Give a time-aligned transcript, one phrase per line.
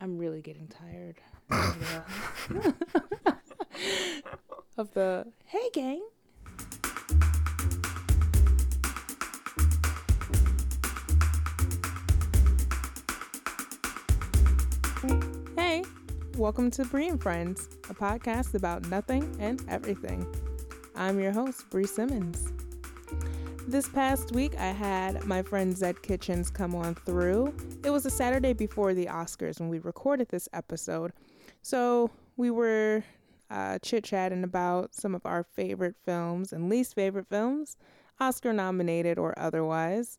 [0.00, 1.16] I'm really getting tired
[4.76, 6.02] of the, hey gang.
[15.56, 15.82] Hey,
[16.36, 20.24] welcome to Bree and Friends, a podcast about nothing and everything.
[20.94, 22.52] I'm your host, Bree Simmons.
[23.68, 27.54] This past week, I had my friend Zed Kitchens come on through.
[27.84, 31.12] It was a Saturday before the Oscars when we recorded this episode.
[31.60, 33.04] So we were
[33.50, 37.76] uh, chit chatting about some of our favorite films and least favorite films,
[38.18, 40.18] Oscar nominated or otherwise.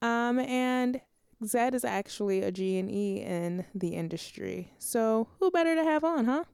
[0.00, 1.02] Um, and
[1.44, 4.72] Zed is actually a G&E in the industry.
[4.78, 6.44] So who better to have on, huh?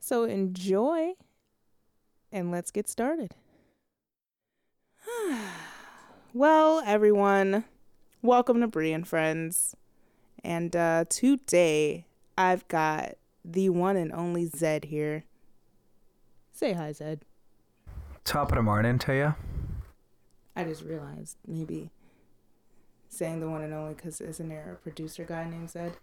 [0.00, 1.12] So enjoy
[2.32, 3.36] and let's get started.
[6.34, 7.64] well, everyone,
[8.22, 9.74] welcome to Bree and Friends.
[10.42, 13.14] And uh, today I've got
[13.44, 15.24] the one and only Zed here.
[16.52, 17.22] Say hi, Zed.
[18.24, 19.34] Top of the morning to you.
[20.56, 21.90] I just realized maybe
[23.08, 25.94] saying the one and only because isn't there a producer guy named Zed?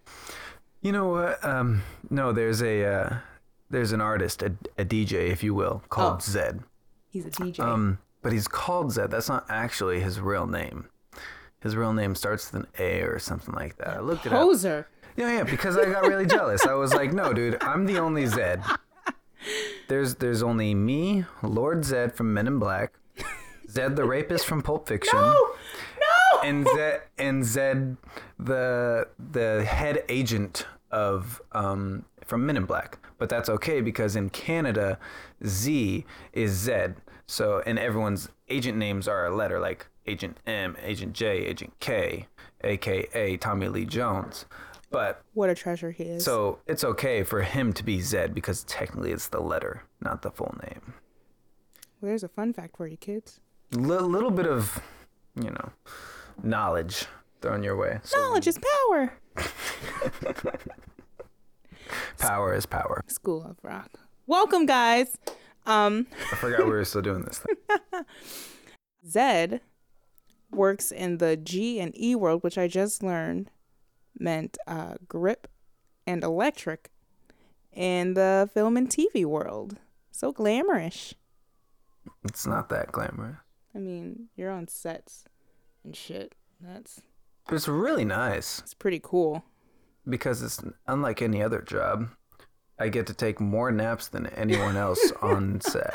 [0.82, 1.44] You know what?
[1.44, 3.18] Um, no, there's a uh,
[3.70, 6.32] there's an artist, a, a DJ, if you will, called Oh.
[6.32, 6.64] Zed.
[7.10, 7.60] He's a DJ.
[7.60, 9.12] Um, but he's called Zed.
[9.12, 10.90] That's not actually his real name.
[11.62, 13.90] His real name starts with an A or something like that.
[13.90, 14.42] I looked it up.
[14.42, 14.88] Poser.
[15.16, 16.66] Yeah, yeah, because I got really jealous.
[16.66, 18.62] I was like, no, dude, I'm the only Zed.
[19.88, 22.94] There's there's only me, Lord Zed from Men in Black,
[23.70, 25.18] Zed the rapist from Pulp Fiction.
[25.20, 25.34] No!
[26.00, 26.42] No!
[26.44, 27.98] and Zed and Zed
[28.38, 33.00] the the head agent of um from Men in Black.
[33.18, 35.00] But that's okay because in Canada,
[35.46, 36.98] Z is Zed.
[37.28, 42.28] So and everyone's agent names are a letter like Agent M, Agent J, Agent K,
[42.64, 44.46] aka Tommy Lee Jones.
[44.90, 46.24] But What a treasure he is.
[46.24, 50.32] so it's okay for him to be Zed because technically it's the letter, not the
[50.32, 50.94] full name.
[52.00, 53.42] Well, there's a fun fact for you kids.
[53.76, 54.80] L- little bit of,
[55.36, 55.72] you know,
[56.42, 57.06] knowledge
[57.42, 58.00] thrown your way.
[58.04, 58.58] So Knowledge is
[58.88, 59.14] power.
[62.18, 63.04] power is power.
[63.08, 63.92] School of Rock.
[64.26, 65.18] Welcome, guys.
[65.68, 67.56] Um, I forgot we were still doing this thing.
[69.08, 69.62] Zed
[70.52, 73.52] works in the G and E world, which I just learned
[74.18, 75.48] meant uh, grip
[76.08, 76.90] and electric
[77.74, 79.78] in the film and TV world.
[80.12, 81.14] So glamorous.
[82.24, 83.38] It's not that glamorous.
[83.76, 85.26] I mean, you're on sets
[85.84, 86.34] and shit.
[86.60, 87.02] That's
[87.46, 89.44] But it's really nice it's pretty cool.
[90.10, 92.10] because it's unlike any other job.
[92.80, 95.94] I get to take more naps than anyone else on set.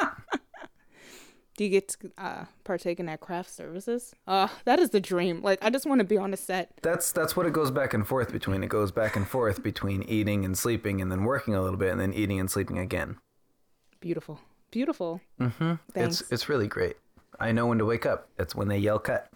[1.57, 4.15] Do you get to uh, partake in that craft services?
[4.27, 5.43] Uh, that is the dream.
[5.43, 6.73] Like, I just want to be on a set.
[6.83, 8.65] That's that's what it goes back and forth between.
[8.65, 11.93] It goes back and forth between eating and sleeping and then working a little bit
[11.93, 13.19] and then eating and sleeping again.
[14.01, 14.41] Beautiful.
[14.71, 15.21] Beautiful.
[15.39, 15.75] Mm-hmm.
[15.93, 16.23] Thanks.
[16.23, 16.97] It's it's really great.
[17.39, 18.29] I know when to wake up.
[18.37, 19.29] That's when they yell cut.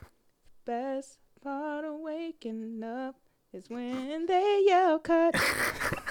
[0.64, 3.16] Best part of waking up
[3.52, 5.34] is when they yell cut.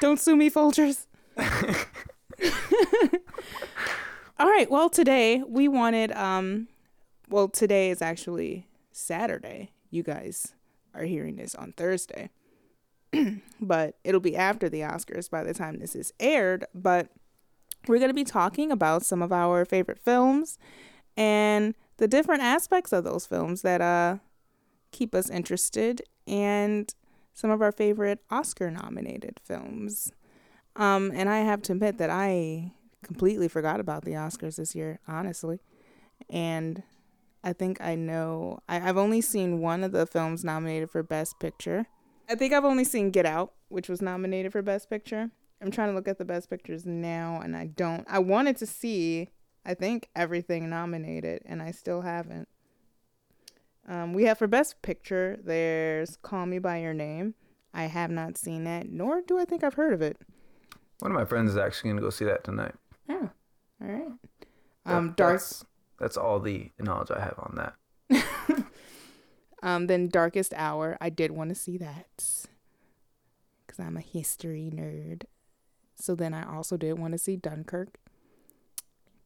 [0.00, 1.06] Don't sue me, Folgers.
[4.38, 4.70] All right.
[4.70, 6.68] Well, today we wanted um
[7.28, 9.72] well, today is actually Saturday.
[9.90, 10.54] You guys
[10.94, 12.30] are hearing this on Thursday.
[13.60, 17.08] but it'll be after the Oscars by the time this is aired, but
[17.86, 20.58] we're going to be talking about some of our favorite films
[21.16, 24.18] and the different aspects of those films that uh
[24.90, 26.94] keep us interested and
[27.38, 30.10] some of our favorite Oscar nominated films.
[30.74, 32.72] Um and I have to admit that I
[33.04, 35.60] completely forgot about the Oscars this year, honestly.
[36.28, 36.82] And
[37.44, 41.38] I think I know I, I've only seen one of the films nominated for Best
[41.38, 41.86] Picture.
[42.28, 45.30] I think I've only seen Get Out, which was nominated for Best Picture.
[45.62, 48.04] I'm trying to look at the Best Pictures now and I don't.
[48.10, 49.28] I wanted to see
[49.64, 52.48] I think everything nominated, and I still haven't.
[53.88, 57.34] Um, we have for Best Picture, there's Call Me By Your Name.
[57.72, 60.18] I have not seen that, nor do I think I've heard of it.
[60.98, 62.74] One of my friends is actually gonna go see that tonight.
[63.08, 63.30] Oh,
[63.80, 64.08] all right.
[64.84, 65.34] That- Um, Dark.
[65.34, 65.64] That's,
[65.98, 67.74] that's all the knowledge I have on that.
[69.60, 70.96] Um, then Darkest Hour.
[71.00, 72.06] I did want to see that
[73.66, 75.24] because I'm a history nerd.
[75.96, 77.98] So then I also did want to see Dunkirk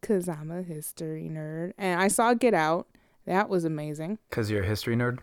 [0.01, 1.73] because I'm a history nerd.
[1.77, 2.87] And I saw Get Out.
[3.27, 4.19] That was amazing.
[4.31, 5.19] Cause you're a history nerd.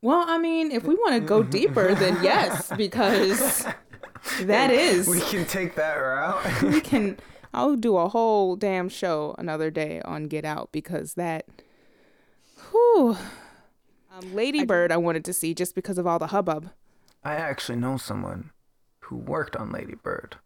[0.00, 3.64] Well, I mean, if we want to go deeper, then yes, because
[4.42, 5.06] that is.
[5.06, 6.62] We can take that route.
[6.62, 7.18] we can
[7.54, 11.46] I'll do a whole damn show another day on Get Out because that
[12.70, 13.16] whew.
[14.10, 16.70] Um, Lady Bird, I wanted to see just because of all the hubbub.
[17.24, 18.50] I actually know someone
[19.00, 20.36] who worked on Lady Bird.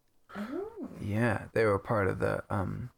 [1.01, 2.91] Yeah, they were part of the um,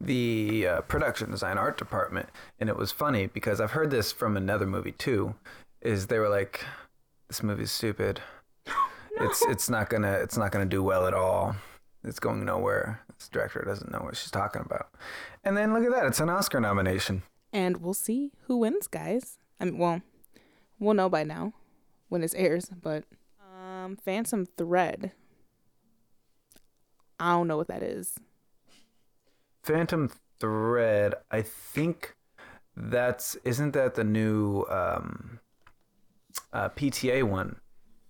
[0.00, 2.28] the uh, production design art department,
[2.60, 5.34] and it was funny because I've heard this from another movie too.
[5.80, 6.64] Is they were like,
[7.28, 8.20] "This movie's stupid.
[9.20, 11.56] It's it's not gonna it's not gonna do well at all.
[12.04, 13.00] It's going nowhere.
[13.18, 14.90] This director doesn't know what she's talking about."
[15.42, 17.22] And then look at that, it's an Oscar nomination.
[17.52, 19.38] And we'll see who wins, guys.
[19.58, 20.02] I mean, well,
[20.78, 21.52] we'll know by now
[22.08, 23.04] when this airs, but
[23.40, 25.12] um, Phantom Thread.
[27.18, 28.14] I don't know what that is.
[29.68, 30.10] Phantom
[30.40, 32.16] Thread, I think
[32.74, 35.40] that's isn't that the new um,
[36.54, 37.56] uh, PTA one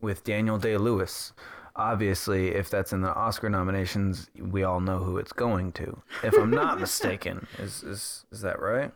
[0.01, 1.33] with Daniel Day Lewis.
[1.75, 6.01] Obviously, if that's in the Oscar nominations, we all know who it's going to.
[6.23, 8.93] If I'm not mistaken, is is is that right?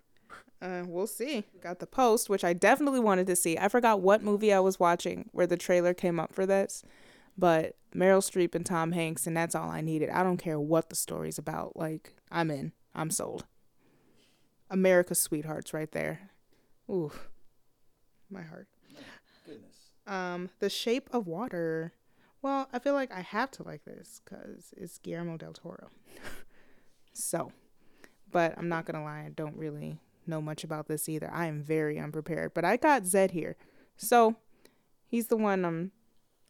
[0.61, 1.43] Uh, we'll see.
[1.61, 3.59] Got the post, which I definitely wanted to see.
[3.59, 6.85] I forgot what movie I was watching where the trailer came up for this,
[7.42, 10.10] but Meryl Streep and Tom Hanks, and that's all I needed.
[10.10, 11.76] I don't care what the story's about.
[11.76, 12.70] Like, I'm in.
[12.94, 13.46] I'm sold.
[14.70, 16.30] America's sweethearts right there.
[16.88, 17.10] Ooh,
[18.30, 18.68] my heart.
[19.44, 19.74] Goodness.
[20.06, 21.94] Um, The Shape of Water.
[22.42, 25.90] Well, I feel like I have to like this because it's Guillermo del Toro.
[27.12, 27.50] so,
[28.30, 29.98] but I'm not gonna lie, I don't really
[30.28, 31.28] know much about this either.
[31.28, 33.56] I am very unprepared, but I got Zed here,
[33.96, 34.36] so
[35.08, 35.90] he's the one I'm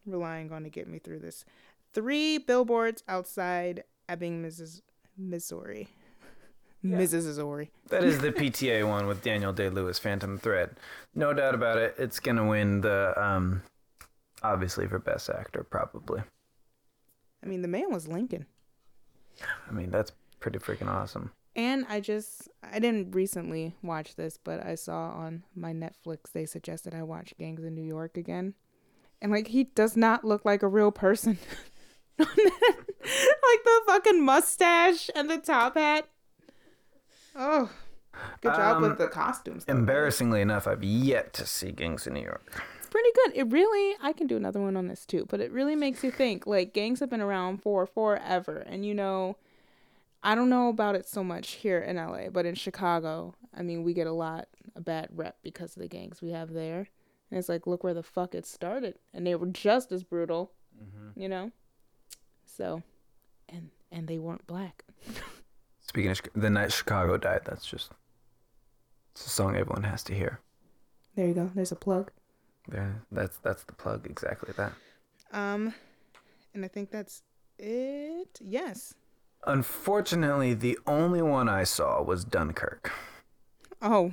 [0.07, 1.45] relying on to get me through this.
[1.93, 4.83] Three billboards outside Ebbing, Mrs.
[5.17, 5.89] Missouri.
[6.85, 7.27] Mrs.
[7.27, 7.71] Missouri.
[7.89, 10.77] That is the PTA one with Daniel Day Lewis, Phantom Thread.
[11.15, 11.95] No doubt about it.
[11.99, 13.63] It's gonna win the um,
[14.43, 16.23] obviously for best actor probably.
[17.43, 18.47] I mean, the man was Lincoln.
[19.69, 21.31] I mean that's pretty freaking awesome.
[21.55, 26.47] And I just I didn't recently watch this, but I saw on my Netflix they
[26.47, 28.55] suggested I watch Gangs in New York again.
[29.23, 31.39] And like he does not look like a real person.
[32.19, 36.09] like the fucking mustache and the top hat.
[37.35, 37.71] Oh.
[38.43, 39.65] Good job Um, with the costumes.
[39.65, 39.73] though.
[39.73, 42.63] Embarrassingly enough, I've yet to see Gangs in New York.
[42.79, 43.33] It's pretty good.
[43.37, 46.11] It really I can do another one on this too, but it really makes you
[46.11, 46.47] think.
[46.47, 49.37] Like gangs have been around for forever and you know
[50.23, 53.83] I don't know about it so much here in LA, but in Chicago, I mean,
[53.83, 56.89] we get a lot a bad rep because of the gangs we have there.
[57.33, 60.53] And it's like, look where the fuck it started, and they were just as brutal,
[61.17, 61.51] you know.
[62.45, 62.83] So,
[63.49, 64.85] and and they weren't black.
[65.81, 67.93] Speaking of the night Chicago died, that's just
[69.13, 70.41] it's a song everyone has to hear.
[71.17, 71.51] There you go.
[71.55, 72.11] There's a plug.
[72.69, 74.75] There, that's that's the plug exactly that.
[75.33, 75.73] Um,
[76.53, 77.23] and I think that's
[77.59, 78.41] it.
[78.43, 78.93] Yes.
[79.47, 82.93] Unfortunately, the only one I saw was Dunkirk.
[83.81, 84.13] Oh.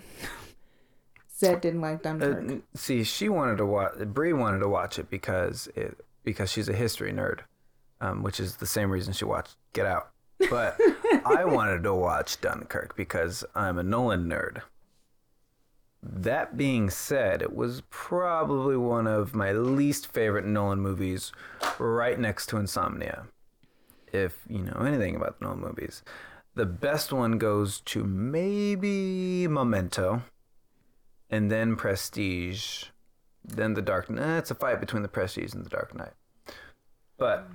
[1.40, 2.38] Zed didn't like Uh, Dunkirk.
[2.38, 3.94] n- see, she wanted to watch.
[4.00, 7.40] Bree wanted to watch it because it because she's a history nerd,
[8.02, 10.10] um, which is the same reason she watched Get Out.
[10.50, 10.78] But
[11.26, 14.62] I wanted to watch Dunkirk because I'm a Nolan nerd.
[16.02, 21.32] That being said, it was probably one of my least favorite Nolan movies,
[21.78, 23.26] right next to Insomnia.
[24.14, 26.02] If you know anything about the Nolan movies,
[26.56, 30.24] the best one goes to maybe Memento
[31.30, 32.86] and then Prestige,
[33.44, 34.38] then The Dark Knight.
[34.40, 36.14] It's a fight between the Prestige and The Dark Knight.
[37.18, 37.48] But,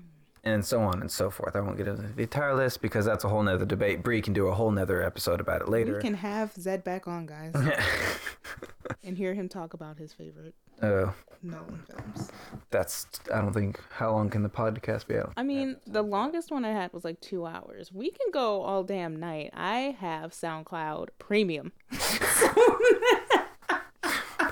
[0.43, 1.57] and so on and so forth.
[1.57, 4.03] I won't get into the entire list because that's a whole nother debate.
[4.03, 5.97] Bree can do a whole nother episode about it later.
[5.97, 7.55] We can have Zed back on, guys,
[9.05, 11.15] and hear him talk about his favorite oh.
[11.45, 12.31] Nolan films.
[12.71, 15.33] that's, I don't think, how long can the podcast be out?
[15.37, 17.93] I mean, the longest one I had was like two hours.
[17.93, 19.51] We can go all damn night.
[19.53, 21.73] I have SoundCloud Premium,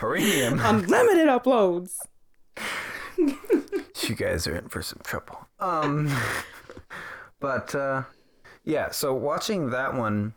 [0.02, 0.58] Premium.
[0.64, 1.96] unlimited uploads.
[3.16, 5.46] you guys are in for some trouble.
[5.60, 6.12] Um,
[7.40, 8.02] but uh,
[8.64, 10.34] yeah, so watching that one,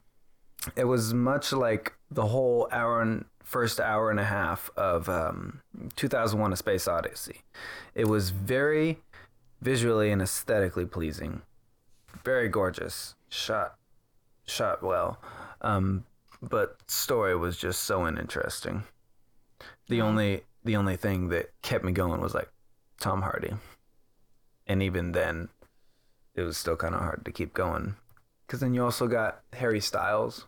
[0.76, 5.62] it was much like the whole hour and first hour and a half of um,
[5.96, 7.42] 2001: A Space Odyssey.
[7.96, 9.00] It was very
[9.64, 11.42] visually and aesthetically pleasing,
[12.24, 13.78] very gorgeous, shot
[14.46, 15.20] shot well,
[15.62, 16.06] um,
[16.40, 18.84] but story was just so uninteresting.
[19.88, 22.50] The only the only thing that kept me going was like
[23.00, 23.54] Tom Hardy.
[24.68, 25.50] And even then,
[26.34, 27.96] it was still kind of hard to keep going.
[28.46, 30.48] Because then you also got Harry Styles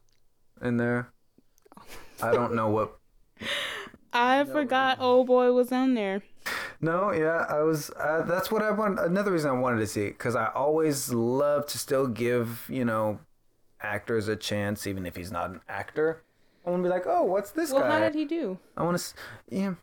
[0.62, 1.10] in there.
[2.22, 2.98] I don't know what.
[4.14, 6.24] I forgot old boy was on there.
[6.80, 7.90] No, yeah, I was.
[7.92, 9.00] Uh, that's what I want.
[9.00, 12.86] Another reason I wanted to see it because I always love to still give you
[12.86, 13.20] know
[13.82, 16.24] actors a chance, even if he's not an actor.
[16.68, 17.92] I want to be like, oh, what's this well, guy?
[17.92, 18.60] how did he do?
[18.76, 19.14] I want to.
[19.50, 19.76] Yeah,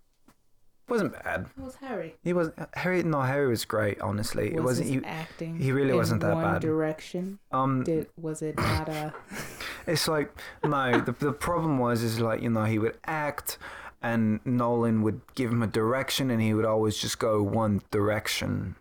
[0.86, 1.46] wasn't bad.
[1.56, 2.14] How was Harry?
[2.22, 3.02] He was Harry.
[3.02, 3.98] No, Harry was great.
[4.02, 4.88] Honestly, it was wasn't.
[4.90, 5.58] his He, acting.
[5.58, 6.60] he really wasn't that bad.
[6.60, 7.38] Direction.
[7.52, 9.14] um, Did was it not a?
[9.86, 10.30] it's like
[10.62, 11.00] no.
[11.00, 13.56] The the problem was is like you know he would act,
[14.02, 18.76] and Nolan would give him a direction, and he would always just go one direction,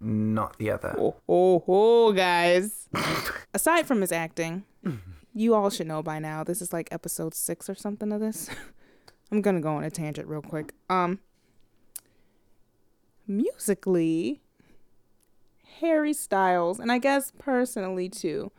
[0.00, 0.96] not the other.
[0.98, 2.88] Oh, oh, oh, guys.
[3.54, 4.64] Aside from his acting,
[5.36, 6.42] you all should know by now.
[6.42, 8.48] This is like episode six or something of this.
[9.30, 10.72] I'm gonna go on a tangent real quick.
[10.88, 11.18] Um,
[13.26, 14.40] musically,
[15.80, 18.50] Harry Styles, and I guess personally too,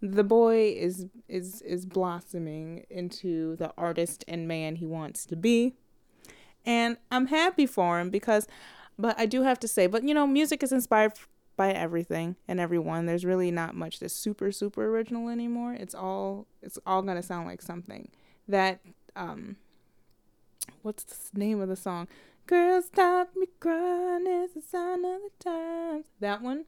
[0.00, 5.74] the boy is is is blossoming into the artist and man he wants to be,
[6.64, 8.46] and I'm happy for him because,
[8.96, 11.14] but I do have to say, but you know, music is inspired
[11.60, 13.04] by everything and everyone.
[13.04, 15.74] There's really not much that's super super original anymore.
[15.74, 18.08] It's all it's all gonna sound like something
[18.48, 18.80] that
[19.14, 19.56] um
[20.80, 22.08] what's the name of the song?
[22.46, 24.24] Girl, stop me crying.
[24.26, 26.06] It's the sign of the times.
[26.18, 26.64] That one,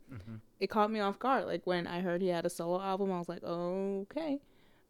[0.61, 1.46] it caught me off guard.
[1.46, 4.40] Like when I heard he had a solo album, I was like, okay.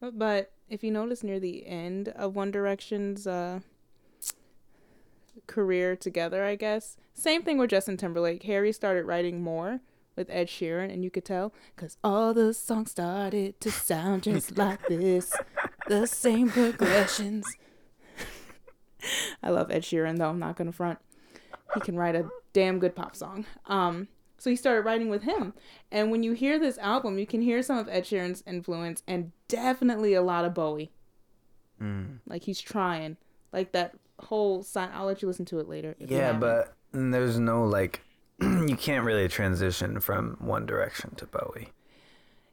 [0.00, 3.60] But if you notice near the end of One Direction's uh,
[5.46, 8.42] career together, I guess, same thing with Justin Timberlake.
[8.42, 9.80] Harry started writing more
[10.16, 14.56] with Ed Sheeran, and you could tell because all the songs started to sound just
[14.58, 15.32] like this,
[15.88, 17.46] the same progressions.
[19.42, 20.28] I love Ed Sheeran though.
[20.28, 20.98] I'm not gonna front.
[21.74, 23.46] He can write a damn good pop song.
[23.66, 25.54] Um, so he started writing with him,
[25.90, 29.32] and when you hear this album, you can hear some of Ed Sheeran's influence and
[29.48, 30.92] definitely a lot of Bowie.
[31.80, 32.18] Mm.
[32.26, 33.16] Like he's trying,
[33.52, 34.90] like that whole sign.
[34.92, 35.94] I'll let you listen to it later.
[35.98, 38.02] Yeah, but there's no like.
[38.68, 41.68] you can't really transition from One Direction to Bowie.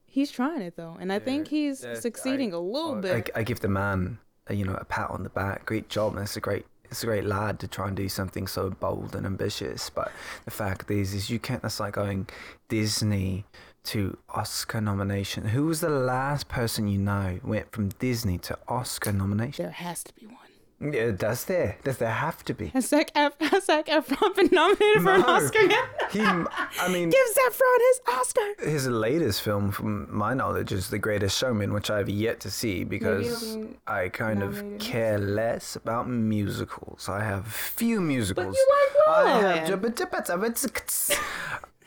[0.05, 3.29] he's trying it though, and I think he's succeeding I- a little I, bit.
[3.35, 5.65] I give the man, a, you know, a pat on the back.
[5.65, 6.17] Great job.
[6.17, 9.25] It's a great, it's a great lad to try and do something so bold and
[9.25, 9.89] ambitious.
[9.89, 10.11] But
[10.45, 11.61] the fact is, is you can't.
[11.61, 12.27] That's like going
[12.67, 13.45] Disney
[13.85, 15.45] to Oscar nomination.
[15.45, 19.63] Who was the last person you know went from Disney to Oscar nomination?
[19.63, 20.35] there has to be one.
[20.81, 21.77] Yeah, does there?
[21.83, 22.67] Does there have to be?
[22.67, 25.27] Has Zac, Ef- has Zac Efron been nominated for an No.
[25.27, 25.85] Oscar yet?
[26.11, 28.69] He, I mean, Give Zac Efron his Oscar.
[28.69, 32.85] his latest film, from my knowledge, is The Greatest Showman, which I've yet to see
[32.85, 34.79] because be I kind of nominated.
[34.79, 37.09] care less about musicals.
[37.09, 38.55] I have few musicals.
[38.55, 39.67] you like I Land.
[39.69, 41.19] have.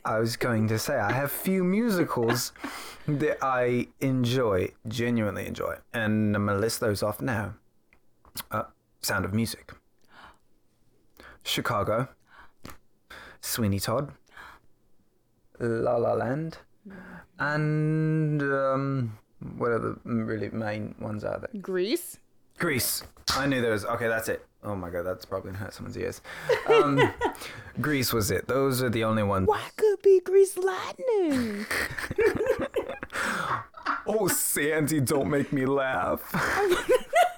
[0.04, 2.52] I was going to say I have few musicals
[3.08, 7.54] that I enjoy, genuinely enjoy, and I'm gonna list those off now.
[8.50, 8.64] Uh,
[9.02, 9.72] Sound of Music,
[11.44, 12.08] Chicago,
[13.40, 14.12] Sweeney Todd,
[15.58, 16.58] La La Land,
[17.38, 19.18] and um,
[19.56, 21.60] what are the really main ones are there?
[21.60, 22.18] Grease.
[22.58, 23.02] Greece.
[23.34, 23.84] I knew there was.
[23.84, 24.46] Okay, that's it.
[24.62, 26.20] Oh my god, that's probably gonna hurt someone's ears.
[26.68, 27.12] Um,
[27.80, 28.46] Grease was it.
[28.46, 29.48] Those are the only ones.
[29.48, 31.66] Why could be Grease Lightning?
[34.04, 36.20] Oh, Sandy, don't make me laugh.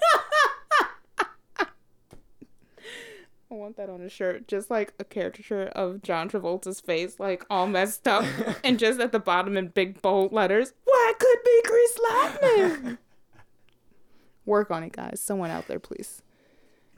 [3.55, 7.45] I want that on a shirt, just like a caricature of John Travolta's face, like
[7.49, 8.25] all messed up,
[8.65, 12.99] and just at the bottom in big bold letters, "Why could be Grease Lightning?"
[14.45, 15.21] Work on it, guys.
[15.21, 16.21] Someone out there, please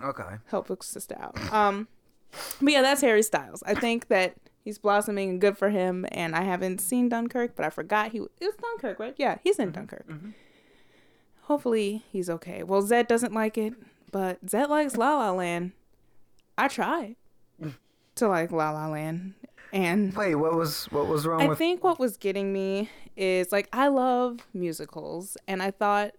[0.02, 0.36] Okay.
[0.46, 1.38] help a sister out.
[1.52, 1.88] Um,
[2.60, 3.62] but yeah, that's Harry Styles.
[3.66, 4.34] I think that
[4.64, 6.06] he's blossoming and good for him.
[6.10, 9.14] And I haven't seen Dunkirk, but I forgot he it was Dunkirk, right?
[9.18, 10.06] Yeah, he's in Dunkirk.
[11.42, 12.62] Hopefully he's okay.
[12.62, 13.74] Well, Zed doesn't like it,
[14.10, 15.72] but Zed likes La La Land.
[16.58, 17.16] I try
[18.16, 19.34] to like La La Land,
[19.72, 21.58] and Wait, what was what was wrong I with?
[21.58, 26.12] think what was getting me is like I love musicals, and I thought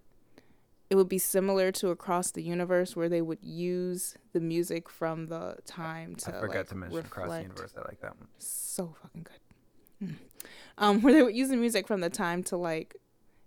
[0.89, 5.27] it would be similar to Across the Universe, where they would use the music from
[5.27, 7.73] the time to I forgot like, to mention Across the Universe.
[7.75, 8.27] I like that one.
[8.37, 10.07] So fucking good.
[10.07, 10.15] Mm.
[10.77, 12.95] Um, where they would use the music from the time to like,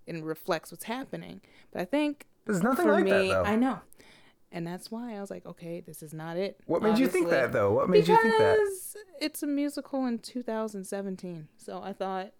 [0.07, 1.41] and reflects what's happening.
[1.73, 3.43] But I think There's nothing for like me, that though.
[3.45, 3.79] I know,
[4.53, 6.61] and that's why I was like, okay, this is not it.
[6.67, 7.73] what made you think that though?
[7.73, 8.57] What made you think that?
[8.59, 11.49] Because it's a musical in 2017.
[11.57, 12.33] So I thought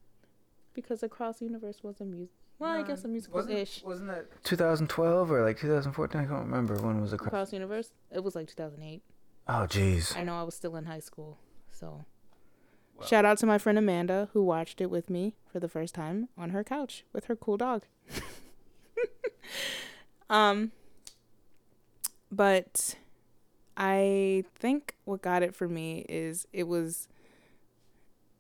[0.75, 2.35] because Across the Universe was a music.
[2.59, 3.83] Well, I guess a musical ish.
[3.85, 6.21] Wasn't that 2012 or like 2014?
[6.21, 7.29] I can't remember when was Across.
[7.29, 7.93] Across the Universe?
[8.15, 9.03] It was like 2008.
[9.49, 10.17] Oh, jeez.
[10.17, 11.39] I know I was still in high school.
[11.71, 12.05] So
[13.07, 16.29] shout out to my friend Amanda who watched it with me for the first time
[16.37, 17.85] on her couch with her cool dog.
[20.31, 20.73] um
[22.31, 22.97] but
[23.77, 27.09] I think what got it for me is it was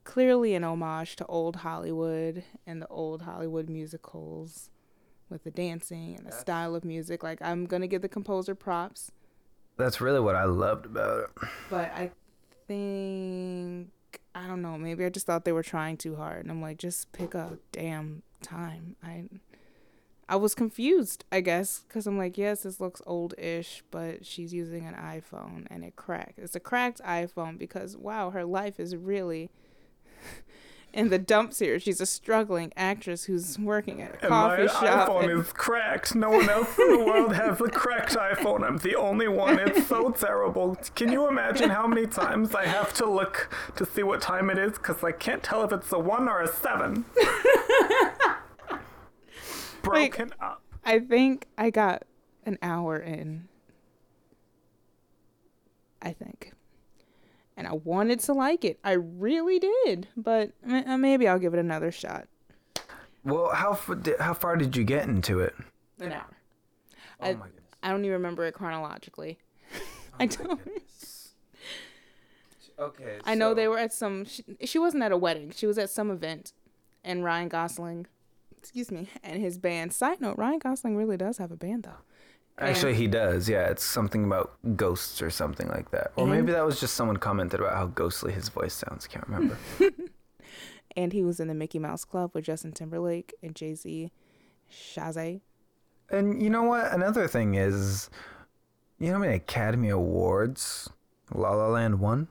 [0.04, 4.70] clearly an homage to old Hollywood and the old Hollywood musicals
[5.28, 7.22] with the dancing and the style of music.
[7.22, 9.12] Like I'm gonna give the composer props,
[9.76, 11.48] That's really what I loved about it.
[11.70, 12.10] but I
[12.66, 13.90] think
[14.34, 14.76] I don't know.
[14.78, 17.58] Maybe I just thought they were trying too hard, and I'm like, just pick a
[17.72, 18.96] damn time.
[19.02, 19.24] I
[20.30, 24.86] I was confused, I guess, because I'm like, yes, this looks old-ish, but she's using
[24.86, 26.38] an iPhone and it cracked.
[26.38, 29.50] It's a cracked iPhone because wow, her life is really
[30.92, 31.80] in the dumps here.
[31.80, 35.08] She's a struggling actress who's working at a coffee shop.
[35.08, 36.14] my and- is cracked.
[36.14, 38.62] No one else in the world has a cracked iPhone.
[38.62, 39.58] I'm the only one.
[39.58, 40.76] It's so terrible.
[40.94, 44.58] Can you imagine how many times I have to look to see what time it
[44.58, 44.74] is?
[44.74, 47.04] Because I can't tell if it's a one or a seven.
[49.82, 50.62] Broken up.
[50.84, 52.04] I think I got
[52.46, 53.48] an hour in.
[56.02, 56.52] I think.
[57.56, 58.78] And I wanted to like it.
[58.82, 60.08] I really did.
[60.16, 62.26] But uh, maybe I'll give it another shot.
[63.22, 65.54] Well, how f- di- how far did you get into it?
[65.98, 66.26] An hour.
[67.20, 67.64] Oh I- my goodness.
[67.82, 69.38] I don't even remember it chronologically.
[70.20, 70.60] I don't.
[72.78, 73.18] Okay.
[73.26, 74.24] I know they were at some.
[74.24, 75.50] She, she wasn't at a wedding.
[75.54, 76.54] She was at some event,
[77.04, 78.06] and Ryan Gosling,
[78.60, 79.92] excuse me, and his band.
[79.92, 82.02] Side note: Ryan Gosling really does have a band, though.
[82.58, 83.48] Actually, he does.
[83.48, 86.12] Yeah, it's something about ghosts or something like that.
[86.16, 89.06] Or maybe that was just someone commented about how ghostly his voice sounds.
[89.06, 89.56] Can't remember.
[90.96, 94.10] And he was in the Mickey Mouse Club with Justin Timberlake and Jay Z,
[94.70, 95.40] Chasez.
[96.10, 96.92] and you know what?
[96.92, 98.10] Another thing is,
[98.98, 100.90] you know how many Academy Awards
[101.32, 102.26] La La Land won?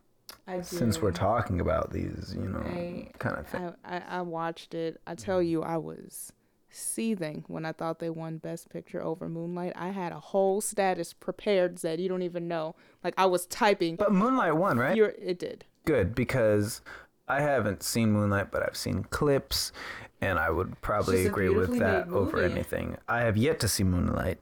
[0.61, 3.73] Since we're talking about these, you know, I- kind of thing.
[3.83, 4.99] I, I, I watched it.
[5.07, 6.31] I tell you, I was
[6.71, 9.73] seething when I thought they won Best Picture over Moonlight.
[9.75, 12.75] I had a whole status prepared that you don't even know.
[13.03, 13.95] Like I was typing.
[13.95, 14.95] But Moonlight won, right?
[14.95, 15.65] You're, it did.
[15.85, 16.81] Good because
[17.27, 19.71] I haven't seen Moonlight, but I've seen clips,
[20.21, 22.97] and I would probably It's just a agree with that over anything.
[23.07, 24.39] I have yet to see Moonlight,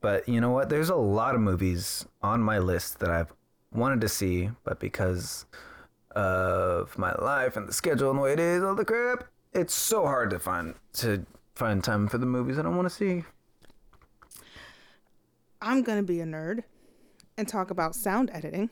[0.00, 0.68] but you know what?
[0.68, 3.32] There's a lot of movies on my list that I've
[3.74, 5.46] wanted to see, but because
[6.12, 9.74] of my life and the schedule and the way it is, all the crap, it's
[9.74, 13.24] so hard to find to find time for the movies that I want to see.
[15.60, 16.64] I'm gonna be a nerd
[17.36, 18.70] and talk about sound editing.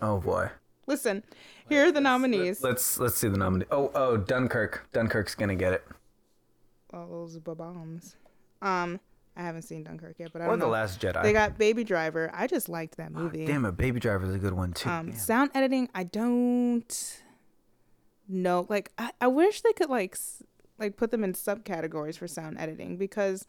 [0.00, 0.50] Oh boy.
[0.86, 1.22] Listen,
[1.68, 2.62] here are the nominees.
[2.62, 3.66] Let's let's see the nominee.
[3.70, 4.88] Oh oh, Dunkirk.
[4.92, 5.84] Dunkirk's gonna get it.
[6.92, 8.16] All those bombs.
[8.62, 9.00] Um,
[9.40, 10.70] I haven't seen Dunkirk yet, but I Or don't the know.
[10.72, 11.22] Last Jedi.
[11.22, 12.30] They got Baby Driver.
[12.34, 13.46] I just liked that movie.
[13.46, 14.88] Damn it, Baby Driver is a good one too.
[14.90, 17.22] um sound editing i don't
[18.28, 20.42] know like I, I wish they could like s-
[20.78, 23.46] like put them in subcategories for sound editing because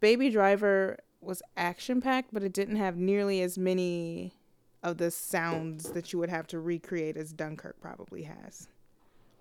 [0.00, 4.34] baby driver was action packed but it didn't have nearly as many
[4.82, 8.68] of the sounds that you would have to recreate as dunkirk probably has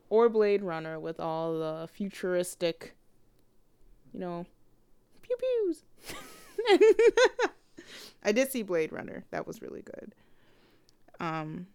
[0.10, 2.96] or blade runner with all the futuristic
[4.14, 4.46] you know
[5.28, 5.84] pew pews.
[8.24, 9.26] I did see blade runner.
[9.32, 10.14] That was really good.
[11.20, 11.68] Um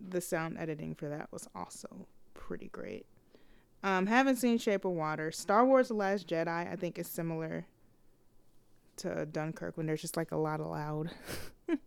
[0.00, 3.06] the sound editing for that was also pretty great.
[3.82, 5.30] Um haven't seen shape of water.
[5.30, 7.66] Star wars the last jedi i think is similar
[8.96, 11.10] to dunkirk when there's just like a lot of loud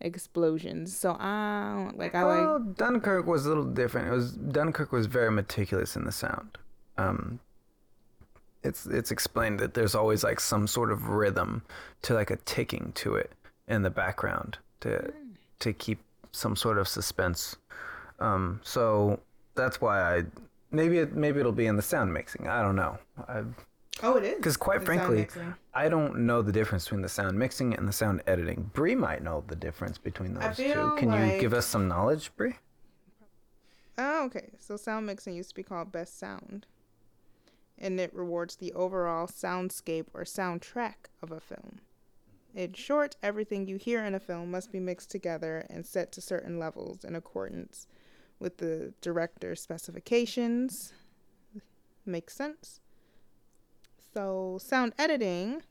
[0.00, 0.96] explosions.
[0.96, 4.08] So i don't like i well, like Dunkirk was a little different.
[4.08, 6.58] It was Dunkirk was very meticulous in the sound.
[6.98, 7.40] Um,
[8.62, 11.62] it's it's explained that there's always like some sort of rhythm
[12.02, 13.32] to like a ticking to it
[13.68, 15.12] in the background to
[15.60, 16.00] to keep
[16.32, 17.56] some sort of suspense.
[18.18, 19.20] Um, so
[19.54, 20.24] that's why I
[20.70, 22.48] maybe it maybe it'll be in the sound mixing.
[22.48, 22.98] I don't know.
[23.28, 23.42] I
[24.02, 25.28] oh it is because quite The frankly.
[25.72, 28.70] I don't know the difference between the sound mixing and the sound editing.
[28.74, 30.64] Bree might know the difference between those two.
[30.64, 32.56] feel Can you give us some knowledge, Bree?
[33.96, 34.50] Oh, okay.
[34.58, 36.66] So sound mixing used to be called best sound.
[37.80, 41.80] And it rewards the overall soundscape or soundtrack of a film.
[42.54, 46.20] In short, everything you hear in a film must be mixed together and set to
[46.20, 47.86] certain levels in accordance
[48.38, 50.92] with the director's specifications.
[52.04, 52.80] Makes sense?
[54.12, 55.62] So, sound editing.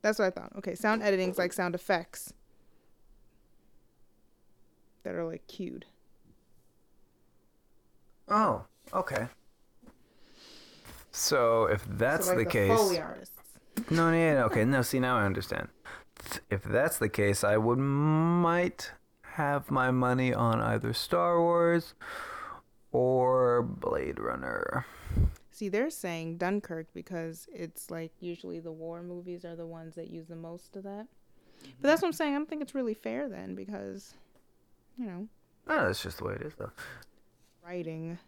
[0.00, 0.52] That's what I thought.
[0.56, 2.32] Okay, sound editing is like sound effects
[5.02, 5.84] that are like cued.
[8.28, 9.26] Oh, okay.
[11.10, 13.34] So if that's So, like, the case, Foley artists.
[13.90, 14.82] no, yeah, yeah, okay, no.
[14.90, 15.68] See, now I understand.
[16.50, 18.92] If that's the case, I would might
[19.32, 21.94] have my money on either Star Wars
[22.92, 24.84] or Blade Runner.
[25.50, 30.08] See, they're saying Dunkirk because it's like usually the war movies are the ones that
[30.08, 31.06] use the most of that.
[31.80, 32.34] But that's what I'm saying.
[32.34, 34.14] I don't think it's really fair then because,
[34.96, 35.26] you know,
[35.66, 36.70] Oh, that's just the way it is, though.
[37.64, 38.18] writing.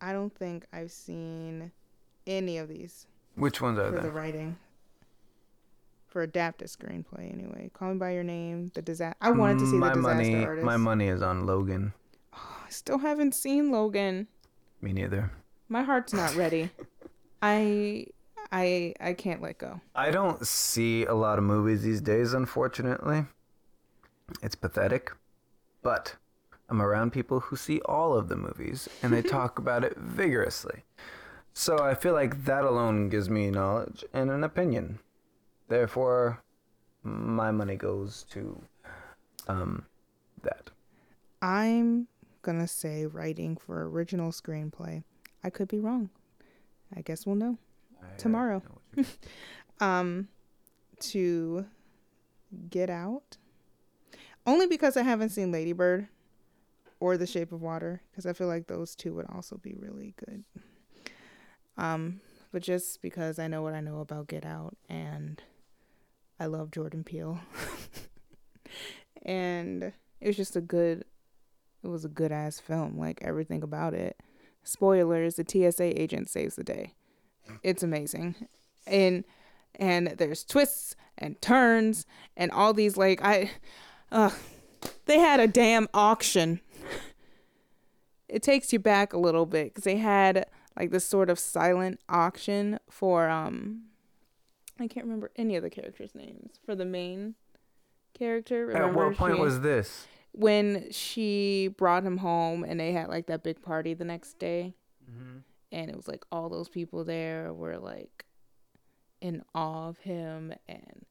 [0.00, 1.72] I don't think I've seen
[2.28, 4.56] any of these Which ones are for the writing.
[6.06, 7.70] For adapted screenplay, anyway.
[7.74, 9.16] Call Me by Your Name, The Disaster.
[9.20, 10.44] I wanted to see my the Disaster money.
[10.44, 10.64] Artist.
[10.64, 11.92] My money is on Logan.
[12.34, 14.26] Oh, I still haven't seen Logan.
[14.80, 15.32] Me neither.
[15.68, 16.70] My heart's not ready.
[17.42, 18.06] I,
[18.50, 19.80] I, I can't let go.
[19.94, 23.26] I don't see a lot of movies these days, unfortunately.
[24.42, 25.12] It's pathetic,
[25.82, 26.16] but
[26.70, 30.84] I'm around people who see all of the movies and they talk about it vigorously.
[31.52, 35.00] So I feel like that alone gives me knowledge and an opinion.
[35.68, 36.42] Therefore,
[37.02, 38.62] my money goes to
[39.48, 39.86] um,
[40.42, 40.70] that.
[41.42, 42.06] I'm
[42.42, 45.02] gonna say writing for original screenplay.
[45.42, 46.10] I could be wrong.
[46.96, 47.58] I guess we'll know.
[48.16, 48.62] Tomorrow.
[49.80, 50.26] Um,
[50.98, 51.66] to
[52.68, 53.36] Get Out.
[54.44, 56.08] Only because I haven't seen Ladybird
[56.98, 60.14] or The Shape of Water, because I feel like those two would also be really
[60.26, 60.42] good.
[61.78, 62.20] Um,
[62.52, 65.40] but just because I know what I know about Get Out and
[66.40, 67.40] I love Jordan Peele.
[69.22, 71.04] and it was just a good
[71.84, 74.20] it was a good ass film, like everything about it.
[74.64, 76.94] Spoilers, the TSA agent saves the day.
[77.62, 78.34] It's amazing.
[78.86, 79.24] And
[79.76, 82.04] and there's twists and turns
[82.36, 83.52] and all these like I
[84.10, 84.30] uh
[85.06, 86.60] they had a damn auction.
[88.28, 90.46] It takes you back a little bit cuz they had
[90.78, 93.82] like this sort of silent auction for um
[94.80, 97.34] I can't remember any of the characters' names for the main
[98.14, 98.70] character.
[98.70, 100.06] At Remember what point she- was this?
[100.32, 104.74] when she brought him home and they had like that big party the next day
[105.10, 105.38] Mm-hmm.
[105.72, 108.26] and it was like all those people there were like
[109.22, 111.06] in awe of him and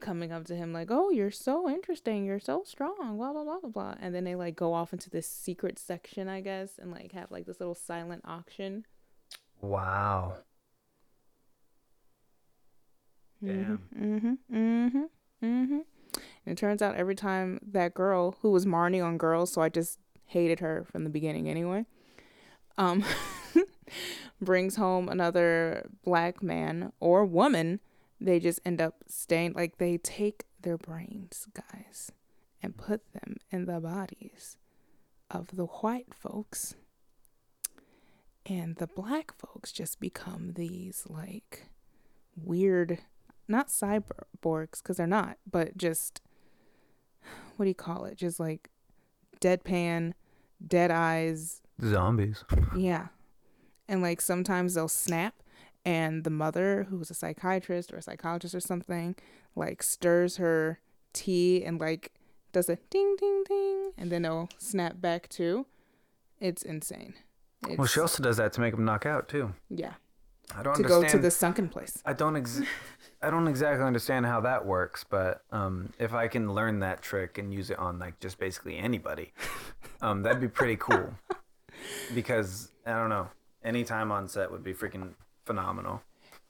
[0.00, 3.58] coming up to him like oh you're so interesting you're so strong blah blah blah
[3.58, 6.92] blah blah and then they like go off into this secret section i guess and
[6.92, 8.86] like have like this little silent auction
[9.64, 10.34] Wow.
[13.42, 13.80] Damn.
[13.98, 14.56] Mm-hmm.
[14.56, 15.02] Mm-hmm.
[15.44, 15.78] Mm-hmm.
[16.46, 19.68] And it turns out every time that girl who was Marnie on Girls, so I
[19.68, 21.86] just hated her from the beginning anyway.
[22.76, 23.04] Um,
[24.40, 27.80] brings home another black man or woman,
[28.20, 32.10] they just end up staying like they take their brains, guys,
[32.62, 34.56] and put them in the bodies
[35.30, 36.76] of the white folks.
[38.46, 41.66] And the black folks just become these like
[42.36, 42.98] weird
[43.48, 46.20] not cyborgs because they're not, but just
[47.56, 48.16] what do you call it?
[48.16, 48.70] Just like
[49.40, 50.12] deadpan,
[50.66, 51.62] dead eyes.
[51.82, 52.44] Zombies.
[52.76, 53.08] Yeah.
[53.88, 55.34] And like sometimes they'll snap,
[55.84, 59.14] and the mother, who's a psychiatrist or a psychologist or something,
[59.54, 60.80] like stirs her
[61.12, 62.12] tea and like
[62.52, 65.66] does a ding, ding, ding, and then they'll snap back too.
[66.40, 67.14] It's insane.
[67.68, 69.54] It's, Well, she also does that to make them knock out too.
[69.70, 69.94] yeah,
[70.56, 71.02] I don't understand.
[71.02, 72.02] to go to the sunken place.
[72.04, 72.62] I don't ex-
[73.22, 77.38] I don't exactly understand how that works, but um, if I can learn that trick
[77.38, 79.32] and use it on like just basically anybody,
[80.02, 81.14] um, that'd be pretty cool.
[82.14, 83.28] Because I don't know,
[83.62, 85.10] any time on set would be freaking
[85.44, 86.02] phenomenal.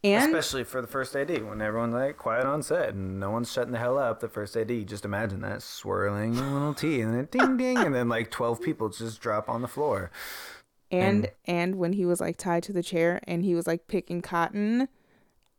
[0.05, 3.51] And Especially for the first AD when everyone's like quiet on set and no one's
[3.51, 4.21] shutting the hell up.
[4.21, 7.95] The first AD, just imagine that swirling a little tea and then ding ding, and
[7.95, 10.11] then like twelve people just drop on the floor.
[10.91, 14.21] And and when he was like tied to the chair and he was like picking
[14.23, 14.89] cotton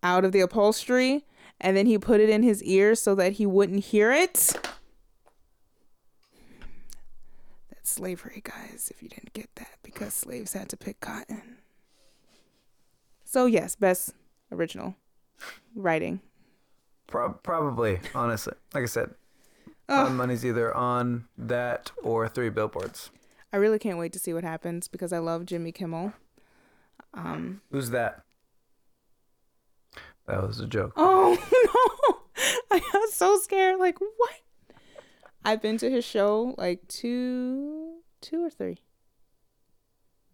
[0.03, 1.25] out of the upholstery
[1.59, 4.53] and then he put it in his ear so that he wouldn't hear it.
[7.69, 11.57] That's slavery guys if you didn't get that because slaves had to pick cotton.
[13.23, 14.13] So yes best
[14.51, 14.95] original
[15.75, 16.21] writing.
[17.07, 19.11] Pro- probably, honestly, like I said,
[19.87, 23.11] my money's either on that or three billboards.
[23.55, 26.11] I really can't wait to see what happens because i love jimmy kimmel
[27.13, 28.23] um Who's that?
[30.27, 30.91] That was a joke.
[30.97, 31.37] Oh
[32.71, 32.75] no!
[32.75, 33.79] I got so scared.
[33.79, 34.31] Like what?
[35.45, 38.79] I've been to his show like two, two or three,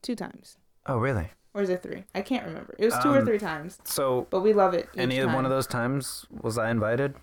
[0.01, 1.27] two times, Oh, really?
[1.53, 2.05] or is it three?
[2.15, 2.73] I can't remember.
[2.79, 4.87] It was two or Um, three times, So, but we love it.
[4.95, 5.33] Any time.
[5.33, 7.15] one of those times was I invited?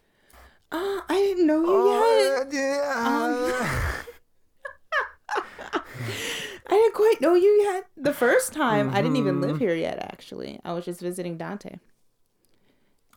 [0.70, 2.52] Ah, I didn't know you Oh, yet.
[2.52, 4.02] yeah.
[5.72, 7.86] I didn't quite know you yet.
[7.96, 9.60] The first time, I didn't even live Mhm.
[9.60, 9.98] here yet.
[10.00, 11.76] Actually, I was just visiting Dante,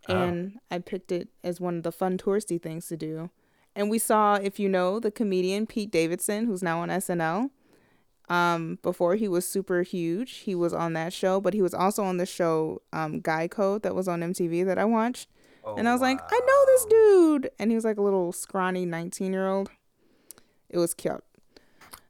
[0.07, 0.15] Oh.
[0.15, 3.29] and I picked it as one of the fun touristy things to do.
[3.75, 7.51] And we saw, if you know, the comedian Pete Davidson, who's now on SNL.
[8.29, 12.03] Um, before he was super huge, he was on that show, but he was also
[12.03, 15.27] on the show um, Guy Code that was on MTV that I watched.
[15.77, 17.51] and I was like, I know this dude.
[17.59, 19.69] And he was like a little scrawny 19 year old.
[20.69, 21.23] It was cute.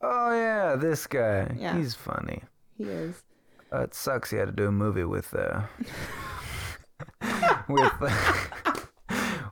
[0.03, 1.55] Oh yeah, this guy.
[1.57, 1.77] Yeah.
[1.77, 2.41] He's funny.
[2.77, 3.23] He is.
[3.71, 4.31] Uh, it sucks.
[4.31, 5.61] He had to do a movie with uh,
[7.69, 7.91] with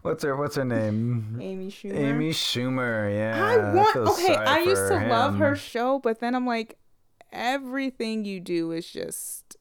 [0.02, 1.38] what's her what's her name?
[1.42, 1.96] Amy Schumer.
[1.96, 3.16] Amy Schumer.
[3.16, 3.46] Yeah.
[3.46, 3.96] I want.
[3.96, 6.78] Okay, I used to love her show, but then I'm like,
[7.32, 9.58] everything you do is just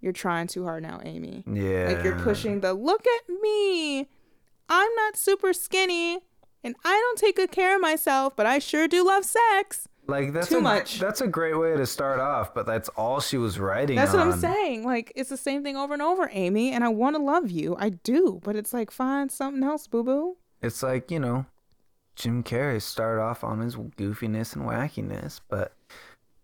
[0.00, 1.42] you're trying too hard now, Amy.
[1.46, 1.92] Yeah.
[1.92, 4.08] Like you're pushing the look at me.
[4.68, 6.20] I'm not super skinny
[6.66, 9.88] and I don't take good care of myself, but I sure do love sex.
[10.08, 10.98] Like that's too a, much.
[10.98, 13.96] That's a great way to start off, but that's all she was writing.
[13.96, 14.84] That's what I'm saying.
[14.84, 17.76] Like it's the same thing over and over, Amy, and I want to love you.
[17.78, 20.36] I do, but it's like find something else, boo boo.
[20.60, 21.46] It's like you know,
[22.16, 25.72] Jim Carrey started off on his goofiness and wackiness, but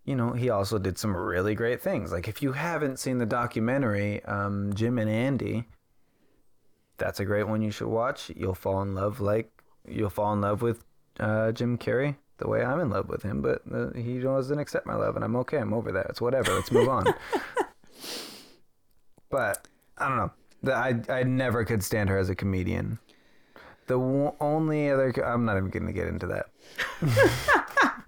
[0.05, 2.13] you know he also did some really great things.
[2.13, 5.67] Like if you haven't seen the documentary, um, Jim and Andy,
[6.97, 8.31] that's a great one you should watch.
[8.35, 10.83] You'll fall in love like you'll fall in love with
[11.19, 14.85] uh, Jim Carrey the way I'm in love with him, but uh, he doesn't accept
[14.85, 15.57] my love, and I'm okay.
[15.57, 16.07] I'm over that.
[16.09, 16.53] It's whatever.
[16.53, 17.05] Let's move on.
[19.29, 19.67] but
[19.97, 20.31] I don't know.
[20.63, 22.99] The, I I never could stand her as a comedian.
[23.87, 26.45] The w- only other co- I'm not even going to get into that.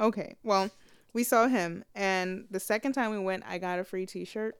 [0.00, 0.70] Okay, well,
[1.12, 4.56] we saw him, and the second time we went, I got a free T-shirt,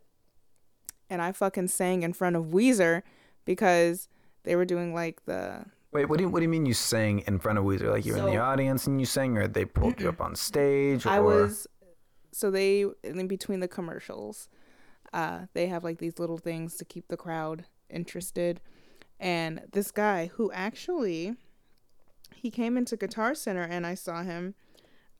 [1.09, 3.03] and I fucking sang in front of Weezer
[3.47, 4.09] because
[4.43, 7.21] they were doing like the Wait, what do you what do you mean you sang
[7.27, 7.91] in front of Weezer?
[7.91, 11.05] Like you're in the audience and you sang, or they pulled you up on stage?
[11.05, 11.11] Or...
[11.11, 11.67] I was
[12.33, 14.49] so they in between the commercials,
[15.13, 18.61] uh, they have like these little things to keep the crowd interested.
[19.19, 21.35] And this guy who actually
[22.35, 24.55] he came into Guitar Center and I saw him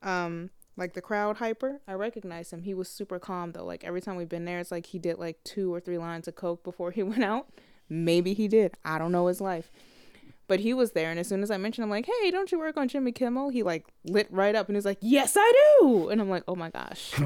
[0.01, 1.81] um like the crowd hyper.
[1.85, 2.61] I recognized him.
[2.61, 3.65] He was super calm though.
[3.65, 6.29] Like every time we've been there it's like he did like two or three lines
[6.29, 7.49] of coke before he went out.
[7.89, 8.75] Maybe he did.
[8.85, 9.69] I don't know his life.
[10.47, 12.59] But he was there, and as soon as I mentioned, I'm like, "Hey, don't you
[12.59, 16.09] work on Jimmy Kimmel?" He like lit right up, and he's like, "Yes, I do."
[16.09, 17.13] And I'm like, "Oh my gosh!"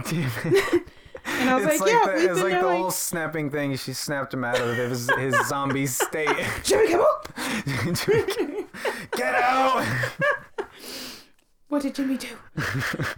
[1.27, 2.91] And I was it's like, "Yeah, the, we've it's been like there the like whole
[2.91, 3.75] snapping thing.
[3.77, 6.29] She snapped him out of his, his zombie state.
[6.63, 7.07] Jimmy Kimmel.
[9.15, 9.85] Get out!
[11.67, 12.27] What did Jimmy do?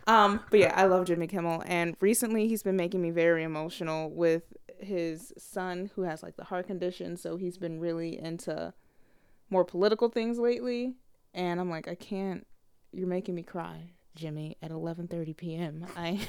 [0.08, 4.10] um, but yeah, I love Jimmy Kimmel, and recently he's been making me very emotional
[4.10, 8.74] with his son who has like the heart condition, so he's been really into
[9.50, 10.96] more political things lately,
[11.34, 12.46] and I'm like, I can't.
[12.92, 15.86] You're making me cry, Jimmy, at 11:30 p.m.
[15.96, 16.20] I.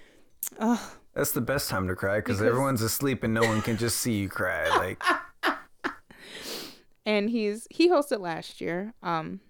[0.58, 0.78] Ugh.
[1.14, 3.98] That's the best time to cry because Because- everyone's asleep and no one can just
[4.00, 4.68] see you cry.
[4.76, 5.02] Like
[7.04, 8.94] and he's he hosted last year.
[9.02, 9.40] Um,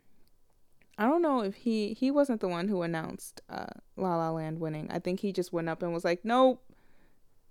[0.98, 4.58] I don't know if he he wasn't the one who announced uh, La La Land
[4.58, 4.90] winning.
[4.90, 6.62] I think he just went up and was like, "Nope,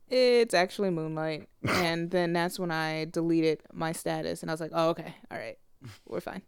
[0.09, 4.71] it's actually Moonlight." and then that's when I deleted my status, and I was like,
[4.73, 5.57] "Oh, okay, all right,
[6.07, 6.41] we're fine."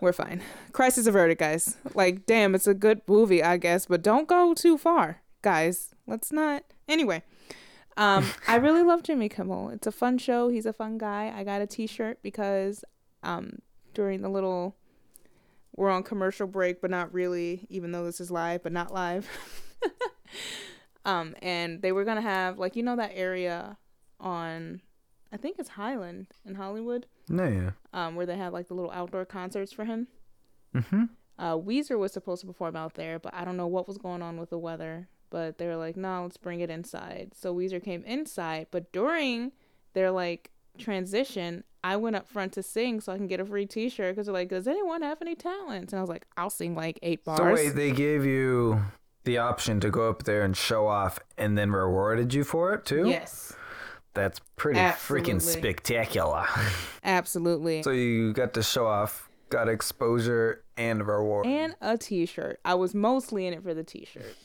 [0.00, 0.42] We're fine.
[0.70, 1.76] Crisis averted, guys.
[1.92, 5.92] Like, damn, it's a good movie, I guess, but don't go too far, guys.
[6.06, 6.62] Let's not.
[6.86, 7.24] Anyway,
[7.96, 9.70] um, I really love Jimmy Kimmel.
[9.70, 10.50] It's a fun show.
[10.50, 11.32] He's a fun guy.
[11.34, 12.84] I got a T-shirt because
[13.24, 13.58] um,
[13.92, 14.76] during the little
[15.74, 19.28] we're on commercial break, but not really, even though this is live, but not live.
[21.04, 23.76] um, and they were gonna have like you know that area
[24.20, 24.80] on,
[25.32, 27.70] I think it's Highland in Hollywood, no, yeah.
[27.92, 30.08] um, where they have like the little outdoor concerts for him.
[30.74, 31.04] Mm-hmm.
[31.38, 34.22] Uh, Weezer was supposed to perform out there, but I don't know what was going
[34.22, 35.08] on with the weather.
[35.30, 37.32] But they were like, no, let's bring it inside.
[37.34, 39.52] So Weezer came inside, but during
[39.92, 43.66] their like transition, I went up front to sing so I can get a free
[43.66, 45.92] T-shirt because they're like, does anyone have any talents?
[45.92, 47.38] And I was like, I'll sing like eight bars.
[47.38, 48.82] So wait, they gave you
[49.24, 52.86] the option to go up there and show off, and then rewarded you for it
[52.86, 53.08] too.
[53.08, 53.54] yes,
[54.14, 56.46] That's pretty freaking spectacular.
[57.04, 57.82] absolutely.
[57.82, 61.46] so you got to show off, got exposure and reward.
[61.46, 62.60] and a T-shirt.
[62.64, 64.36] I was mostly in it for the T-shirt.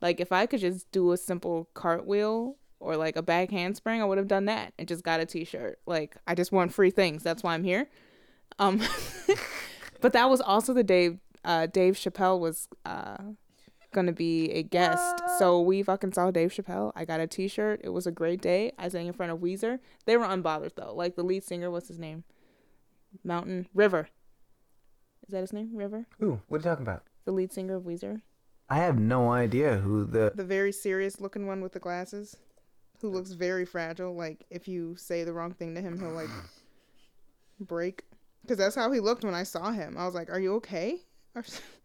[0.00, 4.04] Like if I could just do a simple cartwheel or like a back handspring, I
[4.04, 5.78] would have done that and just got a T-shirt.
[5.86, 7.22] Like I just want free things.
[7.22, 7.88] That's why I'm here.
[8.58, 8.80] Um,
[10.00, 13.16] but that was also the day uh, Dave Chappelle was uh,
[13.92, 15.22] gonna be a guest.
[15.38, 15.62] So uh.
[15.62, 16.92] we fucking saw Dave Chappelle.
[16.94, 17.80] I got a T-shirt.
[17.84, 18.72] It was a great day.
[18.78, 19.78] I sang in front of Weezer.
[20.06, 20.94] They were unbothered though.
[20.94, 22.24] Like the lead singer, what's his name?
[23.24, 24.08] Mountain River.
[25.26, 25.70] Is that his name?
[25.74, 27.04] River Ooh, what are you talking about?
[27.24, 28.22] the lead singer of Weezer.
[28.68, 30.32] I have no idea who the.
[30.34, 32.36] The very serious looking one with the glasses,
[33.00, 34.14] who looks very fragile.
[34.14, 36.30] Like if you say the wrong thing to him, he'll like
[37.58, 38.04] break.
[38.42, 39.96] Because that's how he looked when I saw him.
[39.98, 40.98] I was like, "Are you okay?"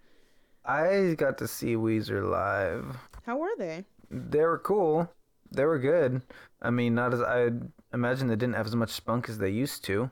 [0.67, 2.97] I got to see Weezer live.
[3.25, 3.85] How were they?
[4.09, 5.09] They were cool.
[5.51, 6.21] They were good.
[6.61, 7.51] I mean, not as I
[7.93, 10.09] imagine they didn't have as much spunk as they used to.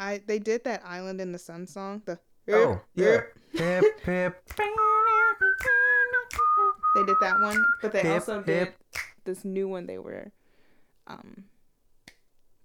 [0.00, 2.02] I they did that "Island in the Sun" song.
[2.04, 2.18] The
[2.50, 3.20] Oh, yeah.
[3.52, 4.42] Hip, hip,
[6.94, 8.72] They did that one, but they hip, also did
[9.24, 10.32] this new one they were
[11.06, 11.44] um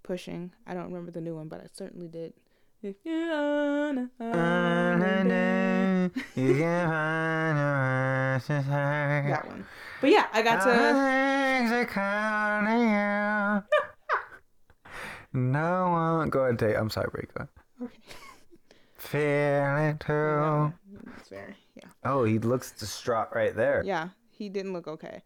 [0.02, 0.52] pushing.
[0.66, 2.32] I don't remember the new one, but I certainly did.
[2.80, 6.10] If you're on a holiday.
[9.28, 9.66] that one.
[10.00, 10.70] But yeah, I got to.
[15.32, 16.30] no one.
[16.30, 16.76] Go ahead, take.
[16.76, 17.48] I'm sorry, Rico.
[17.82, 17.98] Okay.
[18.94, 20.12] Feeling too.
[20.12, 20.70] Yeah,
[21.18, 21.88] it's very yeah.
[22.04, 23.82] Oh, he looks distraught right there.
[23.84, 25.24] Yeah, he didn't look okay,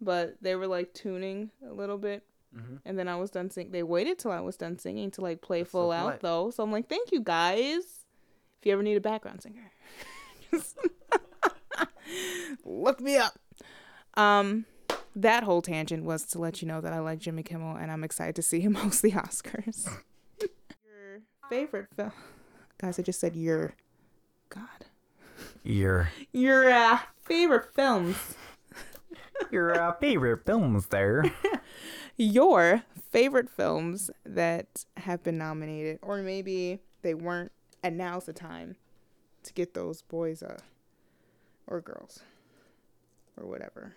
[0.00, 2.24] but they were like tuning a little bit,
[2.56, 2.80] Mhm.
[2.84, 3.72] and then I was done singing.
[3.72, 6.50] They waited till I was done singing to like play That's full out though.
[6.50, 8.04] So I'm like, thank you guys.
[8.60, 9.70] If you ever need a background singer,
[12.64, 13.38] look me up.
[14.14, 14.64] Um,
[15.14, 18.04] that whole tangent was to let you know that I like Jimmy Kimmel and I'm
[18.04, 19.88] excited to see him host the Oscars.
[20.40, 22.12] your favorite film,
[22.80, 22.98] guys?
[22.98, 23.74] I just said your.
[24.50, 24.86] God,
[25.62, 28.16] Your your uh, favorite films.
[29.50, 31.30] your uh, favorite films there.
[32.18, 37.52] Your favorite films that have been nominated, or maybe they weren't,
[37.82, 38.76] and now's the time
[39.44, 40.58] to get those boys uh,
[41.66, 42.20] or girls
[43.36, 43.94] or whatever.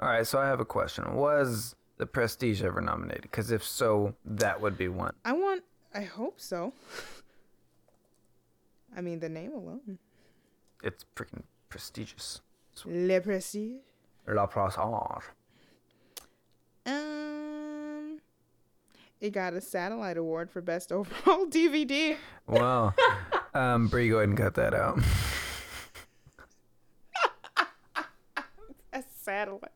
[0.00, 1.14] All right, so I have a question.
[1.14, 3.22] Was The Prestige ever nominated?
[3.22, 5.14] Because if so, that would be one.
[5.24, 5.62] I want,
[5.94, 6.72] I hope so.
[8.96, 9.98] I mean, the name alone.
[10.82, 12.40] It's freaking prestigious.
[12.86, 13.80] Le Prestige.
[14.26, 15.24] La Prestige.
[19.22, 22.16] It got a satellite award for best overall DVD.
[22.46, 22.94] Well,
[23.54, 24.98] um, Bree, go ahead and cut that out.
[28.94, 29.70] A satellite.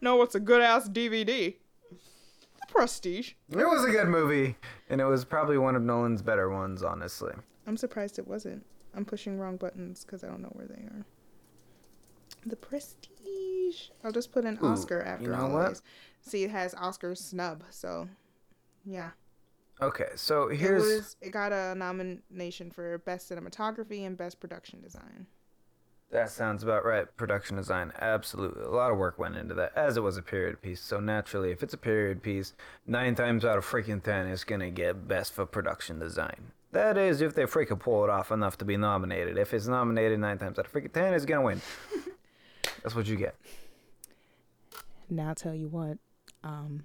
[0.00, 1.56] no, it's a good ass DVD.
[1.90, 3.32] The Prestige.
[3.50, 4.54] It was a good movie,
[4.88, 7.32] and it was probably one of Nolan's better ones, honestly.
[7.66, 8.64] I'm surprised it wasn't.
[8.94, 11.04] I'm pushing wrong buttons because I don't know where they are.
[12.46, 13.88] The Prestige.
[14.04, 15.68] I'll just put an Ooh, Oscar after you know all what?
[15.70, 15.82] these.
[16.22, 18.08] See, it has Oscar snub, so
[18.84, 19.10] yeah.
[19.80, 21.16] Okay, so It here's was.
[21.20, 25.26] It got a nomination for best cinematography and best production design.
[26.10, 27.06] that sounds about right.
[27.16, 28.62] Production design, absolutely.
[28.64, 30.80] A lot of work went into that, as it was a period piece.
[30.80, 32.52] So naturally, if it's a period piece,
[32.86, 36.52] nine times out of freaking ten, it's gonna get best for production design.
[36.70, 39.36] That is, if they freaking pull it off enough to be nominated.
[39.36, 41.60] If it's nominated nine times out of freaking ten, it's gonna win.
[42.82, 43.34] That's what you get.
[45.10, 45.98] Now I'll tell you what.
[46.44, 46.84] Um,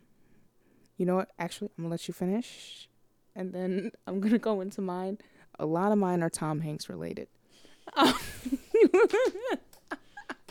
[0.97, 1.29] you know what?
[1.39, 2.87] Actually, I'm gonna let you finish,
[3.35, 5.17] and then I'm gonna go into mine.
[5.59, 7.27] A lot of mine are Tom Hanks related.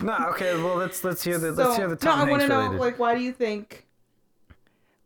[0.02, 0.54] No, okay.
[0.62, 2.98] Well, let's let's hear the let's hear the Tom no, I want to know, like,
[2.98, 3.86] why do you think,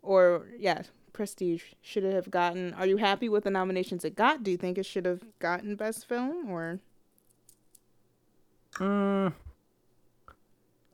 [0.02, 0.82] or yeah,
[1.12, 2.74] Prestige should it have gotten?
[2.74, 4.42] Are you happy with the nominations it got?
[4.42, 6.80] Do you think it should have gotten Best Film, or
[8.78, 9.32] Mm,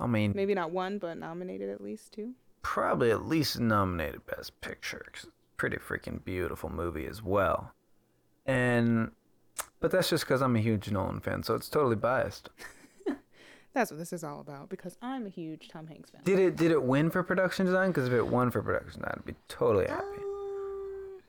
[0.01, 2.33] I mean, maybe not one, but nominated at least two?
[2.67, 5.07] Probably at least nominated Best Picture.
[5.13, 7.73] 'cause it's a pretty freaking beautiful movie as well.
[8.45, 9.13] And,
[9.79, 12.51] but that's just because I'm a huge Nolan fan, so it's totally biased.
[13.73, 14.69] That's what this is all about.
[14.71, 16.23] Because I'm a huge Tom Hanks fan.
[16.25, 17.91] Did it did it win for production design?
[17.91, 20.03] Because if it won for production design, I'd be totally happy.
[20.17, 21.21] Um,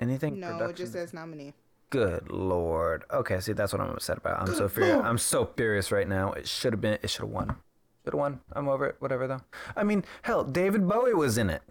[0.00, 0.40] Anything?
[0.40, 1.54] no, it just says nominee.
[1.90, 3.04] Good lord.
[3.12, 4.40] Okay, see that's what I'm upset about.
[4.40, 5.00] I'm so furious.
[5.04, 6.32] I'm so furious right now.
[6.32, 6.98] It should have been.
[7.02, 7.56] It should have won.
[8.04, 8.40] Should have won.
[8.52, 8.96] I'm over it.
[9.00, 9.40] Whatever though.
[9.76, 11.62] I mean, hell, David Bowie was in it.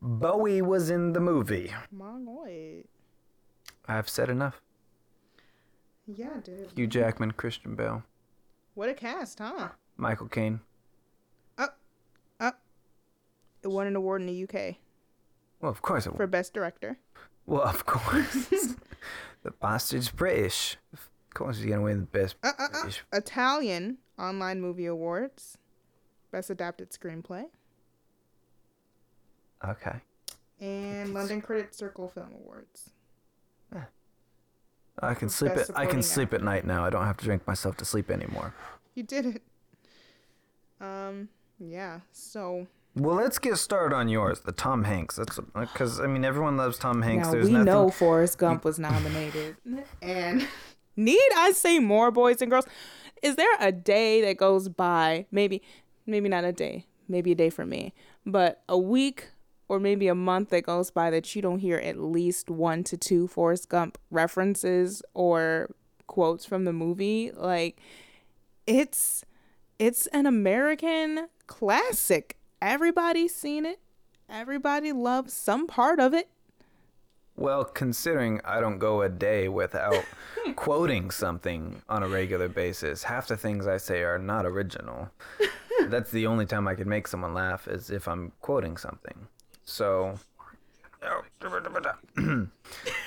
[0.00, 1.72] Bowie was in the movie.
[1.90, 2.84] Mongoloid.
[3.86, 4.60] I've said enough.
[6.06, 6.70] Yeah, dude.
[6.74, 8.02] Hugh Jackman, Christian Bale,
[8.74, 9.68] What a cast, huh?
[9.96, 10.60] Michael Caine.
[13.64, 14.74] It won an award in the UK
[15.60, 16.30] Well, of course it for was.
[16.30, 16.98] Best Director.
[17.46, 18.48] Well, of course.
[19.44, 20.78] the bastard's British.
[20.92, 22.80] Of course he's gonna win the best Uh, uh, uh.
[22.82, 23.04] British.
[23.12, 25.58] Italian Online Movie Awards.
[26.30, 27.46] Best Adapted Screenplay.
[29.66, 29.96] Okay.
[30.60, 32.90] And London Critics Circle Film Awards.
[35.00, 36.84] I can sleep Best at I can supporting sleep at night now.
[36.84, 38.54] I don't have to drink myself to sleep anymore.
[38.94, 39.42] You did it.
[40.80, 42.00] Um, yeah.
[42.12, 45.16] So Well, let's get started on yours, the Tom Hanks.
[45.16, 47.28] That's because I mean everyone loves Tom Hanks.
[47.28, 47.64] now There's we nothing.
[47.66, 49.56] know Forrest Gump was nominated.
[50.02, 50.46] and
[50.94, 52.66] need I say more, boys and girls?
[53.22, 55.26] Is there a day that goes by?
[55.30, 55.62] Maybe,
[56.06, 56.86] maybe not a day.
[57.08, 57.92] Maybe a day for me,
[58.24, 59.28] but a week
[59.68, 62.96] or maybe a month that goes by that you don't hear at least one to
[62.96, 65.74] two Forrest Gump references or
[66.06, 67.30] quotes from the movie.
[67.34, 67.80] Like
[68.66, 69.24] it's
[69.78, 72.36] it's an American classic.
[72.60, 73.80] Everybody's seen it.
[74.28, 76.28] Everybody loves some part of it.
[77.36, 80.04] Well, considering I don't go a day without
[80.56, 85.10] quoting something on a regular basis, half the things I say are not original.
[85.88, 89.26] That's the only time I can make someone laugh is if I'm quoting something.
[89.64, 90.18] So,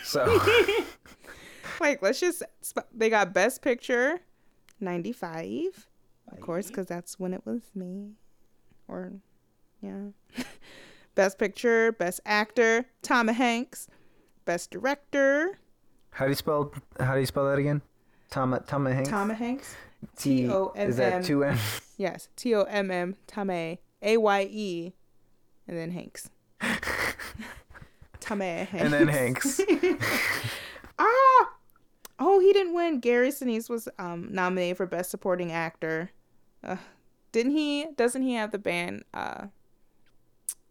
[0.04, 0.40] so
[1.80, 2.44] Like, let's just.
[2.62, 4.20] sp- They got Best Picture,
[4.80, 5.88] 95.
[6.32, 8.14] Of course, because that's when it was me.
[8.88, 9.14] Or,
[9.82, 10.08] yeah.
[11.16, 13.88] Best Picture, Best Actor, Tom Hanks.
[14.46, 15.60] Best Director,
[16.12, 17.82] how do you spell how do you spell that again?
[18.30, 19.10] Tom Tom Hanks.
[19.10, 19.76] Tom Hanks.
[20.18, 20.90] T T-O-M-M.
[20.90, 21.58] Is that two N?
[21.98, 24.94] Yes, T O M M, Tame, A Y E,
[25.68, 26.30] and then Hanks.
[28.20, 28.74] Tame Hanks.
[28.74, 29.62] And then Hanks.
[30.98, 31.50] Ah!
[32.20, 33.02] Oh, he didn't win.
[33.02, 36.12] Gary Sinise was um, nominated for Best Supporting Actor.
[36.64, 36.78] Uh,
[37.34, 37.88] didn't he?
[37.98, 39.48] Doesn't he have the band, uh,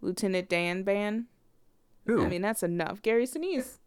[0.01, 1.27] Lieutenant Dan band?
[2.07, 2.25] Who?
[2.25, 3.03] I mean, that's enough.
[3.03, 3.79] Gary Sinise.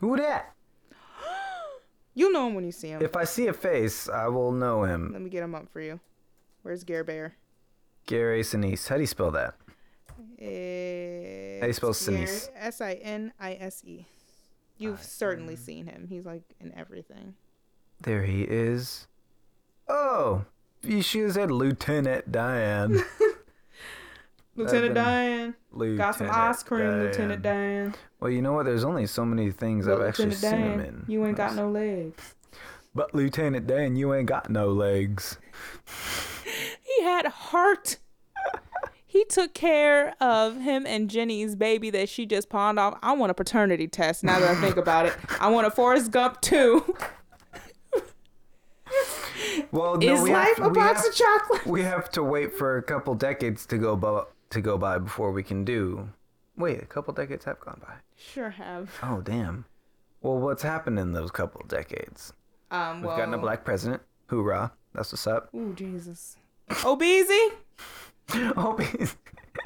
[0.00, 0.54] Who that?
[2.14, 3.02] You'll know him when you see him.
[3.02, 5.12] If I see a face, I will know him.
[5.12, 6.00] Let me get him up for you.
[6.62, 7.36] Where's Gare Bear?
[8.06, 8.88] Gary Sinise.
[8.88, 9.54] How do you spell that?
[10.38, 12.50] How do you spell Sinise?
[12.56, 14.06] S I N I S E.
[14.78, 16.06] You've certainly seen him.
[16.08, 17.34] He's like in everything.
[18.02, 19.06] There he is.
[19.88, 20.44] Oh,
[20.82, 23.02] you should have said Lieutenant Dan.
[24.56, 25.54] Lieutenant Diane.
[25.72, 27.94] Lieutenant Got some ice cream, Lieutenant Dan.
[28.20, 28.64] Well, you know what?
[28.66, 31.04] There's only so many things I've actually seen him in.
[31.08, 32.34] you ain't got no legs.
[32.94, 35.38] But Lieutenant Dan, you ain't got no legs.
[36.82, 37.98] He had heart.
[39.04, 42.98] He took care of him and Jenny's baby that she just pawned off.
[43.02, 45.14] I want a paternity test now that I think about it.
[45.40, 46.94] I want a Forrest Gump too.
[49.72, 51.66] Well, no, Is we life have, a box have- of chocolate?
[51.66, 55.32] We have to wait for a couple decades to go by, to go by before
[55.32, 56.08] we can do.
[56.56, 57.94] Wait, a couple decades have gone by.
[58.16, 58.90] Sure have.
[59.02, 59.64] Oh damn.
[60.22, 62.32] Well, what's happened in those couple decades?
[62.70, 64.02] Um, We've well, gotten a black president.
[64.28, 64.72] Hoorah!
[64.94, 65.50] That's what's up.
[65.54, 66.36] Ooh, Jesus.
[66.84, 67.48] Oh, Beezy,
[68.56, 68.76] Oh,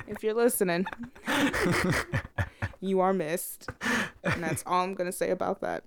[0.07, 0.85] if you're listening,
[2.81, 3.69] you are missed.
[4.25, 5.85] And that's all I'm gonna say about that.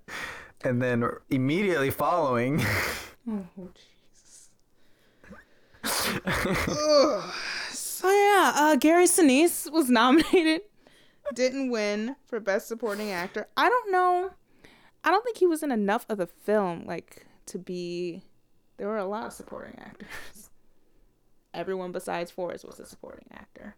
[0.64, 2.60] and then immediately following,
[3.30, 4.50] Oh, Jesus.
[8.04, 8.10] Ugh.
[8.10, 10.62] so yeah, uh, Gary Sinise was nominated,
[11.34, 13.48] didn't win for Best Supporting Actor.
[13.56, 14.30] I don't know.
[15.02, 18.22] I don't think he was in enough of the film, like to be.
[18.76, 20.50] There were a lot of supporting actors.
[21.52, 23.76] Everyone besides Forrest was a supporting actor.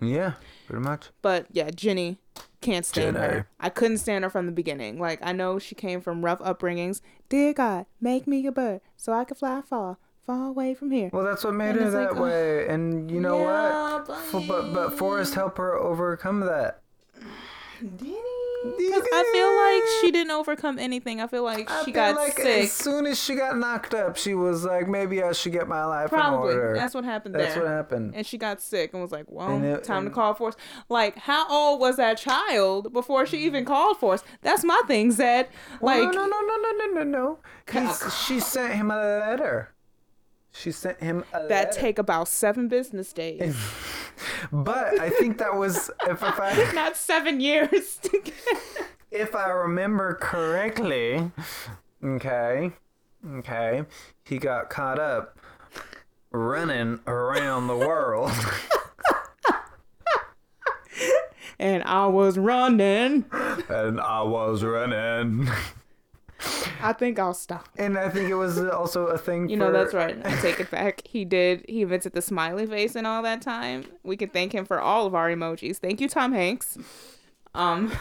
[0.00, 0.34] yeah,
[0.68, 1.08] pretty much.
[1.20, 2.18] But yeah, Jenny
[2.60, 3.26] can't stand Jenny.
[3.26, 3.48] her.
[3.58, 5.00] I couldn't stand her from the beginning.
[5.00, 7.00] Like I know she came from rough upbringings.
[7.28, 11.10] Dear God, make me a bird so I can fly far, far away from here.
[11.12, 12.68] Well, that's what made And her that like, oh, way.
[12.68, 14.10] And you know Yeah, what?
[14.10, 16.82] F- but but Forrest helped her overcome that.
[17.80, 18.16] Did he?
[18.64, 21.20] Because I feel like she didn't overcome anything.
[21.20, 22.64] I feel like I she feel got like sick.
[22.64, 25.84] As soon as she got knocked up, she was like, maybe I should get my
[25.84, 26.54] life in Probably.
[26.54, 26.74] order.
[26.74, 27.62] That's what happened That's there.
[27.62, 28.14] what happened.
[28.16, 30.56] and she got sick and was like, "Well, it- time to call Force."
[30.88, 33.68] Like, how old was that child before she even mm.
[33.68, 34.24] called Force?
[34.42, 35.48] That's my thing, Zed.
[35.80, 37.38] Like, well, no, no, no, no, no, no, no.
[37.66, 39.70] 'Cause she sent him a letter.
[40.58, 41.72] She sent him a that letter.
[41.80, 43.56] take about seven business days,
[44.52, 47.96] But I think that was if, if I not seven years.
[48.02, 48.34] to get-
[49.10, 51.30] if I remember correctly.
[52.02, 52.72] Okay,
[53.38, 53.84] okay.
[54.24, 55.38] He got caught up
[56.32, 58.32] running around the world.
[61.58, 63.24] and I was running.
[63.68, 65.48] and I was running.
[66.82, 67.68] I think I'll stop.
[67.76, 70.18] And I think it was also a thing You for know, that's right.
[70.24, 71.00] I take it back.
[71.06, 71.64] He did.
[71.68, 73.84] He invented the smiley face and all that time.
[74.02, 75.78] We can thank him for all of our emojis.
[75.78, 76.76] Thank you, Tom Hanks.
[77.54, 77.90] Um,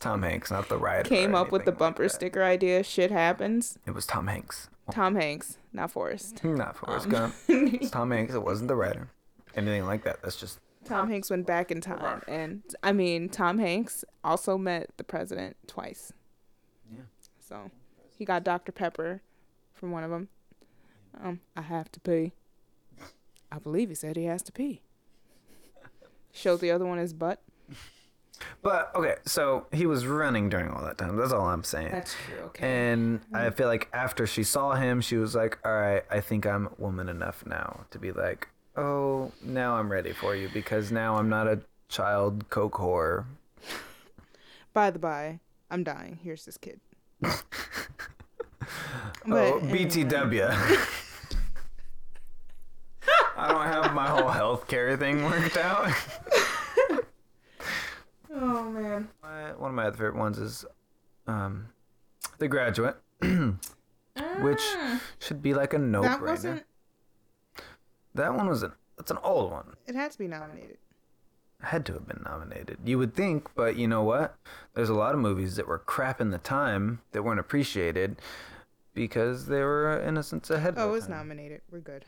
[0.00, 1.08] Tom Hanks, not the writer.
[1.08, 2.82] came up with the anything like bumper sticker idea.
[2.82, 3.78] Shit happens.
[3.86, 4.68] It was Tom Hanks.
[4.90, 6.42] Tom Hanks, not Forrest.
[6.44, 7.34] Not Forrest Um, Gump.
[7.48, 8.34] It's Tom Hanks.
[8.34, 9.08] It wasn't the writer.
[9.54, 10.22] Anything like that.
[10.22, 14.90] That's just Tom Hanks went back in time, and I mean, Tom Hanks also met
[14.96, 16.12] the president twice.
[16.92, 17.02] Yeah.
[17.40, 17.70] So
[18.18, 19.22] he got Dr Pepper
[19.72, 20.28] from one of them.
[21.22, 22.32] Um, I have to pee.
[23.50, 24.82] I believe he said he has to pee.
[26.32, 27.42] Showed the other one his butt.
[28.62, 31.16] But okay, so he was running during all that time.
[31.16, 31.92] That's all I'm saying.
[31.92, 32.44] That's true.
[32.46, 32.66] Okay.
[32.92, 36.46] and I feel like after she saw him, she was like, "All right, I think
[36.46, 41.16] I'm woman enough now to be like, oh, now I'm ready for you because now
[41.16, 43.24] I'm not a child coke whore."
[44.72, 46.18] By the by, I'm dying.
[46.22, 46.80] Here's this kid.
[47.24, 47.34] oh,
[49.26, 50.48] BTW.
[53.36, 55.92] I don't have my whole healthcare thing worked out.
[58.34, 59.08] Oh man.
[59.22, 60.64] My, one of my other favorite ones is
[61.26, 61.66] um,
[62.38, 62.96] The Graduate,
[64.40, 64.62] which
[65.18, 66.62] should be like a no Ah.
[68.14, 68.34] That brainer.
[68.34, 68.34] wasn't.
[68.34, 69.74] That one was an that's an old one.
[69.86, 70.78] It had to be nominated.
[71.60, 72.78] Had to have been nominated.
[72.84, 74.36] You would think, but you know what?
[74.74, 78.16] There's a lot of movies that were crap in the time that weren't appreciated
[78.94, 80.16] because they were uh, in
[80.50, 80.74] ahead.
[80.76, 81.18] Oh, of it was time.
[81.18, 81.60] nominated.
[81.70, 82.04] We're good.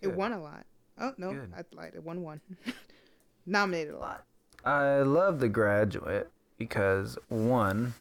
[0.00, 0.64] It won a lot.
[0.98, 1.52] Oh no, Good.
[1.56, 1.92] I lied.
[1.94, 2.40] It won one.
[3.46, 4.24] nominated a lot.
[4.64, 7.94] I love The Graduate because one,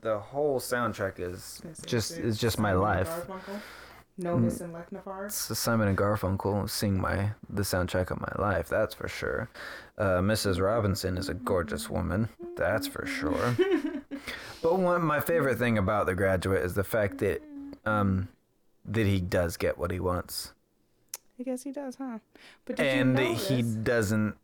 [0.00, 3.10] the whole soundtrack is just is just my life.
[4.18, 5.26] Novus and Leknafar.
[5.26, 8.68] S- Simon and Garfunkel sing my the soundtrack of my life.
[8.68, 9.48] That's for sure.
[9.98, 10.60] Uh, Mrs.
[10.60, 12.28] Robinson is a gorgeous woman.
[12.56, 13.56] That's for sure.
[14.62, 17.42] but one my favorite thing about The Graduate is the fact that
[17.86, 18.28] um
[18.84, 20.52] that he does get what he wants,
[21.38, 22.18] I guess he does, huh?
[22.64, 24.36] But and you know he doesn't.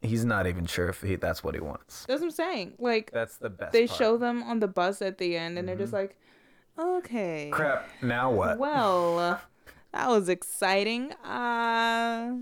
[0.00, 2.06] He's not even sure if he that's what he wants.
[2.06, 2.72] That's what I'm saying.
[2.78, 3.72] Like That's the best.
[3.72, 3.98] they part.
[3.98, 6.18] show them on the bus at the end, and they're just like,
[6.78, 7.88] "Okay, Crap.
[8.02, 8.58] Now what?
[8.58, 9.40] well,
[9.92, 12.34] that was exciting." Uh.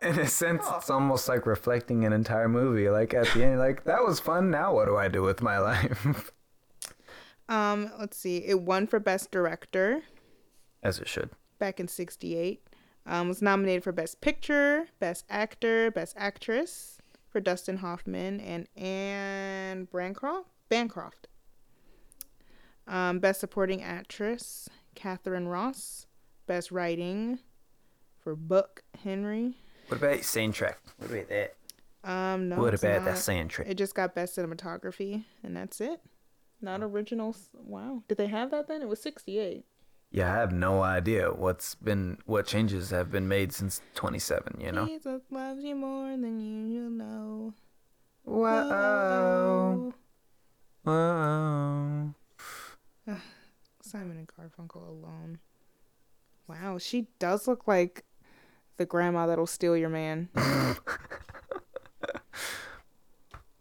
[0.00, 2.88] In a sense, it's almost like reflecting an entire movie.
[2.88, 4.48] Like at the end, like that was fun.
[4.50, 6.30] Now what do I do with my life?
[7.48, 8.38] Um, let's see.
[8.38, 10.02] It won for best director
[10.82, 11.30] As it should.
[11.58, 12.62] back in '68.
[13.06, 19.86] Um, was nominated for best picture, best actor, best actress for Dustin Hoffman and Anne
[19.92, 20.48] Bancroft.
[20.68, 21.28] Bancroft.
[22.86, 26.06] Um, best supporting actress, Katharine Ross.
[26.46, 27.40] Best writing
[28.22, 29.56] for Buck Henry.
[29.88, 30.76] What about soundtrack?
[30.98, 31.56] What about that?
[32.04, 32.56] Um, no.
[32.58, 33.04] what about not.
[33.04, 33.68] that soundtrack?
[33.68, 36.00] It just got best cinematography, and that's it.
[36.60, 37.36] Not original.
[37.52, 38.02] Wow.
[38.08, 38.82] Did they have that then?
[38.82, 39.64] It was 68.
[40.12, 44.60] Yeah, I have no idea what's been what changes have been made since 27.
[44.60, 44.86] You know.
[44.86, 47.54] Jesus loves you more than you know.
[48.24, 49.92] Whoa.
[50.84, 52.14] Whoa.
[53.80, 55.38] Simon and Garfunkel alone.
[56.48, 58.04] Wow, she does look like
[58.76, 60.28] the grandma that'll steal your man.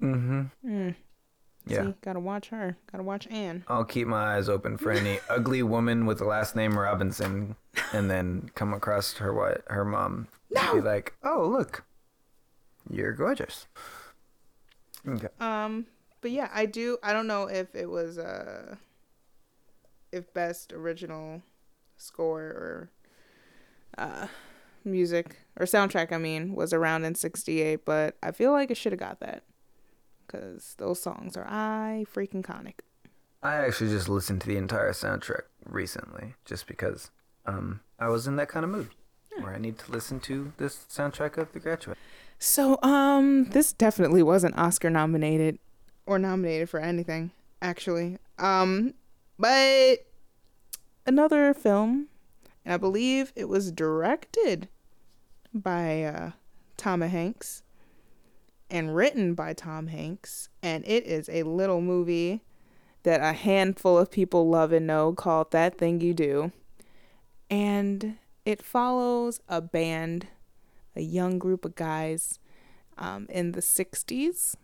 [0.01, 0.69] Mm-hmm.
[0.69, 0.95] Mm.
[1.67, 1.83] Yeah.
[1.83, 2.77] See, gotta watch her.
[2.91, 3.63] Gotta watch Anne.
[3.67, 7.55] I'll keep my eyes open for any ugly woman with the last name Robinson,
[7.91, 10.27] and then come across her what her mom.
[10.51, 10.75] No!
[10.75, 11.83] Be like, oh look,
[12.89, 13.67] you're gorgeous.
[15.07, 15.27] Okay.
[15.39, 15.87] Um,
[16.21, 16.97] but yeah, I do.
[17.01, 18.75] I don't know if it was uh,
[20.15, 21.43] if best original
[21.97, 22.89] score or
[23.97, 24.27] uh,
[24.83, 26.11] music or soundtrack.
[26.11, 29.43] I mean, was around in '68, but I feel like it should have got that
[30.25, 32.81] because those songs are I freaking conic.
[33.43, 37.11] I actually just listened to the entire soundtrack recently, just because
[37.45, 38.89] um, I was in that kind of mood
[39.39, 41.97] where I need to listen to this soundtrack of The Graduate.
[42.39, 45.59] So, um, this definitely wasn't Oscar nominated
[46.05, 48.17] or nominated for anything, actually.
[48.39, 48.93] Um,
[49.37, 50.05] but
[51.05, 52.07] another film,
[52.63, 54.67] and I believe it was directed
[55.53, 56.31] by uh,
[56.77, 57.63] Tom Hanks
[58.69, 62.43] and written by Tom Hanks, and it is a little movie
[63.03, 66.51] that a handful of people love and know called That Thing You Do.
[67.49, 70.27] And it follows a band
[70.95, 72.39] a young group of guys
[72.97, 74.55] um, in the 60s.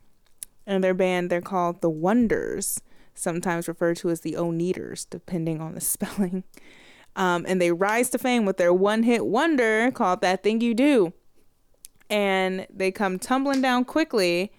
[0.65, 2.81] And their band, they're called the Wonders,
[3.21, 6.43] sometimes referred to as the Oneders, depending on the spelling.
[7.15, 10.73] Um, and they rise to fame with their one hit wonder called That Thing You
[10.73, 11.13] Do.
[12.09, 14.51] And they come tumbling down quickly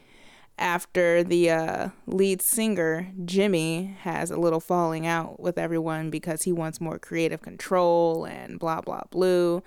[0.58, 6.52] after the uh, lead singer, Jimmy, has a little falling out with everyone because he
[6.52, 9.62] wants more creative control and blah, blah, blue.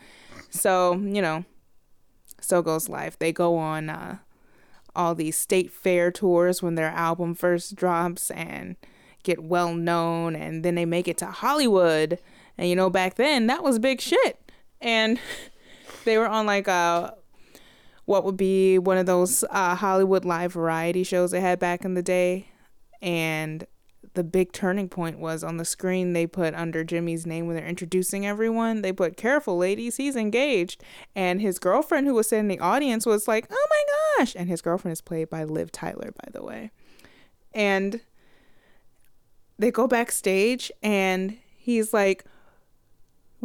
[0.49, 1.43] So, you know,
[2.39, 3.17] so goes life.
[3.19, 4.19] They go on uh,
[4.95, 8.75] all these state fair tours when their album first drops and
[9.23, 12.19] get well known, and then they make it to Hollywood.
[12.57, 14.39] And you know, back then that was big shit.
[14.81, 15.19] And
[16.05, 17.15] they were on like a
[18.05, 21.95] what would be one of those uh, Hollywood live variety shows they had back in
[21.95, 22.49] the day,
[23.01, 23.65] and
[24.15, 27.65] the big turning point was on the screen they put under Jimmy's name when they're
[27.65, 28.81] introducing everyone.
[28.81, 30.83] They put, Careful, ladies, he's engaged.
[31.15, 33.83] And his girlfriend, who was sitting in the audience, was like, Oh my
[34.17, 34.35] gosh.
[34.35, 36.71] And his girlfriend is played by Liv Tyler, by the way.
[37.53, 38.01] And
[39.57, 42.25] they go backstage, and he's like,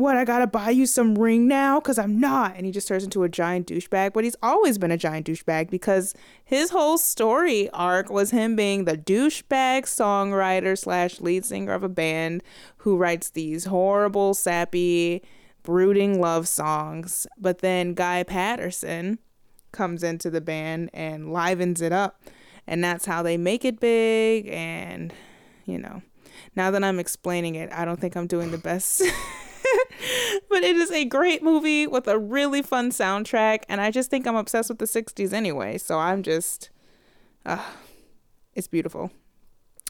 [0.01, 3.05] what I gotta buy you some ring now because I'm not and he just turns
[3.05, 7.71] into a giant douchebag but he's always been a giant douchebag because his whole story
[7.71, 12.43] arc was him being the douchebag songwriter slash lead singer of a band
[12.79, 15.23] who writes these horrible sappy
[15.63, 19.19] brooding love songs but then Guy Patterson
[19.73, 22.23] comes into the band and livens it up.
[22.67, 24.49] And that's how they make it big.
[24.49, 25.13] And,
[25.65, 26.03] you know,
[26.55, 29.03] now that I'm explaining it, I don't think I'm doing the best.
[30.49, 33.63] but it is a great movie with a really fun soundtrack.
[33.69, 35.79] And I just think I'm obsessed with the 60s anyway.
[35.79, 36.71] So I'm just,
[37.45, 37.65] uh,
[38.55, 39.11] it's beautiful.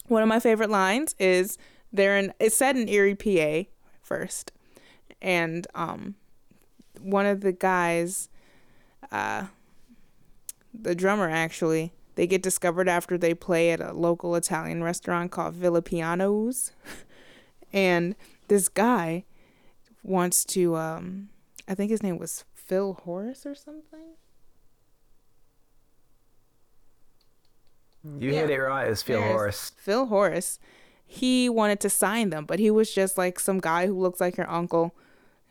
[0.08, 1.58] One of my favorite lines is
[1.92, 3.68] they're in, it's set in Erie, PA
[4.02, 4.52] first.
[5.22, 6.14] And, um,
[7.00, 8.28] one of the guys,
[9.10, 9.46] uh,
[10.74, 15.54] the drummer actually, they get discovered after they play at a local Italian restaurant called
[15.54, 16.72] Villapiano's.
[17.72, 18.14] and
[18.48, 19.24] this guy
[20.02, 21.28] wants to um
[21.68, 24.16] I think his name was Phil Horace or something.
[28.02, 28.40] You yeah.
[28.40, 28.88] hit it right.
[28.88, 29.72] It's Phil There's Horace.
[29.76, 30.58] Phil Horace.
[31.06, 34.36] He wanted to sign them, but he was just like some guy who looks like
[34.36, 34.94] your uncle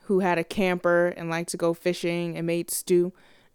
[0.04, 3.14] who had a camper and liked to go fishing and made stew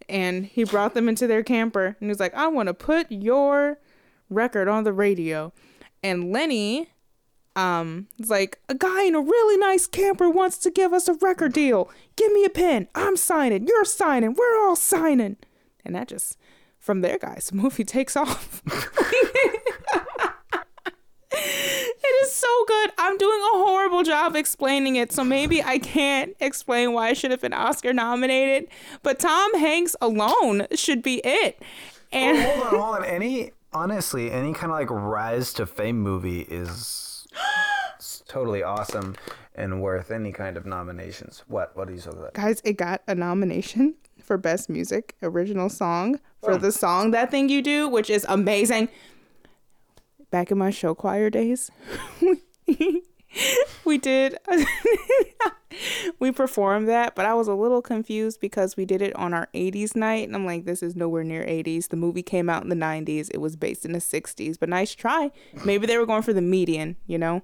[0.09, 3.11] and he brought them into their camper and he was like, I want to put
[3.11, 3.79] your
[4.29, 5.53] record on the radio.
[6.03, 6.91] And Lenny
[7.57, 11.15] um was like, a guy in a really nice camper wants to give us a
[11.15, 11.91] record deal.
[12.17, 12.89] Give me a pen.
[12.95, 13.67] I'm signing.
[13.67, 14.35] You're signing.
[14.35, 15.37] We're all signing.
[15.85, 16.39] And that just
[16.79, 18.63] from there, guys, the movie takes off.
[21.37, 22.93] It is so good.
[22.99, 27.31] I'm doing a horrible job explaining it, so maybe I can't explain why I should
[27.31, 28.69] have been Oscar nominated.
[29.03, 31.61] But Tom Hanks alone should be it.
[32.13, 33.05] And oh, hold on, hold on.
[33.05, 37.14] Any honestly, any kind of like rise to fame movie is
[38.26, 39.16] totally awesome
[39.55, 41.45] and worth any kind of nominations.
[41.49, 41.76] What?
[41.76, 42.35] What are you talking about?
[42.35, 46.59] Guys, it got a nomination for best music original song for oh.
[46.59, 48.89] the song that thing you do, which is amazing
[50.35, 51.70] back in my show choir days,
[53.85, 54.39] we did
[56.18, 59.49] we performed that, but I was a little confused because we did it on our
[59.55, 61.89] 80s night and I'm like this is nowhere near 80s.
[61.89, 63.30] The movie came out in the 90s.
[63.32, 65.30] It was based in the 60s, but nice try.
[65.64, 67.43] Maybe they were going for the median, you know.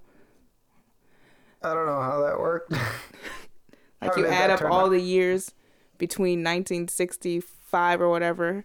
[1.63, 2.73] I don't know how that worked.
[4.03, 4.91] like you add up all out?
[4.91, 5.53] the years
[5.99, 8.65] between 1965 or whatever.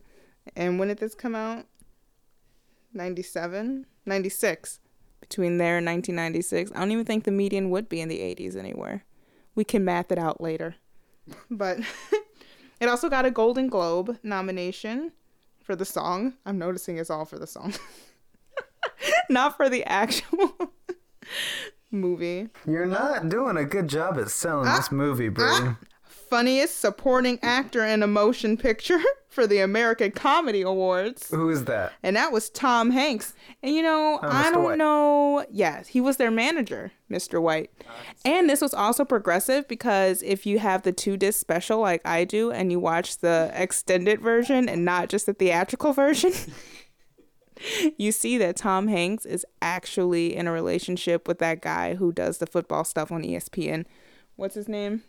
[0.56, 1.66] And when did this come out?
[2.94, 3.86] 97?
[4.06, 4.80] 96.
[5.28, 6.72] Between there and 1996.
[6.76, 9.04] I don't even think the median would be in the 80s anywhere.
[9.56, 10.76] We can math it out later.
[11.50, 11.80] But
[12.80, 15.12] it also got a Golden Globe nomination
[15.64, 16.34] for the song.
[16.46, 17.74] I'm noticing it's all for the song,
[19.30, 20.54] not for the actual
[21.90, 22.50] movie.
[22.68, 25.46] You're not doing a good job at selling ah, this movie, Bree.
[25.50, 25.78] Ah,
[26.30, 29.00] funniest supporting actor in a motion picture
[29.30, 31.30] for the American Comedy Awards.
[31.30, 31.94] Who is that?
[32.02, 33.34] And that was Tom Hanks.
[33.62, 34.78] And you know, oh, I don't White.
[34.78, 35.46] know.
[35.52, 37.42] Yes, he was their manager, Mr.
[37.42, 37.72] White.
[38.24, 42.24] And this was also progressive because if you have the two disc special like I
[42.24, 46.32] do and you watch the extended version and not just the theatrical version,
[47.98, 52.38] you see that Tom Hanks is actually in a relationship with that guy who does
[52.38, 53.86] the football stuff on ESPN.
[54.36, 55.04] What's his name?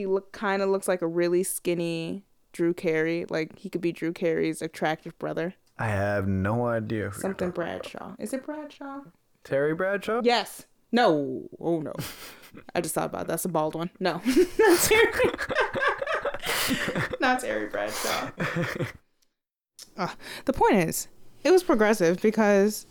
[0.00, 3.26] He look kind of looks like a really skinny Drew Carey.
[3.28, 5.56] Like he could be Drew Carey's attractive brother.
[5.78, 7.12] I have no idea.
[7.12, 8.14] Something Bradshaw.
[8.18, 9.00] Is it Bradshaw?
[9.44, 10.22] Terry Bradshaw?
[10.24, 10.64] Yes.
[10.90, 11.50] No.
[11.60, 11.92] Oh no.
[12.74, 13.28] I just thought about that.
[13.28, 13.90] that's a bald one.
[14.00, 14.22] No,
[14.58, 15.12] not Terry.
[17.20, 18.30] not Terry Bradshaw.
[19.98, 20.08] Uh,
[20.46, 21.08] the point is,
[21.44, 22.86] it was progressive because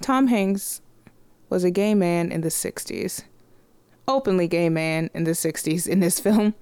[0.00, 0.80] Tom Hanks
[1.50, 3.24] was a gay man in the '60s
[4.06, 6.54] openly gay man in the 60s in this film.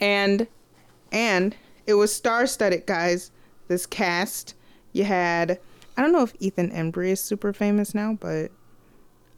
[0.00, 0.46] And
[1.12, 1.54] and
[1.86, 3.30] it was star-studded, guys.
[3.68, 4.54] This cast,
[4.92, 5.58] you had
[5.96, 8.50] I don't know if Ethan Embry is super famous now, but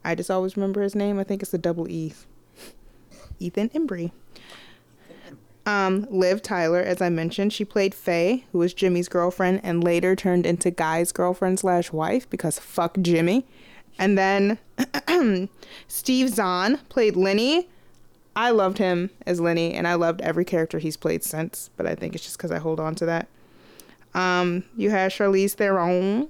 [0.05, 1.19] I just always remember his name.
[1.19, 2.15] I think it's a double E.
[3.39, 4.13] Ethan Embry.
[5.67, 10.15] Um, Liv Tyler, as I mentioned, she played Faye, who was Jimmy's girlfriend, and later
[10.15, 13.45] turned into Guy's girlfriend slash wife because fuck Jimmy.
[13.99, 14.59] And then
[15.89, 17.69] Steve Zahn played Lenny.
[18.35, 21.95] I loved him as Lenny, and I loved every character he's played since, but I
[21.95, 23.29] think it's just because I hold on to that.
[24.15, 26.29] Um, you had Charlize Theron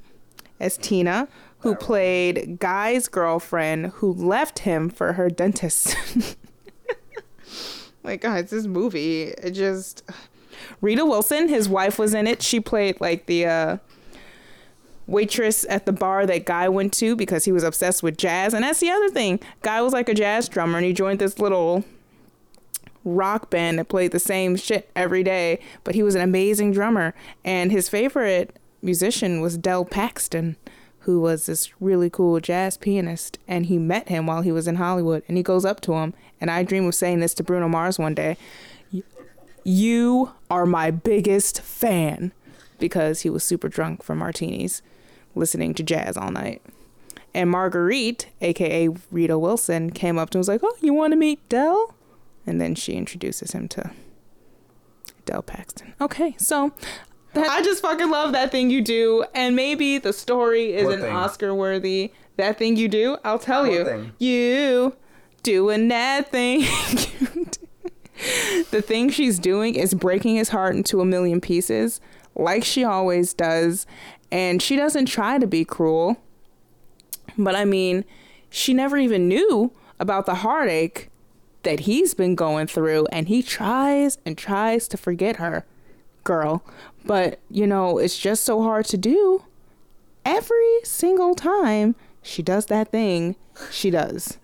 [0.61, 1.29] as Tina,
[1.61, 5.97] who played Guy's girlfriend who left him for her dentist.
[8.05, 10.03] like, guys, this movie, it just.
[10.81, 12.43] Rita Wilson, his wife, was in it.
[12.43, 13.77] She played like the uh,
[15.07, 18.55] waitress at the bar that Guy went to because he was obsessed with jazz.
[18.55, 19.41] And that's the other thing.
[19.63, 21.85] Guy was like a jazz drummer and he joined this little
[23.05, 27.15] rock band that played the same shit every day, but he was an amazing drummer.
[27.45, 30.57] And his favorite musician was Del Paxton,
[31.01, 33.39] who was this really cool jazz pianist.
[33.47, 35.23] And he met him while he was in Hollywood.
[35.29, 36.15] And he goes up to him.
[36.41, 38.37] And I dream of saying this to Bruno Mars one day
[39.65, 42.33] You are my biggest fan
[42.79, 44.83] because he was super drunk from martinis,
[45.37, 46.63] listening to jazz all night.
[47.35, 51.13] And Marguerite, aka Rita Wilson, came up to him and was like, "Oh, you want
[51.13, 51.95] to meet Del?
[52.47, 53.91] And then she introduces him to
[55.27, 55.95] Del Paxton.
[56.01, 56.73] Okay, so
[57.35, 61.05] that, I just fucking love that thing you do, and maybe the story isn't?
[61.05, 62.13] Oscar worthy.
[62.37, 64.13] That thing you do, I'll tell What you, thing?
[64.19, 64.97] you
[65.43, 66.61] doing that thing.
[68.71, 72.01] the thing she's doing is breaking his heart into a million pieces,
[72.35, 73.87] like she always does,
[74.31, 76.17] and she doesn't try to be cruel.
[77.39, 78.05] But I mean,
[78.51, 81.11] she never even knew about the heartache
[81.63, 85.65] that he's been going through, and he tries and tries to forget her,
[86.23, 86.65] girl.
[87.05, 89.45] But, you know, it's just so hard to do.
[90.25, 93.37] Every single time she does that thing,
[93.71, 94.39] she does.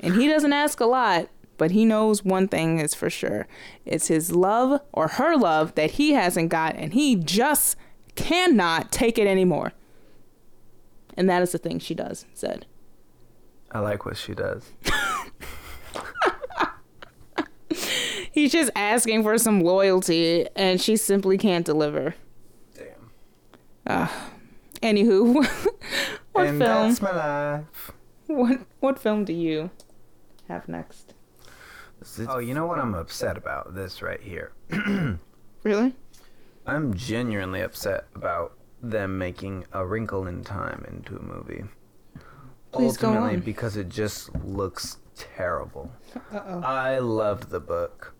[0.00, 1.28] And he doesn't ask a lot,
[1.58, 3.46] but he knows one thing is for sure.
[3.84, 7.76] It's his love or her love that he hasn't got, and he just
[8.14, 9.72] cannot take it anymore.
[11.16, 12.66] And that is the thing she does, said.
[13.70, 14.70] I like what she does.
[18.32, 22.14] He's just asking for some loyalty, and she simply can't deliver.
[22.74, 24.08] Damn.
[24.82, 25.34] Anywho,
[26.32, 26.58] what and film?
[26.58, 27.92] that's my life.
[28.26, 29.70] What what film do you
[30.48, 31.14] have next?
[32.28, 33.74] Oh, you know what I'm upset about?
[33.74, 34.52] This right here.
[35.64, 35.94] Really?
[36.66, 41.64] I'm genuinely upset about them making A Wrinkle in Time into a movie.
[42.72, 43.40] Please go Ultimately, on.
[43.40, 45.90] because it just looks terrible.
[46.32, 46.60] Uh-oh.
[46.62, 48.14] I loved the book,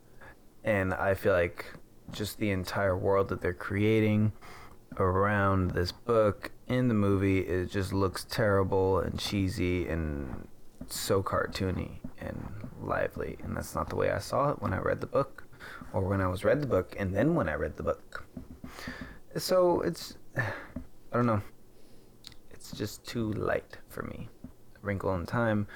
[0.63, 1.65] and I feel like
[2.11, 4.31] just the entire world that they're creating
[4.97, 10.47] around this book in the movie it just looks terrible and cheesy and
[10.87, 15.01] so cartoony and lively and that's not the way I saw it when I read
[15.01, 15.45] the book
[15.93, 18.25] or when I was read the book and then when I read the book
[19.37, 20.43] so it's I
[21.13, 21.41] don't know
[22.51, 24.29] it's just too light for me
[24.81, 25.67] Wrinkle in Time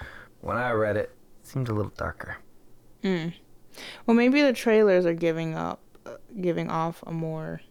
[0.41, 1.11] when I read it,
[1.41, 2.37] it seemed a little darker
[3.03, 3.33] Mm.
[4.05, 7.61] Well, maybe the trailers are giving up, uh, giving off a more.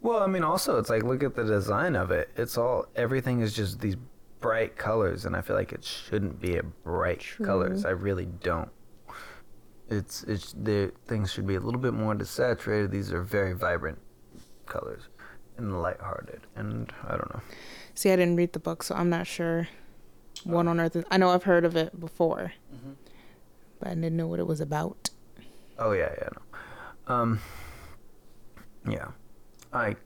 [0.00, 2.30] Well, I mean, also, it's like look at the design of it.
[2.36, 3.96] It's all everything is just these
[4.40, 7.84] bright colors, and I feel like it shouldn't be a bright colors.
[7.84, 8.70] I really don't.
[9.90, 12.90] It's it's the things should be a little bit more desaturated.
[12.90, 13.98] These are very vibrant
[14.66, 15.02] colors
[15.56, 17.40] and lighthearted, and I don't know.
[17.94, 19.68] See, I didn't read the book, so I'm not sure
[20.44, 20.94] what on earth.
[20.96, 22.52] Is, I know I've heard of it before,
[23.80, 25.10] but I didn't know what it was about.
[25.78, 26.28] Oh yeah, yeah,
[27.08, 27.14] no.
[27.14, 27.40] Um,
[28.88, 29.08] yeah,
[29.72, 29.96] I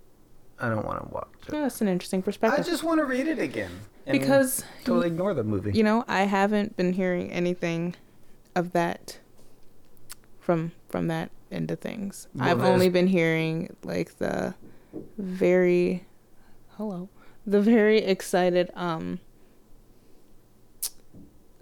[0.61, 1.55] I don't want to watch it.
[1.55, 2.65] Yeah, that's an interesting perspective.
[2.65, 3.73] I just want to read it again
[4.09, 5.73] because totally ignore the movie.
[5.73, 7.95] you know I haven't been hearing anything
[8.55, 9.19] of that
[10.43, 12.29] from from that end of things.
[12.35, 14.55] Well, I've only been hearing like the
[15.17, 16.05] very
[16.77, 17.09] hello
[17.47, 19.21] the very excited um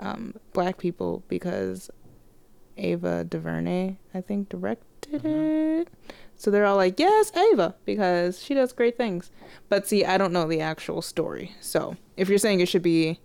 [0.01, 1.91] um black people because
[2.77, 5.89] Ava DuVernay I think directed it.
[6.37, 9.31] So they're all like, "Yes, Ava," because she does great things.
[9.69, 11.55] But see, I don't know the actual story.
[11.61, 13.21] So if you're saying it should be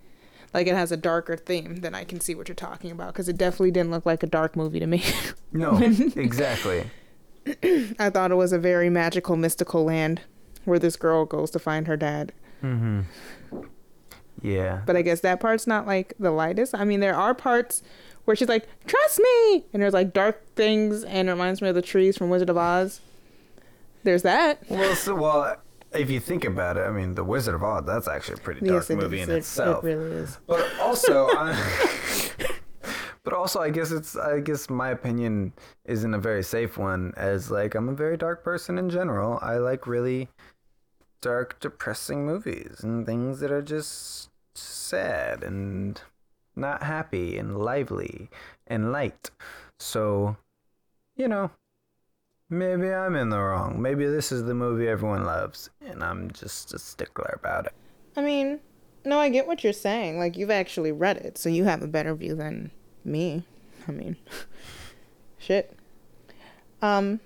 [0.55, 3.27] like it has a darker theme, then I can see what you're talking about because
[3.27, 5.03] it definitely didn't look like a dark movie to me.
[5.51, 5.77] no,
[6.15, 6.89] exactly.
[7.99, 10.21] I thought it was a very magical, mystical land
[10.63, 12.31] where this girl goes to find her dad.
[12.63, 13.01] Mm-hmm.
[14.41, 14.81] Yeah.
[14.85, 16.73] But I guess that part's not like the lightest.
[16.73, 17.83] I mean, there are parts
[18.23, 21.75] where she's like, "Trust me," and there's like dark things, and it reminds me of
[21.75, 23.01] the trees from Wizard of Oz.
[24.03, 24.59] There's that.
[24.69, 25.57] Well, so well,
[25.95, 27.83] if you think about it, I mean, The Wizard of Oz.
[27.85, 29.27] That's actually a pretty dark yes, it movie is.
[29.29, 29.83] in It- itself.
[29.83, 30.39] It really is.
[30.47, 32.29] But also, I,
[33.23, 34.15] but also, I guess it's.
[34.15, 35.53] I guess my opinion
[35.85, 37.13] isn't a very safe one.
[37.17, 39.39] As like, I'm a very dark person in general.
[39.41, 40.29] I like really
[41.21, 45.99] dark, depressing movies and things that are just sad and
[46.55, 48.29] not happy and lively
[48.67, 49.31] and light.
[49.79, 50.37] So,
[51.15, 51.51] you know,
[52.49, 53.81] maybe I'm in the wrong.
[53.81, 57.73] Maybe this is the movie everyone loves, and I'm just a stickler about it.
[58.15, 58.59] I mean,
[59.03, 60.19] no, I get what you're saying.
[60.19, 62.71] Like you've actually read it, so you have a better view than
[63.03, 63.45] me.
[63.87, 64.17] I mean,
[65.37, 65.77] shit.
[66.81, 67.19] Um,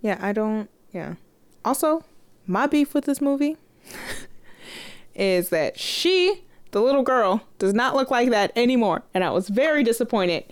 [0.00, 0.68] yeah, I don't.
[0.92, 1.14] Yeah.
[1.64, 2.04] Also,
[2.46, 3.56] my beef with this movie
[5.14, 9.48] is that she, the little girl, does not look like that anymore, and I was
[9.48, 10.44] very disappointed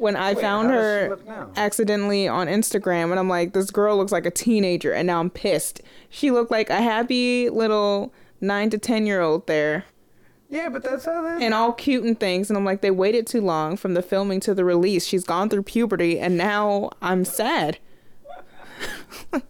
[0.00, 3.70] when I Wait, found how does she her accidentally on Instagram, and I'm like, this
[3.70, 5.80] girl looks like a teenager, and now I'm pissed.
[6.08, 9.84] She looked like a happy little nine to ten year old there,
[10.48, 11.44] Yeah, but that's how they.
[11.44, 14.40] and all cute and things, and I'm like, they waited too long from the filming
[14.40, 15.04] to the release.
[15.06, 17.78] She's gone through puberty, and now I'm sad.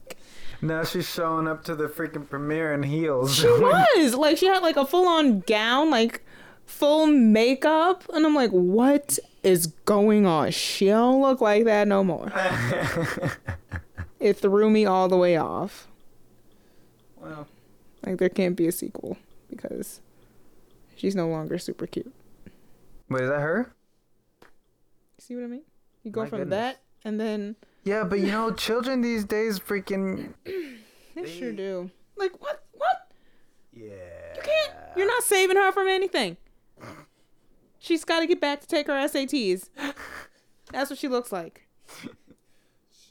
[0.63, 3.35] Now she's showing up to the freaking premiere in heels.
[3.35, 6.23] She was like she had like a full on gown, like
[6.71, 10.51] full makeup, and I'm like, what is going on?
[10.53, 12.33] She don't look like that no more.
[14.21, 15.89] it threw me all the way off.
[17.16, 17.47] well,
[18.07, 19.16] Like there can't be a sequel
[19.49, 20.01] because
[20.97, 22.12] she's no longer super cute.
[23.09, 23.73] wait, is that her?
[25.18, 25.62] See what I mean?
[26.05, 26.57] You go My from goodness.
[26.57, 30.33] that and then Yeah, but you know, children these days freaking.
[31.14, 31.91] they sure do.
[32.16, 32.64] Like what?
[32.73, 33.11] What?
[33.73, 33.87] Yeah.
[34.37, 34.73] You can't.
[34.97, 36.37] You're not saving her from anything.
[37.81, 39.68] She's got to get back to take her SATs.
[40.70, 41.66] That's what she looks like.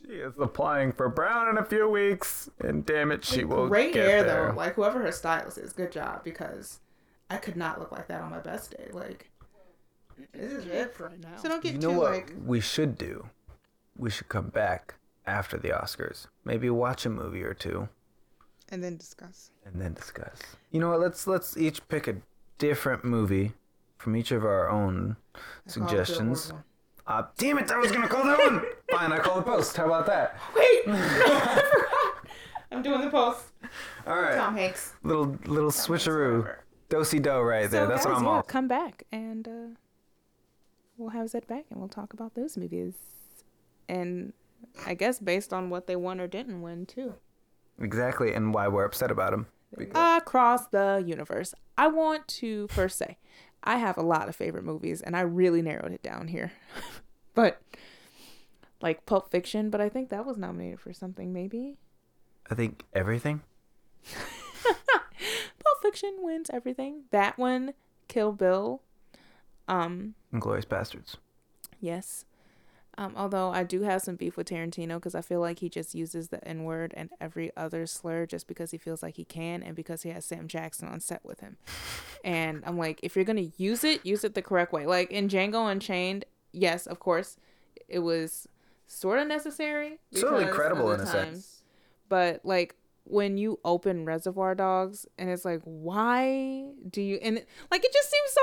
[0.01, 3.93] She is applying for Brown in a few weeks, and damn it, she will Great
[3.93, 4.47] get hair there.
[4.51, 4.55] though.
[4.55, 6.79] Like whoever her stylist is, good job because
[7.29, 8.87] I could not look like that on my best day.
[8.91, 9.29] Like
[10.33, 11.35] this is it for right now.
[11.37, 12.33] So don't get You know too what like.
[12.45, 13.27] we should do?
[13.97, 14.95] We should come back
[15.25, 16.27] after the Oscars.
[16.45, 17.89] Maybe watch a movie or two,
[18.69, 19.51] And then discuss.
[19.65, 20.39] and then discuss.
[20.71, 20.99] You know what?
[21.01, 22.15] Let's let's each pick a
[22.57, 23.53] different movie
[23.99, 25.15] from each of our own
[25.67, 26.51] suggestions.
[27.05, 27.69] Uh, damn it!
[27.71, 28.63] I was gonna call that one.
[28.91, 29.75] Fine, I call the post.
[29.77, 30.39] How about that?
[30.55, 32.27] Wait, no, I forgot.
[32.71, 33.45] I'm doing the post.
[34.07, 34.93] All right, Tom Hanks.
[35.03, 36.63] little little switcheroo, whatever.
[36.89, 37.85] dosey do right there.
[37.85, 38.43] So That's guys, what I'm yeah, all.
[38.43, 39.75] Come back and uh,
[40.97, 42.93] we'll have Zed back and we'll talk about those movies.
[43.87, 44.33] And
[44.85, 47.15] I guess based on what they won or didn't win too.
[47.81, 49.47] Exactly, and why we're upset about him.
[49.95, 51.53] Across the universe.
[51.77, 53.17] I want to first say
[53.63, 56.51] I have a lot of favorite movies and I really narrowed it down here.
[57.33, 57.61] but
[58.81, 61.77] like Pulp Fiction, but I think that was nominated for something maybe.
[62.49, 63.41] I think everything.
[64.63, 67.03] Pulp Fiction wins everything.
[67.11, 67.73] That one,
[68.07, 68.81] Kill Bill.
[69.67, 71.15] Um, Inglourious Basterds.
[71.79, 72.25] Yes.
[72.99, 75.95] Um, although I do have some beef with Tarantino because I feel like he just
[75.95, 79.63] uses the N word and every other slur just because he feels like he can
[79.63, 81.55] and because he has Sam Jackson on set with him.
[82.25, 84.85] And I'm like, if you're going to use it, use it the correct way.
[84.85, 87.37] Like in Django Unchained, yes, of course,
[87.87, 88.49] it was
[88.85, 89.99] sort of necessary.
[90.13, 91.63] Totally credible in a sense.
[92.09, 92.75] But like
[93.05, 97.17] when you open Reservoir Dogs and it's like, why do you?
[97.21, 98.41] And it, like it just seems so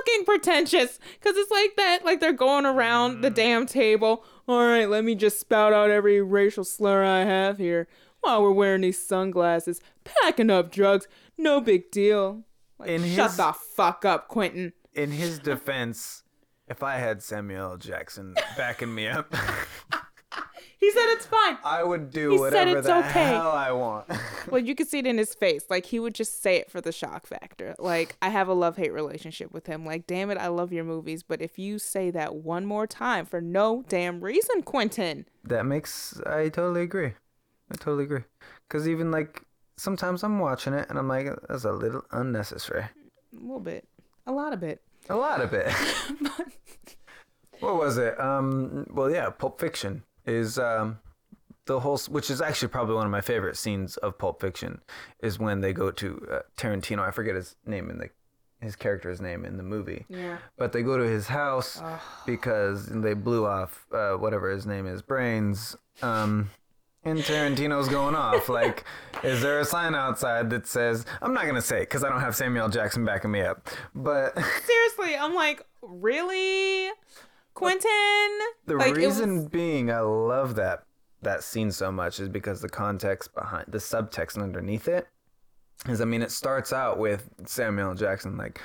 [0.00, 2.04] fucking pretentious because it's like that.
[2.04, 3.34] Like they're going around the mm-hmm.
[3.34, 4.24] damn table.
[4.48, 7.88] All right, let me just spout out every racial slur I have here
[8.20, 11.06] while we're wearing these sunglasses, packing up drugs.
[11.38, 12.44] No big deal.
[12.78, 14.72] Like, In shut his- the fuck up, Quentin.
[14.94, 16.24] In his defense,
[16.68, 17.76] if I had Samuel L.
[17.76, 19.32] Jackson backing me up,
[20.80, 21.58] He said it's fine.
[21.62, 23.24] I would do He said whatever it's the okay.
[23.26, 24.06] hell I want.
[24.50, 25.66] Well, you could see it in his face.
[25.68, 27.74] Like he would just say it for the shock factor.
[27.78, 29.84] Like I have a love hate relationship with him.
[29.84, 33.26] Like, damn it, I love your movies, but if you say that one more time
[33.26, 35.26] for no damn reason, Quentin.
[35.44, 37.12] that makes I totally agree.
[37.70, 38.24] I totally agree.
[38.70, 39.42] Cause even like
[39.76, 42.84] sometimes I'm watching it and I'm like, that's a little unnecessary.
[42.84, 43.86] A little bit.
[44.26, 44.80] A lot of it.
[45.10, 45.70] A lot of it.
[47.60, 48.18] what was it?
[48.18, 48.86] Um.
[48.90, 49.28] Well, yeah.
[49.30, 50.98] Pulp Fiction is um
[51.66, 54.80] the whole, which is actually probably one of my favorite scenes of Pulp Fiction,
[55.22, 57.00] is when they go to uh, Tarantino.
[57.00, 58.10] I forget his name in the
[58.60, 60.04] his character's name in the movie.
[60.08, 60.38] Yeah.
[60.58, 61.80] But they go to his house
[62.26, 65.76] because they blew off uh, whatever his name is, brains.
[66.02, 66.50] Um,
[67.02, 68.48] and Tarantino's going off.
[68.60, 68.84] Like,
[69.22, 72.20] is there a sign outside that says, I'm not going to say because I don't
[72.20, 73.68] have Samuel Jackson backing me up.
[73.94, 74.34] But
[74.66, 76.90] Seriously, I'm like, really?
[77.60, 78.38] Quentin?
[78.66, 80.84] the like, it was- reason being I love that
[81.22, 85.06] that scene so much is because the context behind the subtext underneath it
[85.86, 88.60] is I mean it starts out with Samuel Jackson like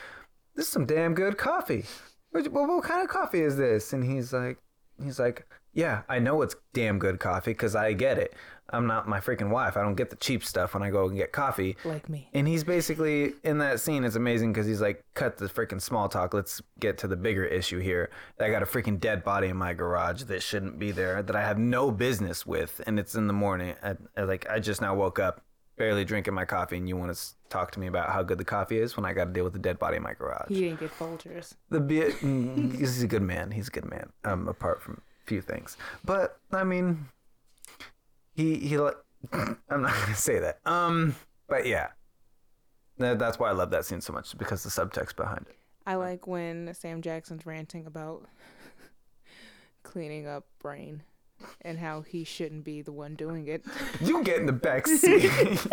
[0.55, 1.83] this is some damn good coffee.
[2.31, 3.91] What, what, what kind of coffee is this?
[3.93, 4.57] And he's like
[5.03, 8.33] he's like yeah, I know it's damn good coffee cuz I get it.
[8.69, 9.77] I'm not my freaking wife.
[9.77, 11.77] I don't get the cheap stuff when I go and get coffee.
[11.85, 12.29] like me.
[12.33, 14.03] And he's basically in that scene.
[14.03, 16.33] It's amazing because he's like, cut the freaking small talk.
[16.33, 18.09] Let's get to the bigger issue here.
[18.39, 21.41] I got a freaking dead body in my garage that shouldn't be there, that I
[21.41, 23.75] have no business with, and it's in the morning.
[23.83, 25.41] I, I, like I just now woke up,
[25.77, 28.45] barely drinking my coffee, and you want to talk to me about how good the
[28.45, 30.49] coffee is when I got to deal with the dead body in my garage.
[30.49, 31.53] He didn't get Folgers.
[31.69, 33.51] The be- mm, he's a good man.
[33.51, 34.11] He's a good man.
[34.23, 37.09] Um, apart from a few things, but I mean,
[38.35, 38.75] he he.
[39.33, 40.59] I'm not gonna say that.
[40.65, 41.15] Um,
[41.47, 41.89] but yeah,
[42.97, 45.55] that's why I love that scene so much because the subtext behind it.
[45.87, 48.27] I like when Sam Jackson's ranting about
[49.83, 51.03] cleaning up brain
[51.61, 53.65] and how he shouldn't be the one doing it.
[54.01, 55.29] You get in the back seat.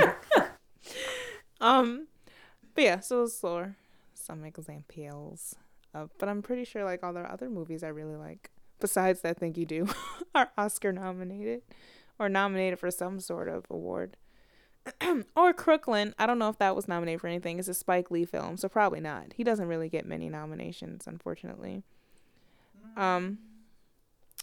[1.60, 2.08] Um,
[2.74, 3.76] but yeah, so it's slower.
[4.14, 5.54] Some examples.
[5.94, 8.50] Uh, but I'm pretty sure like all the other movies I really like,
[8.80, 9.88] besides that Think You Do,
[10.34, 11.62] are Oscar nominated
[12.22, 14.16] or nominated for some sort of award.
[15.36, 16.14] or Crooklyn.
[16.18, 17.58] I don't know if that was nominated for anything.
[17.58, 19.32] It's a Spike Lee film, so probably not.
[19.36, 21.82] He doesn't really get many nominations, unfortunately.
[22.96, 23.38] Um,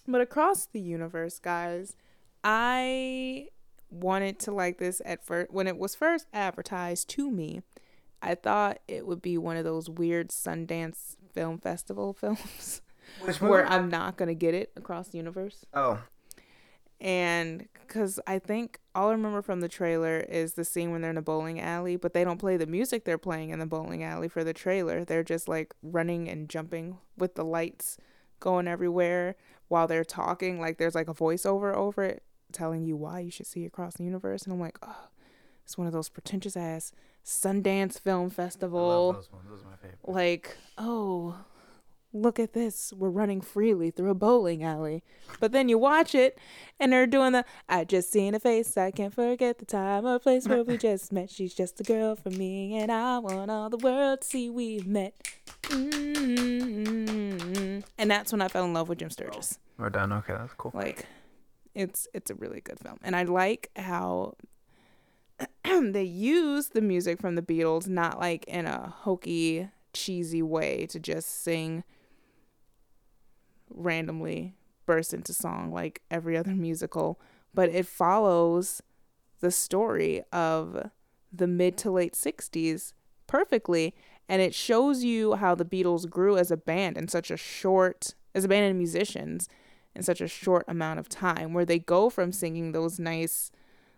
[0.07, 1.95] but across the universe, guys,
[2.43, 3.47] I
[3.91, 7.61] wanted to like this at first when it was first advertised to me.
[8.21, 12.81] I thought it would be one of those weird Sundance Film Festival films
[13.39, 15.65] where I'm not gonna get it across the universe.
[15.73, 16.01] Oh,
[17.01, 21.11] And because I think all I remember from the trailer is the scene when they're
[21.11, 24.03] in a bowling alley, but they don't play the music they're playing in the bowling
[24.03, 25.05] alley for the trailer.
[25.05, 27.97] They're just like running and jumping with the lights
[28.39, 29.35] going everywhere
[29.69, 30.59] while they're talking.
[30.59, 34.03] Like there's like a voiceover over it telling you why you should see Across the
[34.03, 34.43] Universe.
[34.43, 35.07] And I'm like, oh,
[35.63, 36.91] it's one of those pretentious ass
[37.25, 39.45] Sundance Film I love Festival those ones.
[39.49, 39.99] Those are my favorite.
[40.07, 41.35] like, oh,
[42.13, 42.91] look at this.
[42.93, 45.03] We're running freely through a bowling alley.
[45.39, 46.39] But then you watch it
[46.79, 48.77] and they're doing the I just seen a face.
[48.77, 51.29] I can't forget the time or place where we just met.
[51.29, 54.87] She's just a girl for me and I want all the world to see we've
[54.87, 55.13] met.
[55.63, 56.13] mm
[57.97, 59.59] And that's when I fell in love with Jim Sturgess.
[59.77, 60.11] We're done.
[60.11, 60.71] Okay, that's cool.
[60.73, 61.05] Like
[61.75, 62.99] it's it's a really good film.
[63.03, 64.35] And I like how
[65.63, 70.99] they use the music from the Beatles not like in a hokey, cheesy way to
[70.99, 71.83] just sing
[73.69, 74.53] randomly
[74.85, 77.19] burst into song like every other musical,
[77.53, 78.81] but it follows
[79.39, 80.89] the story of
[81.31, 82.93] the mid to late 60s
[83.27, 83.93] perfectly
[84.27, 88.15] and it shows you how the Beatles grew as a band in such a short
[88.33, 89.47] as a band of musicians
[89.95, 93.51] in such a short amount of time where they go from singing those nice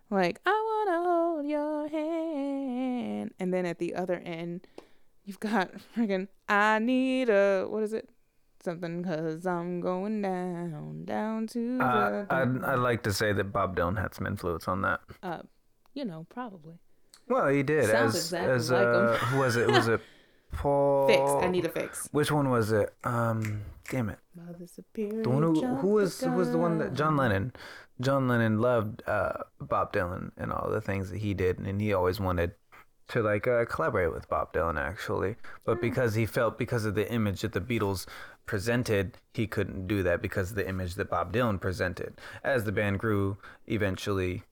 [0.09, 4.67] like I want to hold your hand and then at the other end
[5.23, 8.09] you've got freaking I need a what is it
[8.63, 13.45] something cuz I'm going down down to Uh, the I'd, I'd like to say that
[13.45, 14.99] Bob Dylan had some influence on that.
[15.23, 15.39] uh
[15.93, 16.75] you know probably
[17.27, 17.85] Well, he did.
[17.85, 19.07] Sounds as exactly as like him.
[19.07, 19.67] uh, who was it?
[19.71, 20.01] Was it
[20.51, 21.07] Paul?
[21.11, 22.93] fix I need a fix Which one was it?
[23.03, 24.19] Um, damn it.
[24.35, 27.15] Mother Superior The one who, who was who was the one that John.
[27.17, 27.53] Lennon.
[27.99, 31.93] John Lennon loved uh, Bob Dylan and all the things that he did, and he
[31.93, 32.53] always wanted
[33.09, 35.35] to like uh, collaborate with Bob Dylan actually.
[35.65, 38.07] But because he felt because of the image that the Beatles
[38.45, 42.19] presented, he couldn't do that because of the image that Bob Dylan presented.
[42.43, 43.37] As the band grew,
[43.67, 44.43] eventually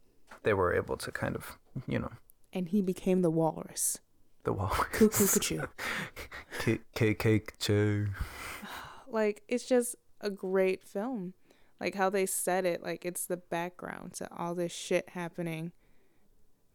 [0.43, 2.11] they were able to kind of, you know,
[2.53, 3.99] and he became the walrus
[4.43, 4.69] the wall.
[4.91, 5.27] cuckoo
[6.95, 8.07] cuckoo chew.
[9.07, 11.33] like it's just a great film
[11.79, 15.71] like how they said it like it's the background to all this shit happening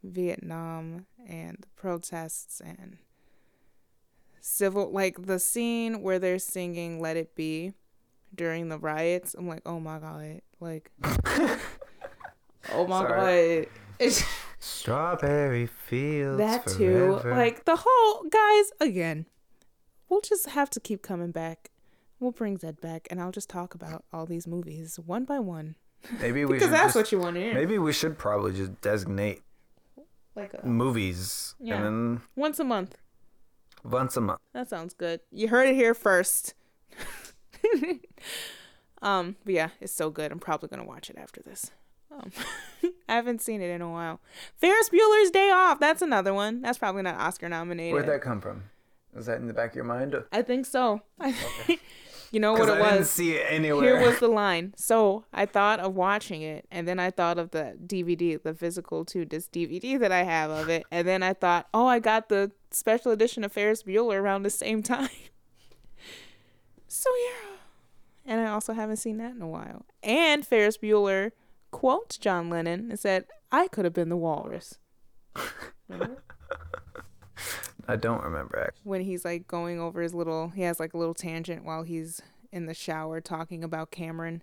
[0.03, 2.97] vietnam and the protests and
[4.45, 7.73] civil like the scene where they're singing let it be
[8.35, 10.91] during the riots i'm like oh my god like
[12.71, 13.61] oh my Sorry.
[13.61, 13.67] god
[13.97, 14.23] it's
[14.59, 16.37] Strawberry fields.
[16.37, 19.25] that too like the whole guys again
[20.09, 21.71] we'll just have to keep coming back
[22.19, 25.75] we'll bring zed back and i'll just talk about all these movies one by one
[26.21, 28.53] maybe we because should that's just, what you want to hear maybe we should probably
[28.53, 29.41] just designate
[30.35, 31.77] like a, movies Yeah.
[31.77, 32.95] and then once a month
[33.85, 34.39] once a month.
[34.53, 35.19] that sounds good.
[35.31, 36.53] You heard it here first.
[39.01, 40.31] Um but yeah it's so good.
[40.31, 41.71] I'm probably gonna watch it after this.
[42.11, 42.31] Um,
[43.09, 44.19] i haven't seen it in a while.
[44.55, 45.79] Ferris bueller's day off.
[45.79, 46.61] That's another one.
[46.61, 47.93] That's probably not oscar nominated.
[47.93, 48.63] Where'd that come from?
[49.15, 50.15] Is that in the back of your mind?
[50.31, 51.01] i think so
[52.31, 53.99] you know what it I didn't was see it anywhere.
[53.99, 54.73] Here was the line.
[54.77, 59.05] So I thought of watching it, and then I thought of the DVD, the physical
[59.05, 62.29] two disc DVD that I have of it, and then I thought, oh, I got
[62.29, 65.09] the special edition of Ferris Bueller around the same time.
[66.87, 67.57] so yeah,
[68.25, 69.85] and I also haven't seen that in a while.
[70.03, 71.31] And Ferris Bueller
[71.71, 74.77] quotes John Lennon and said, "I could have been the walrus."
[77.87, 78.81] I don't remember actually.
[78.83, 82.21] when he's like going over his little he has like a little tangent while he's
[82.51, 84.41] in the shower talking about Cameron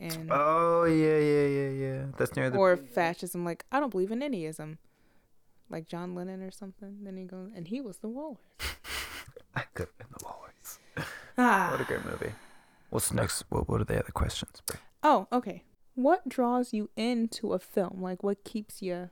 [0.00, 2.04] and Oh yeah, yeah, yeah, yeah.
[2.18, 2.58] That's near the.
[2.58, 4.78] or fascism like I don't believe in anyism
[5.70, 8.40] like John Lennon or something then he goes and he was the walrus
[9.54, 10.78] I could have been the walrus.
[11.36, 12.32] What ah a great movie.
[12.90, 13.44] What's next?
[13.50, 14.62] What What are the other questions?
[15.02, 19.10] Oh okay what draws you into a film like what keeps you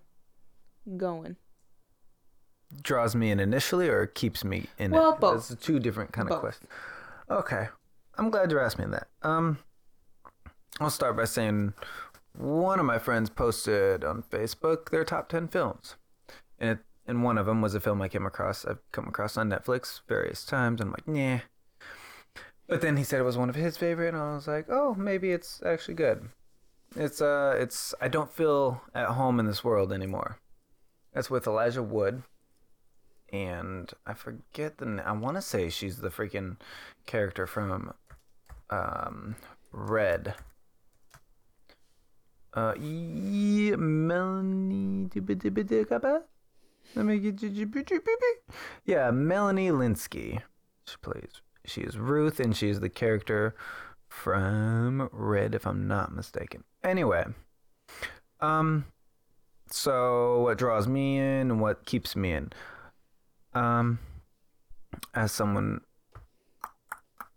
[0.97, 1.37] going
[2.83, 5.21] Draws me in initially, or keeps me in Well, it?
[5.21, 5.49] both.
[5.49, 6.41] That's two different kind of Both.
[6.41, 6.71] questions.
[7.31, 7.69] Okay,
[8.19, 9.09] I'm glad you're asking me that.
[9.23, 9.59] Um,
[10.81, 11.75] I'll start by saying
[12.37, 15.97] one of my friends posted on Facebook their top ten films,
[16.59, 18.65] and it, and one of them was a film I came across.
[18.65, 20.81] I've come across on Netflix various times.
[20.81, 21.39] And I'm like, nah.
[22.67, 24.95] But then he said it was one of his favorite, and I was like, oh,
[24.95, 26.29] maybe it's actually good.
[26.97, 30.39] It's uh, it's I don't feel at home in this world anymore.
[31.13, 32.23] That's with Elijah Wood,
[33.35, 35.03] and I forget the.
[35.05, 36.57] I want to say she's the freaking
[37.05, 37.93] character from,
[38.71, 39.35] um,
[39.73, 40.35] Red.
[42.53, 42.75] Uh,
[43.77, 45.11] Melanie.
[46.95, 47.43] Let me get.
[48.85, 50.41] Yeah, Melanie Lynskey.
[50.87, 51.43] She plays.
[51.65, 53.57] She is Ruth, and she is the character
[54.09, 56.63] from Red, if I'm not mistaken.
[56.85, 57.25] Anyway,
[58.41, 58.85] um,
[59.69, 62.53] so what draws me in and what keeps me in?
[63.55, 63.99] Um,
[65.15, 65.81] as someone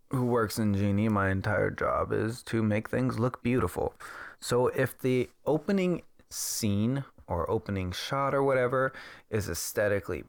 [0.09, 3.93] who works in Genie, my entire job is to make things look beautiful.
[4.39, 8.93] So if the opening scene or opening shot or whatever
[9.29, 10.23] is aesthetically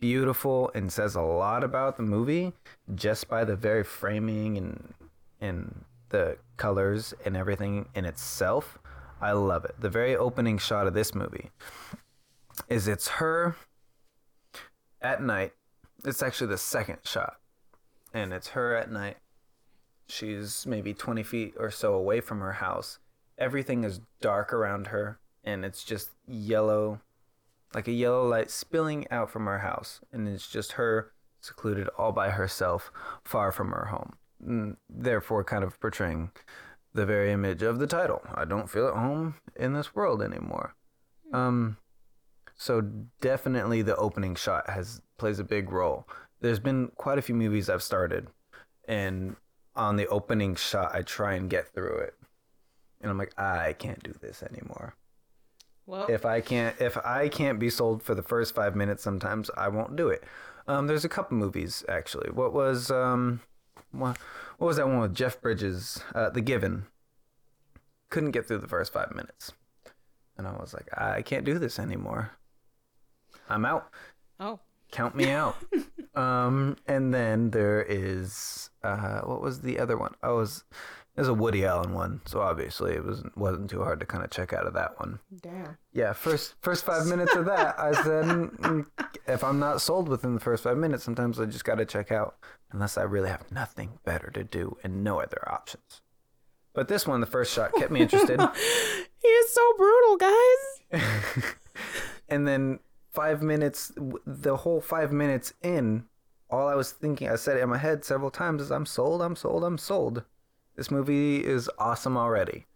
[0.00, 2.52] beautiful and says a lot about the movie
[2.94, 4.94] just by the very framing and
[5.40, 8.78] and the colors and everything in itself,
[9.20, 9.74] I love it.
[9.80, 11.50] The very opening shot of this movie
[12.68, 13.56] is it's her
[15.02, 15.52] at night.
[16.04, 17.36] It's actually the second shot.
[18.14, 19.18] And it's her at night.
[20.06, 22.98] She's maybe 20 feet or so away from her house.
[23.38, 27.00] Everything is dark around her, and it's just yellow,
[27.74, 30.00] like a yellow light spilling out from her house.
[30.12, 32.92] And it's just her secluded all by herself,
[33.24, 34.14] far from her home.
[34.44, 36.30] And therefore, kind of portraying
[36.94, 38.22] the very image of the title.
[38.34, 40.74] I don't feel at home in this world anymore.
[41.32, 41.78] Um,
[42.62, 42.80] so
[43.20, 46.06] definitely the opening shot has plays a big role.
[46.40, 48.28] There's been quite a few movies I've started,
[48.86, 49.34] and
[49.74, 52.14] on the opening shot, I try and get through it,
[53.00, 54.94] and I'm like, I can't do this anymore.
[55.86, 59.50] Well, If I can't, if I can't be sold for the first five minutes, sometimes
[59.56, 60.22] I won't do it.
[60.68, 62.30] Um, there's a couple movies actually.
[62.30, 63.40] What was um,
[63.90, 64.18] what,
[64.58, 66.00] what was that one with Jeff Bridges?
[66.14, 66.84] Uh, The Giver.
[68.08, 69.52] Couldn't get through the first five minutes,
[70.38, 72.30] and I was like, I can't do this anymore.
[73.52, 73.90] I'm out.
[74.40, 75.56] oh, Count me out.
[76.14, 80.14] um, and then there is uh, what was the other one?
[80.22, 80.64] Oh, it was
[81.14, 84.30] there's a Woody Allen one, so obviously it wasn't wasn't too hard to kind of
[84.30, 85.18] check out of that one.
[85.42, 85.76] damn.
[85.92, 88.86] Yeah, first first five minutes of that, I said, "Mm, mm,
[89.26, 92.10] if I'm not sold within the first five minutes, sometimes I just got to check
[92.10, 92.36] out,
[92.70, 96.00] unless I really have nothing better to do and no other options.
[96.74, 98.40] But this one, the first shot, kept me interested,
[99.18, 101.04] He is so brutal, guys.
[102.28, 102.80] and then
[103.12, 103.92] five minutes,
[104.26, 106.04] the whole five minutes in,
[106.50, 109.22] all I was thinking, I said it in my head several times, is I'm sold,
[109.22, 110.22] I'm sold, I'm sold.
[110.76, 112.66] This movie is awesome already,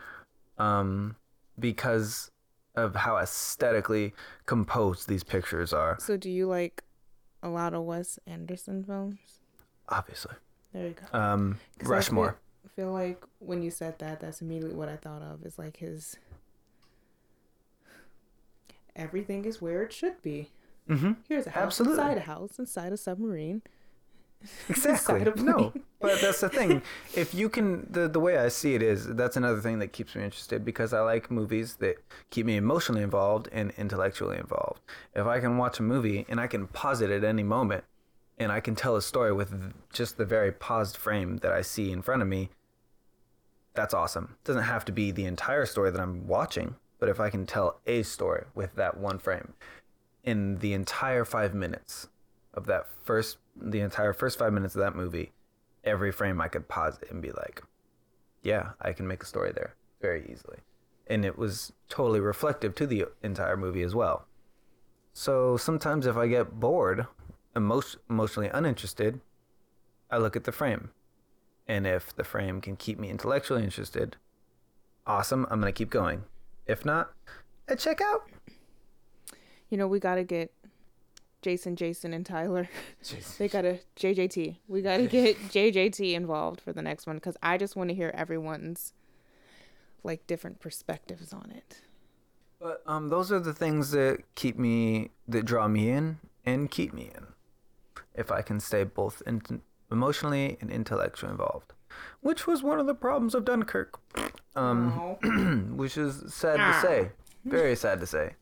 [0.59, 1.17] um,
[1.59, 2.31] because
[2.75, 4.13] of how aesthetically
[4.45, 5.97] composed these pictures are.
[5.99, 6.85] So, do you like
[7.43, 9.19] a lot of Wes Anderson films?
[9.89, 10.35] Obviously.
[10.73, 11.19] There you go.
[11.19, 12.37] Um, 'Cause I Rushmore.
[12.75, 15.45] feel, feel like when you said that, that's immediately what I thought of.
[15.47, 16.17] Is like his.
[18.97, 20.51] Everything is where it should be.
[20.89, 21.13] Mm-hmm.
[21.29, 21.99] Here's a house Absolutely.
[22.01, 23.63] inside a house inside a submarine.
[24.69, 25.23] Exactly.
[25.23, 26.83] A No, but that's the thing.
[27.15, 30.15] If you can, the the way I see it is, that's another thing that keeps
[30.15, 31.97] me interested because I like movies that
[32.31, 34.81] keep me emotionally involved and intellectually involved.
[35.15, 37.85] If I can watch a movie and I can pause it at any moment,
[38.39, 41.91] and I can tell a story with just the very paused frame that I see
[41.91, 42.51] in front of me,
[43.75, 44.37] that's awesome.
[44.43, 47.47] It doesn't have to be the entire story that I'm watching, but if I can
[47.47, 49.55] tell a story with that one frame,
[50.25, 52.09] in the entire five minutes
[52.55, 55.33] of that first, the entire first five minutes of that movie,
[55.85, 57.63] every frame I could pause it and be like,
[58.43, 60.59] yeah, I can make a story there very easily.
[61.07, 64.27] And it was totally reflective to the entire movie as well.
[65.13, 67.07] So sometimes if I get bored,
[67.57, 69.21] emo- emotionally uninterested,
[70.11, 70.91] I look at the frame.
[71.69, 74.17] And if the frame can keep me intellectually interested,
[75.07, 76.25] awesome, I'm going to keep going.
[76.67, 77.13] If not,
[77.69, 78.29] I check out.
[79.71, 80.53] You know, we gotta get
[81.43, 82.69] Jason, Jason, and Tyler.
[83.39, 84.57] They gotta JJT.
[84.69, 88.11] We gotta get JJT involved for the next one because I just want to hear
[88.15, 88.93] everyone's
[90.03, 91.83] like different perspectives on it.
[92.61, 96.95] But um, those are the things that keep me, that draw me in and keep
[96.95, 97.27] me in.
[98.15, 99.63] If I can stay both in-
[99.93, 101.75] emotionally and intellectually involved,
[102.21, 103.99] which was one of the problems of Dunkirk,
[104.55, 105.17] um,
[105.77, 107.11] which is sad to say,
[107.45, 108.35] very sad to say.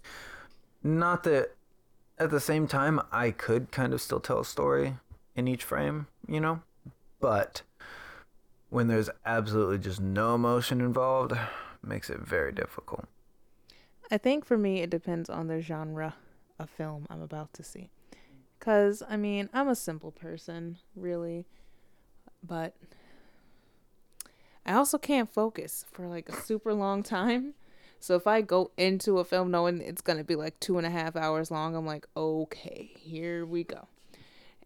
[0.83, 1.55] Not that
[2.19, 4.95] at the same time I could kind of still tell a story
[5.35, 6.63] in each frame, you know,
[7.21, 7.63] but
[8.71, 11.33] when there's absolutely just no emotion involved,
[11.83, 13.07] makes it very difficult.
[14.11, 16.15] I think for me, it depends on the genre
[16.59, 17.91] of film I'm about to see.
[18.59, 21.47] Because, I mean, I'm a simple person, really.
[22.43, 22.77] But
[24.67, 27.55] I also can't focus for like a super long time.
[28.01, 30.91] So if I go into a film knowing it's gonna be like two and a
[30.91, 33.89] half hours long, I'm like, okay, here we go.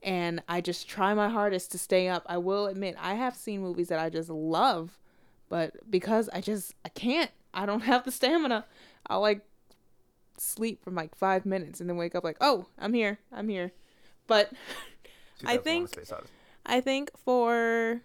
[0.02, 2.24] And I just try my hardest to stay up.
[2.26, 4.98] I will admit I have seen movies that I just love,
[5.48, 8.64] but because I just I can't, I don't have the stamina.
[9.06, 9.42] I'll like
[10.36, 13.72] sleep for like five minutes and then wake up like, oh, I'm here, I'm here.
[14.26, 14.52] But
[15.44, 15.90] I think
[16.66, 18.02] I think for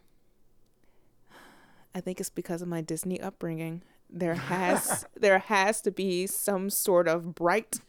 [1.96, 3.84] I think it's because of my Disney upbringing.
[4.10, 7.82] There has there has to be some sort of bright,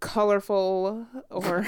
[0.00, 1.66] colorful or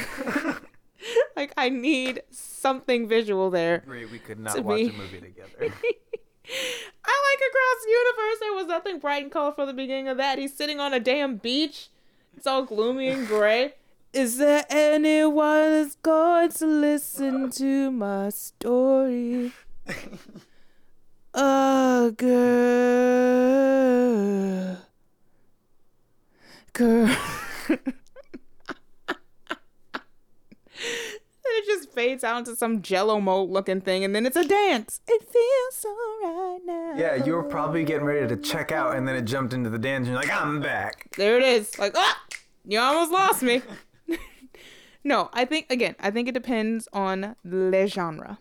[1.36, 3.84] like I need something visual there.
[3.86, 4.88] We could not watch me.
[4.88, 5.50] a movie together.
[5.60, 8.38] I like across the universe.
[8.40, 10.38] There was nothing bright and colorful at the beginning of that.
[10.38, 11.88] He's sitting on a damn beach.
[12.36, 13.74] It's all gloomy and gray.
[14.12, 19.52] Is there anyone that's going to listen to my story?
[21.34, 23.56] A girl.
[26.72, 27.16] Girl.
[27.68, 27.78] and
[31.44, 35.00] it just fades out into some jello mold looking thing and then it's a dance.
[35.06, 35.88] It feels so
[36.22, 36.94] right now.
[36.96, 39.78] yeah, you were probably getting ready to check out, and then it jumped into the
[39.78, 41.08] dance, and you're like, I'm back.
[41.16, 41.78] There it is.
[41.78, 42.20] Like, ah,
[42.66, 43.62] you almost lost me.
[45.04, 48.38] no, I think again, I think it depends on the genre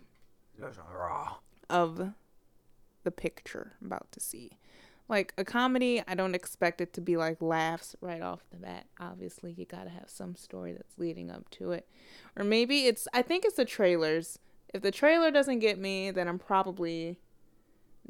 [0.94, 1.36] Raw.
[1.70, 2.12] of
[3.04, 4.58] the picture I'm about to see.
[5.08, 8.86] Like a comedy, I don't expect it to be like laughs right off the bat.
[9.00, 11.88] Obviously, you got to have some story that's leading up to it.
[12.38, 14.38] Or maybe it's I think it's the trailers.
[14.72, 17.18] If the trailer doesn't get me, then I'm probably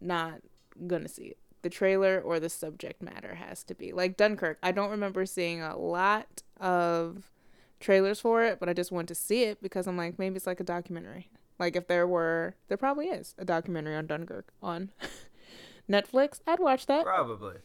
[0.01, 0.41] not
[0.87, 1.37] to see it.
[1.61, 3.91] The trailer or the subject matter has to be.
[3.91, 7.31] Like Dunkirk, I don't remember seeing a lot of
[7.79, 10.47] trailers for it, but I just went to see it because I'm like maybe it's
[10.47, 11.29] like a documentary.
[11.59, 14.91] Like if there were, there probably is a documentary on Dunkirk on
[15.89, 16.39] Netflix.
[16.47, 17.03] I'd watch that.
[17.03, 17.55] Probably.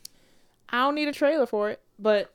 [0.68, 2.34] I don't need a trailer for it, but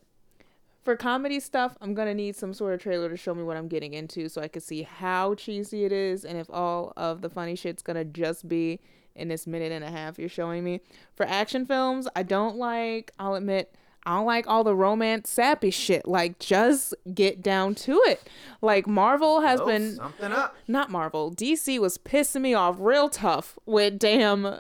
[0.84, 3.68] for comedy stuff, I'm gonna need some sort of trailer to show me what I'm
[3.68, 7.30] getting into, so I can see how cheesy it is, and if all of the
[7.30, 8.80] funny shit's gonna just be
[9.16, 10.80] in this minute and a half you're showing me.
[11.14, 13.12] For action films, I don't like.
[13.20, 13.76] I'll admit.
[14.06, 16.08] I don't like all the romance sappy shit.
[16.08, 18.24] Like, just get down to it.
[18.62, 20.56] Like, Marvel has Oh, been something up.
[20.68, 21.32] not Marvel.
[21.32, 24.60] DC was pissing me off real tough with damn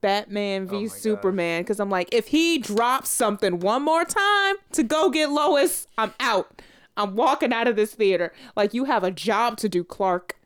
[0.00, 4.82] Batman v Oh Superman because I'm like, if he drops something one more time to
[4.82, 6.62] go get Lois, I'm out.
[6.96, 8.32] I'm walking out of this theater.
[8.56, 10.36] Like, you have a job to do, Clark.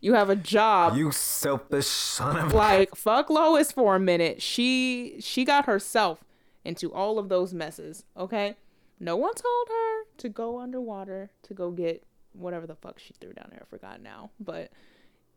[0.00, 0.96] You have a job.
[0.96, 2.54] You selfish son of.
[2.54, 4.40] like, fuck Lois for a minute.
[4.40, 6.22] She she got herself
[6.66, 8.04] into all of those messes.
[8.16, 8.56] Okay,
[9.00, 13.32] no one told her to go underwater to go get whatever the fuck she threw
[13.32, 13.62] down there.
[13.62, 14.70] I forgot now, but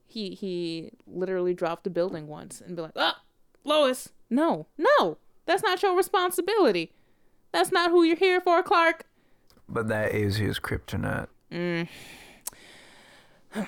[0.07, 3.21] he he literally dropped a building once and be like, ah,
[3.63, 6.91] Lois, no, no, that's not your responsibility.
[7.51, 9.05] That's not who you're here for, Clark.
[9.67, 11.27] But that is his kryptonite.
[11.51, 11.87] Mm.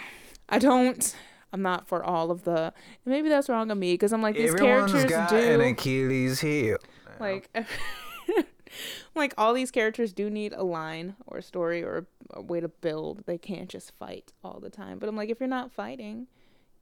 [0.49, 1.15] I don't.
[1.53, 2.73] I'm not for all of the.
[3.05, 5.35] Maybe that's wrong of me because I'm like these Everyone's characters got do.
[5.35, 6.77] an Achilles heel.
[7.21, 7.49] Like
[9.15, 12.67] like all these characters do need a line or a story or a way to
[12.67, 13.23] build.
[13.25, 14.99] They can't just fight all the time.
[14.99, 16.27] But i'm like if you're not fighting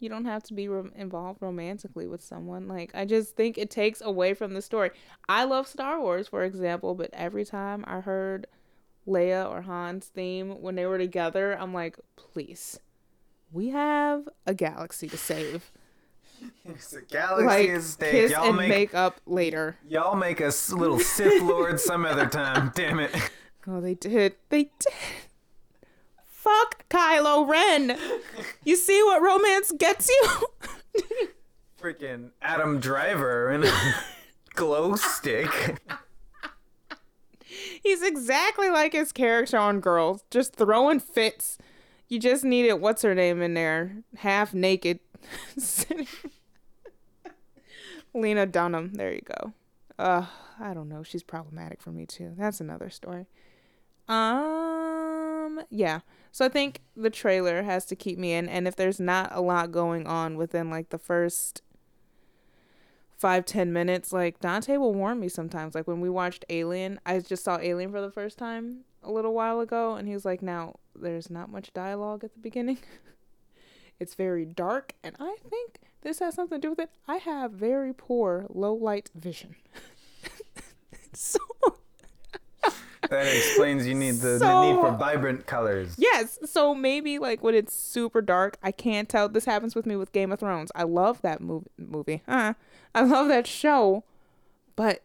[0.02, 0.64] you don't have to be
[0.95, 2.68] involved romantically with someone.
[2.68, 4.91] Like i just think it takes away from the story.
[5.28, 8.48] I love star wars for example but every time i heard
[9.07, 12.80] leia or han's theme when they were together i'm like please
[13.52, 15.72] we have a galaxy to save
[16.66, 18.11] It's a galaxy like stake.
[18.11, 22.28] kiss Y'all and make make up later y'all make a little Sith Lord some other
[22.28, 22.72] time.
[22.76, 23.16] Damn it.
[23.68, 24.36] Oh, they did.
[24.49, 24.94] They did.
[26.26, 27.98] Fuck Kylo Ren.
[28.64, 31.03] You see what romance gets you?
[31.82, 33.72] Freaking Adam Driver and a
[34.56, 35.82] glow stick.
[37.84, 41.57] He's exactly like his character on Girls, just throwing fits.
[42.07, 44.99] You just needed what's her name in there, half naked.
[48.13, 48.93] Lena Dunham.
[48.93, 49.53] There you go.
[49.97, 50.25] Uh,
[50.59, 51.03] I don't know.
[51.03, 52.33] She's problematic for me too.
[52.37, 53.27] That's another story.
[54.07, 55.99] Um, yeah.
[56.31, 59.41] So I think the trailer has to keep me in, and if there's not a
[59.41, 61.61] lot going on within like the first
[63.17, 65.75] five ten minutes, like Dante will warn me sometimes.
[65.75, 69.33] Like when we watched Alien, I just saw Alien for the first time a little
[69.33, 72.79] while ago, and he was like, "Now there's not much dialogue at the beginning.
[73.99, 76.89] it's very dark, and I think this has something to do with it.
[77.07, 79.55] I have very poor low light vision,
[81.13, 81.39] so."
[83.09, 85.95] that explains you need the, the need for vibrant colors.
[85.97, 89.27] Yes, so maybe like when it's super dark, I can't tell.
[89.30, 90.71] This happens with me with Game of Thrones.
[90.76, 92.21] I love that mov- movie.
[92.27, 92.53] Uh,
[92.93, 94.03] I love that show,
[94.76, 95.01] but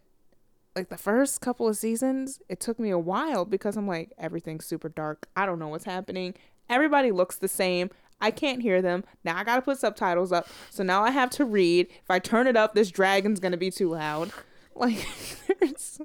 [0.76, 4.66] like the first couple of seasons, it took me a while because I'm like everything's
[4.66, 5.28] super dark.
[5.36, 6.34] I don't know what's happening.
[6.68, 7.90] Everybody looks the same.
[8.20, 9.04] I can't hear them.
[9.24, 10.48] Now I got to put subtitles up.
[10.70, 11.88] So now I have to read.
[11.90, 14.30] If I turn it up, this dragon's going to be too loud.
[14.76, 15.06] Like
[15.60, 16.00] there's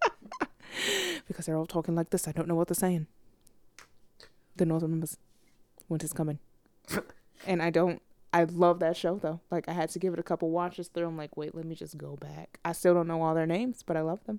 [1.26, 2.28] because they're all talking like this.
[2.28, 3.08] I don't know what they're saying.
[4.54, 5.16] The Northern Members,
[5.88, 6.38] winter's coming,
[7.48, 8.00] and I don't.
[8.32, 9.40] I love that show though.
[9.50, 11.08] Like I had to give it a couple watches through.
[11.08, 12.60] I'm like, wait, let me just go back.
[12.64, 14.38] I still don't know all their names, but I love them.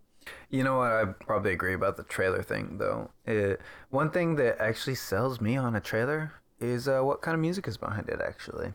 [0.49, 0.91] You know what?
[0.91, 3.11] I probably agree about the trailer thing, though.
[3.25, 3.59] It,
[3.89, 7.67] one thing that actually sells me on a trailer is uh, what kind of music
[7.67, 8.73] is behind it, actually.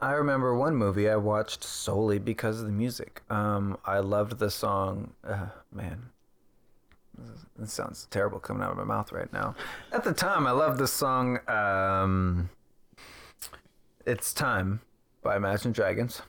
[0.00, 3.22] I remember one movie I watched solely because of the music.
[3.30, 5.12] Um, I loved the song.
[5.22, 6.10] Uh, man,
[7.56, 9.54] this sounds terrible coming out of my mouth right now.
[9.92, 12.50] At the time, I loved the song um,
[14.04, 14.80] "It's Time"
[15.22, 16.22] by Imagine Dragons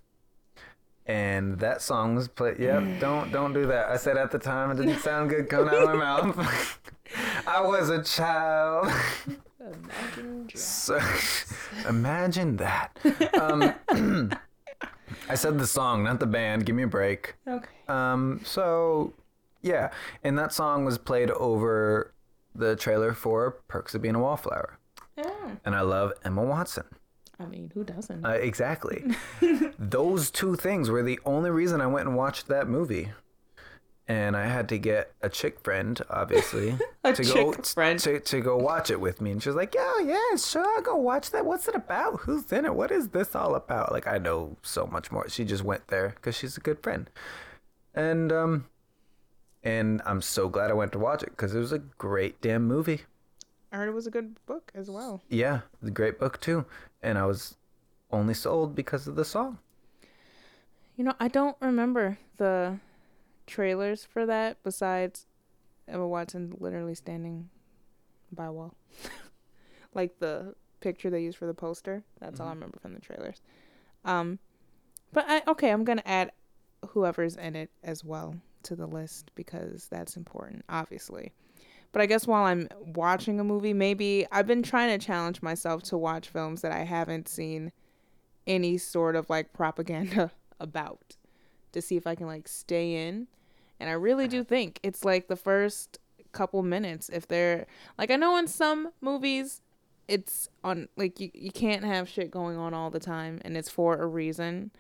[1.05, 2.59] and that song was played.
[2.59, 3.89] Yep, don't don't do that.
[3.89, 6.79] I said at the time it didn't sound good coming out of my mouth.
[7.47, 8.91] I was a child.
[10.55, 10.99] So
[11.89, 12.97] imagine that.
[13.39, 13.73] Um,
[15.29, 16.65] I said the song, not the band.
[16.65, 17.35] Give me a break.
[17.47, 17.69] Okay.
[17.87, 19.13] Um, so
[19.61, 19.91] yeah,
[20.23, 22.13] and that song was played over
[22.55, 24.77] the trailer for Perks of Being a Wallflower,
[25.17, 26.83] Oh, and I love Emma Watson.
[27.39, 28.25] I mean, who doesn't?
[28.25, 29.03] Uh, exactly.
[29.79, 33.11] Those two things were the only reason I went and watched that movie.
[34.05, 37.97] And I had to get a chick friend, obviously, A to go friend.
[37.99, 39.31] to to go watch it with me.
[39.31, 41.45] And she was like, "Yeah, yeah, sure, I'll go watch that.
[41.45, 42.19] What's it about?
[42.21, 42.75] Who's in it?
[42.75, 45.29] What is this all about?" Like I know so much more.
[45.29, 47.09] She just went there because she's a good friend,
[47.95, 48.65] and um,
[49.63, 52.67] and I'm so glad I went to watch it because it was a great damn
[52.67, 53.03] movie.
[53.71, 55.23] I heard it was a good book as well.
[55.29, 56.65] Yeah, a great book too,
[57.01, 57.55] and I was
[58.11, 59.59] only sold because of the song.
[60.97, 62.79] You know, I don't remember the
[63.47, 65.25] trailers for that besides
[65.87, 67.49] Emma Watson literally standing
[68.31, 68.75] by a wall.
[69.93, 72.03] like the picture they used for the poster.
[72.19, 73.41] That's all I remember from the trailers.
[74.05, 74.39] Um
[75.11, 76.31] but I okay, I'm going to add
[76.89, 81.31] whoever's in it as well to the list because that's important, obviously.
[81.91, 85.83] But I guess while I'm watching a movie, maybe I've been trying to challenge myself
[85.83, 87.71] to watch films that I haven't seen
[88.47, 91.17] any sort of like propaganda about
[91.73, 93.27] to see if I can like stay in.
[93.79, 94.45] And I really do uh-huh.
[94.49, 95.99] think it's like the first
[96.33, 97.65] couple minutes if they're
[97.97, 99.61] like I know in some movies
[100.07, 103.69] it's on like you, you can't have shit going on all the time and it's
[103.69, 104.71] for a reason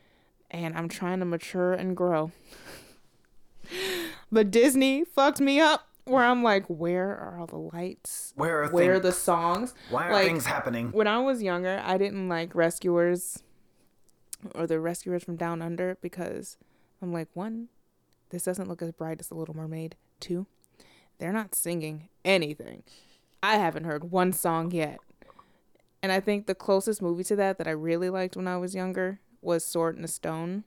[0.51, 2.31] and I'm trying to mature and grow.
[4.31, 8.33] but Disney fucked me up where I'm like where are all the lights?
[8.35, 9.73] Where are Where are the songs?
[9.89, 10.91] Why are like, things happening?
[10.91, 13.43] when I was younger, I didn't like Rescuers
[14.53, 16.57] or the Rescuers from Down Under because
[17.03, 17.67] I'm like, one,
[18.29, 19.95] this doesn't look as bright as The Little Mermaid.
[20.19, 20.47] Two,
[21.19, 22.83] they're not singing anything.
[23.43, 24.99] I haven't heard one song yet.
[26.01, 28.73] And I think the closest movie to that that I really liked when I was
[28.73, 30.63] younger was Sword in the Stone.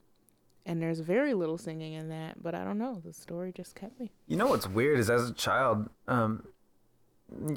[0.65, 3.01] And there's very little singing in that, but I don't know.
[3.03, 4.11] The story just kept me.
[4.27, 6.45] You know what's weird is as a child, um,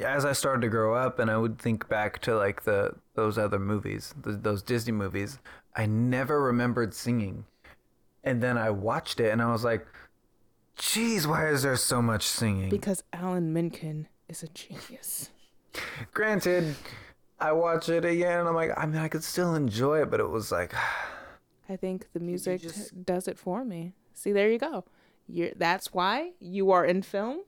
[0.03, 3.37] as I started to grow up, and I would think back to like the those
[3.37, 5.39] other movies, th those Disney movies,
[5.75, 7.45] I never remembered singing,
[8.25, 9.87] and then I watched it and I was like,
[10.77, 15.31] "Geez, why is there so much singing?" Because Alan Menken is a genius.
[16.13, 16.75] Granted,
[17.39, 20.21] I watch it again and I'm like, I mean, I could still enjoy it, but
[20.21, 20.75] it was like,
[21.69, 23.95] I think the music just- does it for me.
[24.15, 24.85] See, there you go.
[25.27, 27.41] You're, that's why you are in film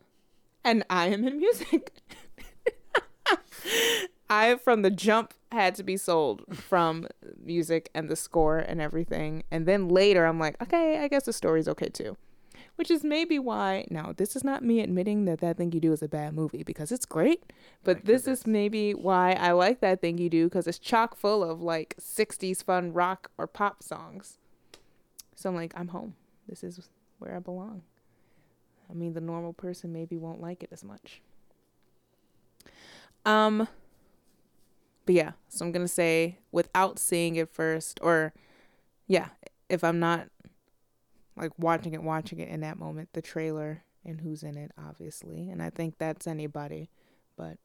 [0.65, 1.93] and I am in music.
[4.33, 7.07] I, from the jump, had to be sold from
[7.45, 9.45] music and the score and everything.
[9.51, 12.17] And then later, I'm like, okay, I guess the story's okay too.
[12.77, 15.93] Which is maybe why, now, this is not me admitting that That Thing You Do
[15.93, 17.53] is a bad movie because it's great.
[17.85, 21.45] But this is maybe why I like That Thing You Do because it's chock full
[21.45, 24.39] of like 60s fun rock or pop songs.
[25.35, 26.15] So I'm like, I'm home.
[26.49, 26.89] This is
[27.19, 27.83] where I belong.
[28.91, 31.21] I mean, the normal person maybe won't like it as much.
[33.27, 33.69] Um,
[35.05, 38.33] but yeah, so I'm gonna say without seeing it first, or
[39.07, 39.29] yeah,
[39.69, 40.29] if I'm not
[41.37, 45.49] like watching it, watching it in that moment, the trailer and who's in it, obviously,
[45.49, 46.91] and I think that's anybody,
[47.37, 47.59] but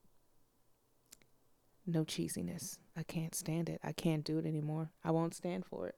[1.85, 2.77] no cheesiness.
[2.95, 3.79] I can't stand it.
[3.83, 4.91] I can't do it anymore.
[5.03, 5.95] I won't stand for it.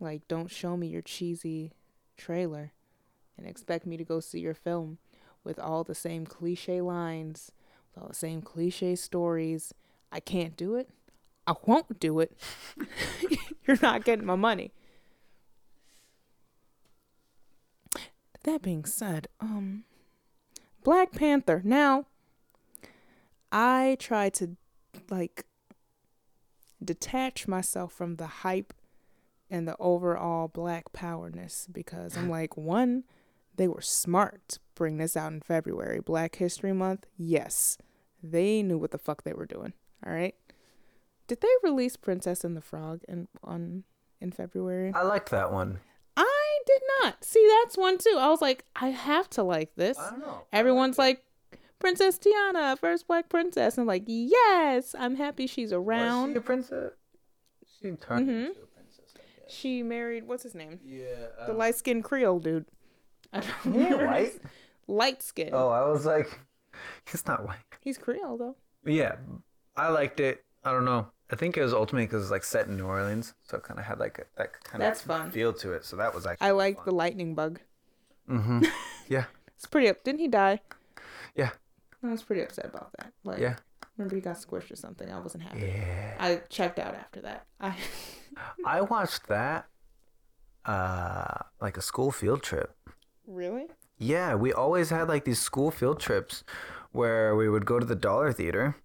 [0.00, 1.72] Like, don't show me your cheesy
[2.16, 2.72] trailer
[3.36, 4.98] and expect me to go see your film
[5.44, 7.52] with all the same cliche lines,
[7.88, 9.72] with all the same cliche stories.
[10.12, 10.90] I can't do it.
[11.46, 12.36] I won't do it.
[13.66, 14.72] You're not getting my money.
[18.44, 19.84] That being said, um
[20.82, 21.60] Black Panther.
[21.64, 22.06] Now
[23.52, 24.56] I try to
[25.10, 25.44] like
[26.82, 28.72] detach myself from the hype
[29.50, 33.04] and the overall black powerness because I'm like, one,
[33.56, 36.00] they were smart to bring this out in February.
[36.00, 37.76] Black History Month, yes.
[38.22, 39.72] They knew what the fuck they were doing.
[40.06, 40.34] All right.
[41.26, 43.84] Did they release Princess and the Frog in on
[44.20, 44.92] in February?
[44.94, 45.80] I liked that one.
[46.16, 47.24] I did not.
[47.24, 48.16] See, that's one too.
[48.18, 49.98] I was like, I have to like this.
[49.98, 50.42] I don't know.
[50.52, 51.24] Everyone's like,
[51.78, 53.78] Princess Tiana, first black princess.
[53.78, 56.32] I'm like, yes, I'm happy she's Was around.
[56.32, 56.92] she a princess?
[57.80, 58.46] She turned Mhm.
[58.48, 59.14] into a princess.
[59.16, 59.54] I guess.
[59.54, 60.78] She married what's his name?
[60.84, 61.28] Yeah.
[61.46, 62.66] The um, light skinned Creole dude.
[63.32, 64.32] I don't He white?
[64.88, 65.50] Light skin.
[65.52, 66.28] Oh, I was like,
[67.10, 67.58] he's not white.
[67.80, 68.56] He's Creole though.
[68.84, 69.16] Yeah,
[69.86, 70.44] I liked it.
[70.64, 71.08] I don't know.
[71.32, 73.78] I think it was ultimately because it's like set in New Orleans, so it kind
[73.78, 75.30] of had like a, that kind That's of fun.
[75.30, 75.84] feel to it.
[75.84, 76.48] So that was actually.
[76.48, 77.60] I like the lightning bug.
[78.28, 78.64] Mm-hmm.
[79.08, 79.24] Yeah.
[79.56, 80.02] It's pretty up.
[80.04, 80.60] Didn't he die?
[81.34, 81.50] Yeah.
[82.02, 83.12] I was pretty upset about that.
[83.24, 83.56] Like, Yeah.
[83.96, 85.10] remember he got squished or something.
[85.10, 85.60] I wasn't happy.
[85.66, 86.14] Yeah.
[86.18, 87.46] I checked out after that.
[87.60, 87.74] I
[88.64, 89.66] I watched that,
[90.64, 92.74] uh, like a school field trip.
[93.26, 93.66] really.
[94.02, 96.42] Yeah, we always had like these school field trips
[96.92, 98.76] where we would go to the Dollar Theater.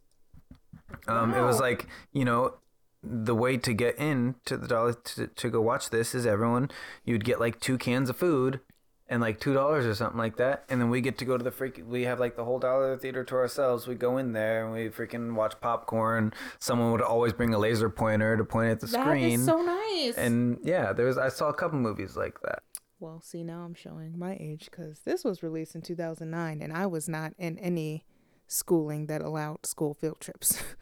[1.08, 2.56] Um, It was like, you know,
[3.04, 6.72] the way to get in to the Dollar to, to go watch this is everyone,
[7.04, 8.60] you'd get like two cans of food
[9.08, 10.66] and like $2 or something like that.
[10.70, 12.98] And then we get to go to the freak, we have like the whole Dollar
[12.98, 13.86] Theater to ourselves.
[13.88, 16.34] We go in there and we freaking watch popcorn.
[16.58, 19.40] Someone would always bring a laser pointer to point at the That screen.
[19.42, 20.16] is so nice.
[20.18, 22.64] and yeah, there was, I saw a couple movies like that.
[23.00, 26.88] well, see now I'm showing my age because this was released in 2009, and I
[26.88, 28.04] was not in any
[28.48, 30.64] schooling that allowed school field trips.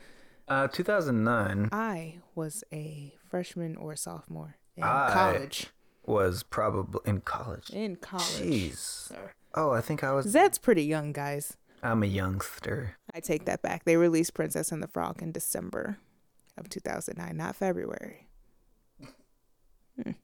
[0.46, 1.70] Uh, 2009.
[1.72, 5.68] I was a freshman or sophomore in I- college.
[6.06, 7.70] was probably in college.
[7.70, 8.26] In college.
[8.26, 9.12] Jeez.
[9.56, 10.28] Oh, I think I was.
[10.28, 11.56] Zed's pretty young, guys.
[11.82, 12.98] I'm a youngster.
[13.16, 13.86] I take that back.
[13.86, 15.98] They released Princess and the Frog in December
[16.58, 18.28] of 2009, not February.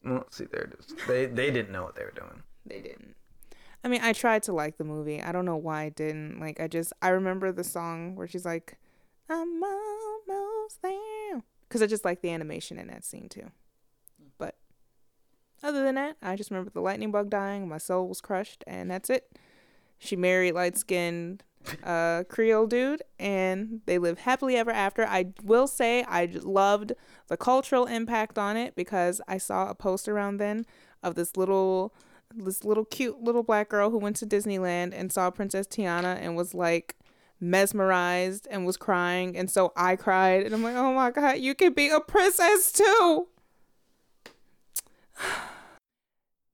[0.03, 0.95] Well, see, there it is.
[1.07, 2.43] They they didn't know what they were doing.
[2.65, 3.15] They didn't.
[3.83, 5.21] I mean, I tried to like the movie.
[5.21, 6.39] I don't know why I didn't.
[6.39, 8.77] Like, I just I remember the song where she's like,
[9.29, 13.51] "I'm almost there," because I just like the animation in that scene too.
[14.37, 14.55] But
[15.63, 17.67] other than that, I just remember the lightning bug dying.
[17.67, 19.37] My soul was crushed, and that's it.
[19.97, 21.43] She married light skinned
[21.83, 25.05] uh, Creole dude, and they live happily ever after.
[25.05, 26.93] I will say I loved
[27.27, 30.65] the cultural impact on it because I saw a post around then
[31.03, 31.93] of this little
[32.35, 36.35] this little cute little black girl who went to Disneyland and saw Princess Tiana and
[36.35, 36.95] was like
[37.41, 41.55] mesmerized and was crying and so I cried and I'm like, "Oh my god, you
[41.55, 43.27] can be a princess too."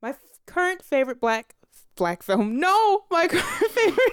[0.01, 1.55] My f- current favorite black
[1.95, 2.59] black film.
[2.59, 4.11] No, my current favorite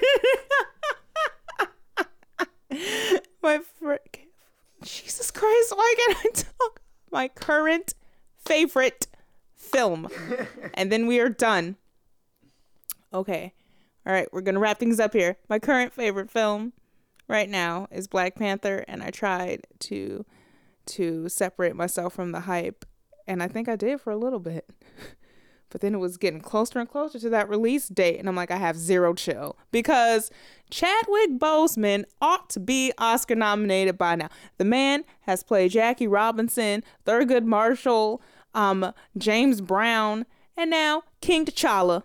[3.43, 3.94] My fr-
[4.82, 6.80] Jesus Christ, why can't I talk?
[7.10, 7.94] My current
[8.39, 9.06] favorite
[9.62, 10.09] film.
[10.74, 11.76] and then we are done.
[13.14, 13.55] Okay.
[14.05, 15.36] All right, we're going to wrap things up here.
[15.48, 16.72] My current favorite film
[17.28, 20.24] right now is Black Panther and I tried to
[20.84, 22.84] to separate myself from the hype
[23.28, 24.68] and I think I did for a little bit.
[25.70, 28.51] But then it was getting closer and closer to that release date and I'm like
[28.51, 30.30] I have zero chill because
[30.70, 34.28] Chadwick Boseman ought to be Oscar nominated by now.
[34.59, 38.20] The man has played Jackie Robinson, Thurgood Marshall,
[38.54, 40.26] um, James Brown,
[40.56, 42.02] and now King T'Challa.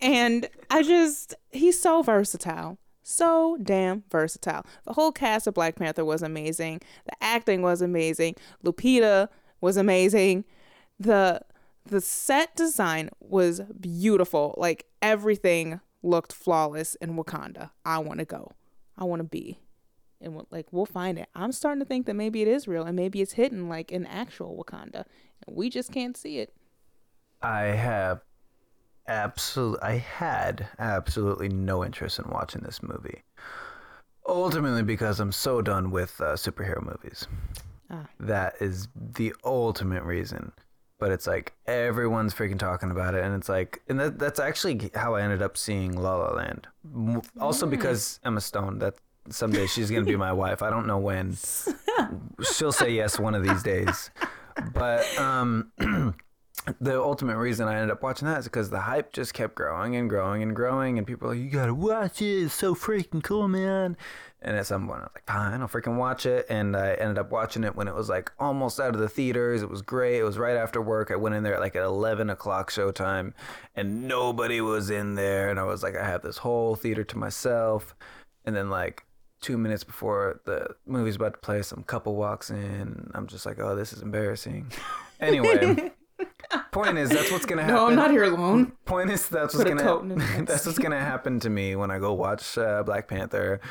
[0.00, 2.78] And I just, he's so versatile.
[3.02, 4.66] So damn versatile.
[4.84, 6.80] The whole cast of Black Panther was amazing.
[7.04, 8.34] The acting was amazing.
[8.64, 9.28] Lupita
[9.60, 10.44] was amazing.
[10.98, 11.40] The
[11.84, 14.56] the set design was beautiful.
[14.58, 17.70] Like everything looked flawless in Wakanda.
[17.84, 18.50] I want to go.
[18.98, 19.60] I want to be.
[20.20, 21.28] And like we'll find it.
[21.32, 24.04] I'm starting to think that maybe it is real and maybe it's hidden like in
[24.06, 25.04] actual Wakanda.
[25.48, 26.54] We just can't see it.
[27.42, 28.22] I have
[29.08, 33.22] absolutely, I had absolutely no interest in watching this movie.
[34.26, 37.28] Ultimately, because I'm so done with uh, superhero movies.
[37.90, 38.06] Ah.
[38.18, 40.52] That is the ultimate reason.
[40.98, 44.90] But it's like everyone's freaking talking about it, and it's like, and that, that's actually
[44.94, 46.66] how I ended up seeing La La Land.
[47.38, 48.78] Also because Emma Stone.
[48.78, 48.94] That
[49.28, 50.62] someday she's gonna be my wife.
[50.62, 51.36] I don't know when.
[52.54, 54.10] She'll say yes one of these days.
[54.72, 55.72] But um,
[56.80, 59.94] the ultimate reason I ended up watching that is because the hype just kept growing
[59.96, 62.44] and growing and growing, and people like, "You gotta watch it!
[62.44, 63.96] It's so freaking cool, man!"
[64.42, 67.18] And at some point, I was like, "Fine, I'll freaking watch it." And I ended
[67.18, 69.62] up watching it when it was like almost out of the theaters.
[69.62, 70.18] It was great.
[70.18, 71.10] It was right after work.
[71.10, 73.32] I went in there at like at eleven o'clock showtime,
[73.74, 75.50] and nobody was in there.
[75.50, 77.94] And I was like, I have this whole theater to myself.
[78.44, 79.05] And then like
[79.46, 83.08] two minutes before the movie's about to play, some couple walks in.
[83.14, 84.72] I'm just like, oh, this is embarrassing.
[85.18, 85.92] Anyway.
[86.72, 87.76] Point is, that's what's gonna happen.
[87.76, 88.72] No, I'm not here alone.
[88.84, 91.74] Point is, that's Put what's a coat in gonna that's what's gonna happen to me
[91.74, 93.62] when I go watch uh, Black Panther.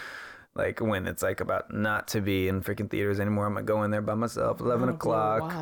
[0.56, 3.84] Like when it's like about not to be in freaking theaters anymore, I'm gonna go
[3.84, 5.54] in there by myself, eleven a o'clock,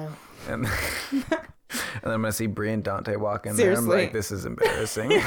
[0.47, 0.65] and,
[1.11, 1.41] and then
[2.05, 3.71] I'm gonna see Brie and Dante walk in there.
[3.71, 4.03] I'm Seriously.
[4.03, 5.21] like, this is embarrassing.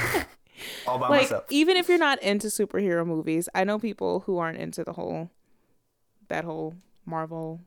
[0.86, 1.44] All by Like myself.
[1.50, 5.30] even if you're not into superhero movies, I know people who aren't into the whole
[6.28, 6.74] that whole
[7.04, 7.60] Marvel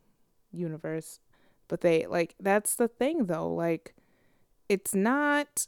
[0.52, 1.20] universe,
[1.68, 3.52] but they like that's the thing though.
[3.54, 3.96] Like
[4.68, 5.68] it's not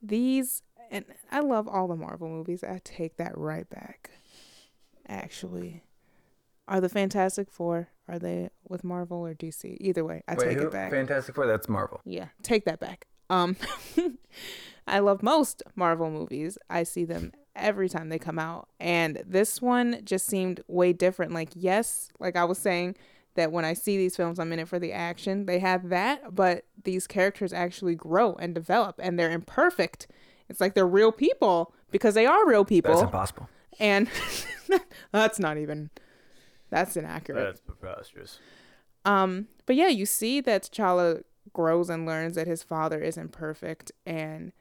[0.00, 2.62] these and I love all the Marvel movies.
[2.64, 4.10] I take that right back.
[5.08, 5.82] Actually,
[6.68, 9.76] are the Fantastic Four are they with Marvel or DC?
[9.80, 10.66] Either way, I Wait, take who?
[10.66, 10.90] it back.
[10.90, 11.46] Fantastic Four.
[11.46, 12.00] That's Marvel.
[12.04, 13.06] Yeah, take that back.
[13.30, 13.56] Um,
[14.86, 16.58] I love most Marvel movies.
[16.68, 21.32] I see them every time they come out, and this one just seemed way different.
[21.32, 22.96] Like, yes, like I was saying
[23.34, 25.46] that when I see these films, I'm in it for the action.
[25.46, 30.06] They have that, but these characters actually grow and develop, and they're imperfect.
[30.48, 33.48] It's like they're real people because they are real people, That's impossible.
[33.78, 34.08] and
[35.12, 35.90] that's not even
[36.70, 37.42] that's inaccurate.
[37.42, 38.38] That's preposterous.
[39.04, 41.22] Um, but yeah, you see that T'Challa
[41.52, 44.52] grows and learns that his father isn't perfect, and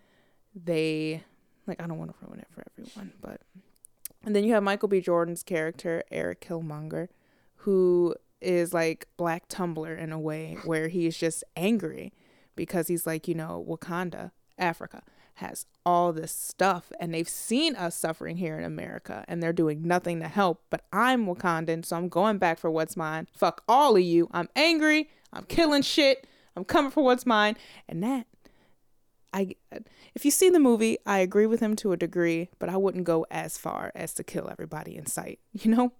[0.56, 1.24] they
[1.68, 3.42] like I don't want to ruin it for everyone, but
[4.24, 5.02] and then you have Michael B.
[5.02, 7.08] Jordan's character Eric Killmonger,
[7.58, 12.14] who is like Black Tumblr in a way where he's just angry
[12.56, 15.04] because he's like you know Wakanda, Africa
[15.36, 19.82] has all this stuff and they've seen us suffering here in America and they're doing
[19.84, 20.64] nothing to help.
[20.70, 23.28] But I'm Wakandan, so I'm going back for what's mine.
[23.36, 24.30] Fuck all of you.
[24.32, 25.10] I'm angry.
[25.34, 26.28] I'm killing shit.
[26.56, 27.58] I'm coming for what's mine.
[27.90, 28.28] And that,
[29.34, 29.56] I,
[30.14, 33.06] if you see the movie, I agree with him to a degree, but I wouldn't
[33.06, 35.40] go as far as to kill everybody in sight.
[35.54, 35.94] You know?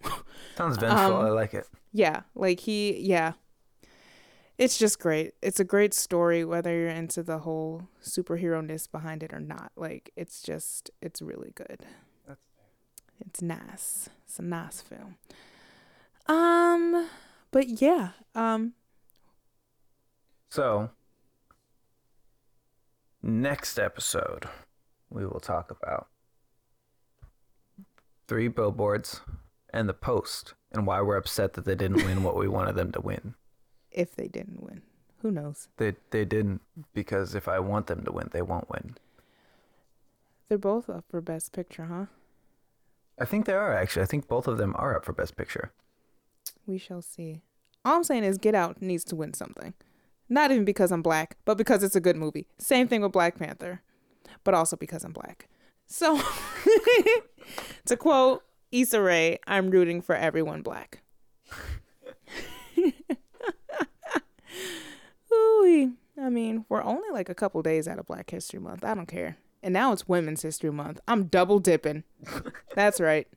[0.58, 1.16] Sounds vengeful.
[1.18, 1.66] Um, I like it.
[1.94, 3.34] yeah, like he, yeah.
[4.58, 5.34] It's just great.
[5.42, 9.72] It's a great story, whether you're into the whole superhero ness behind it or not.
[9.76, 11.86] Like, it's just, it's really good.
[12.28, 12.40] That's
[13.22, 14.10] It's nice.
[14.26, 15.16] It's a nice film.
[16.28, 17.10] Um,
[17.52, 18.74] but yeah, um,
[20.50, 20.90] So,
[23.22, 24.46] next episode,
[25.10, 26.08] we will talk about
[28.28, 29.22] three billboards
[29.74, 32.92] and the post and why we're upset that they didn't win what we wanted them
[32.94, 33.36] to win.
[33.92, 34.82] if they didn't win,
[35.22, 35.68] who knows?
[35.78, 36.62] They they didn't
[36.94, 38.96] because if I want them to win, they won't win.
[40.48, 42.06] They're both up for Best Picture, huh?
[43.20, 44.04] I think they are actually.
[44.04, 45.72] I think both of them are up for best picture.
[46.66, 47.42] We shall see.
[47.86, 49.74] All I'm saying is Get Out needs to win something.
[50.32, 52.48] Not even because I'm black, but because it's a good movie.
[52.58, 53.82] Same thing with Black Panther,
[54.46, 55.50] but also because I'm black.
[55.88, 56.22] So,
[57.86, 58.42] to quote
[58.72, 61.02] Issa Rae, I'm rooting for everyone black.
[65.34, 68.86] Ooh, I mean, we're only like a couple days out of Black History Month.
[68.86, 69.36] I don't care.
[69.62, 71.02] And now it's Women's History Month.
[71.10, 72.06] I'm double dipping.
[72.74, 73.28] That's right.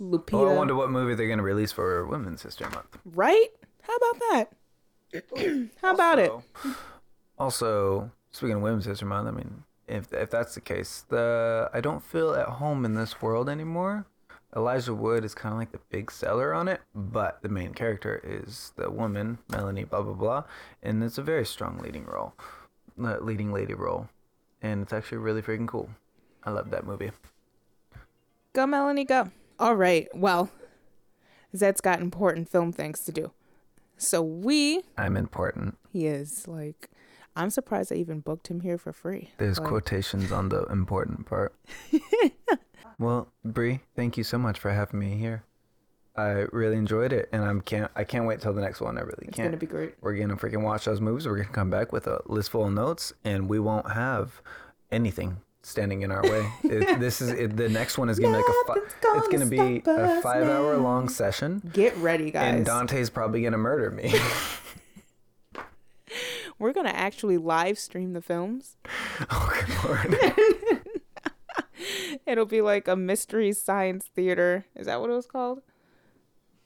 [0.00, 0.34] Lupita.
[0.34, 2.96] Well, I wonder what movie they're going to release for Women's History Month.
[3.04, 3.48] Right?
[3.82, 4.52] How about that?
[5.82, 6.30] How about it?
[6.30, 6.44] Also-
[7.38, 11.80] Also, speaking of Women's History Month, I mean, if if that's the case, the I
[11.80, 14.06] don't feel at home in this world anymore.
[14.56, 18.20] Elijah Wood is kind of like the big seller on it, but the main character
[18.22, 20.44] is the woman Melanie, blah blah blah,
[20.80, 22.34] and it's a very strong leading role,
[23.02, 24.08] uh, leading lady role,
[24.62, 25.90] and it's actually really freaking cool.
[26.44, 27.10] I love that movie.
[28.52, 29.30] Go, Melanie, go.
[29.58, 30.06] All right.
[30.14, 30.50] Well,
[31.56, 33.32] Zed's got important film things to do.
[33.96, 35.78] So we, I'm important.
[35.92, 36.90] he is like,
[37.36, 39.30] I'm surprised I even booked him here for free.
[39.38, 41.54] There's Like, quotations on the important part.
[42.98, 45.44] well, Bree, thank you so much for having me here.
[46.16, 48.96] I really enjoyed it, and I'm can't I can't wait till the next one.
[48.98, 49.46] I really It's can't.
[49.46, 49.94] It's gonna be great.
[50.00, 51.26] We're gonna freaking watch those movies.
[51.26, 54.40] We're gonna come back with a list full of notes, and we won't have
[54.92, 56.50] anything standing in our way.
[56.62, 58.66] It, this is it, the next one is gonna be like a.
[58.66, 62.54] Fi- gonna it's gonna be a five-hour long session, Get ready, guys.
[62.54, 64.14] and Dante's probably gonna murder me.
[66.58, 68.76] We're gonna actually live stream the films.
[69.30, 70.16] oh good lord!
[72.26, 74.66] It'll be like a mystery science theater.
[74.76, 75.62] Is that what it was called?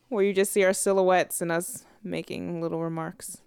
[0.08, 3.38] Where you just see our silhouettes and us making little remarks.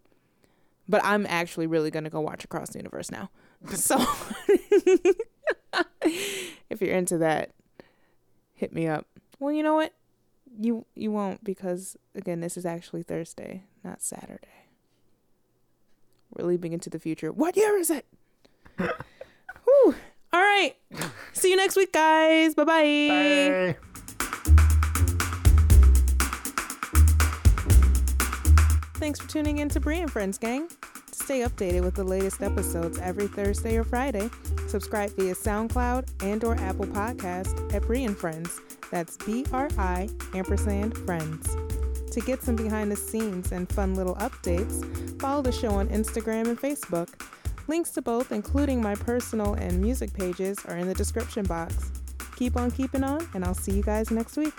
[0.90, 3.30] But I'm actually really gonna go watch Across the Universe now.
[3.70, 3.98] So
[6.70, 7.52] if you're into that,
[8.54, 9.06] hit me up.
[9.40, 9.94] Well, you know what?
[10.60, 14.48] You you won't because again, this is actually Thursday, not Saturday.
[16.36, 17.32] We're leaping into the future.
[17.32, 18.06] What year is it?
[18.78, 19.96] Whew.
[20.34, 20.76] All right.
[21.34, 22.56] See you next week, guys.
[22.56, 23.76] Bye-bye.
[23.76, 23.78] Bye.
[28.96, 30.70] Thanks for tuning in to Brie and Friends Gang.
[31.24, 34.30] Stay updated with the latest episodes every Thursday or Friday,
[34.68, 38.60] subscribe via SoundCloud and or Apple Podcast at Bri and Friends.
[38.90, 41.56] That's B-R-I ampersand friends.
[42.12, 46.48] To get some behind the scenes and fun little updates, follow the show on Instagram
[46.48, 47.08] and Facebook.
[47.68, 51.92] Links to both, including my personal and music pages, are in the description box.
[52.36, 54.54] Keep on keeping on, and I'll see you guys next week.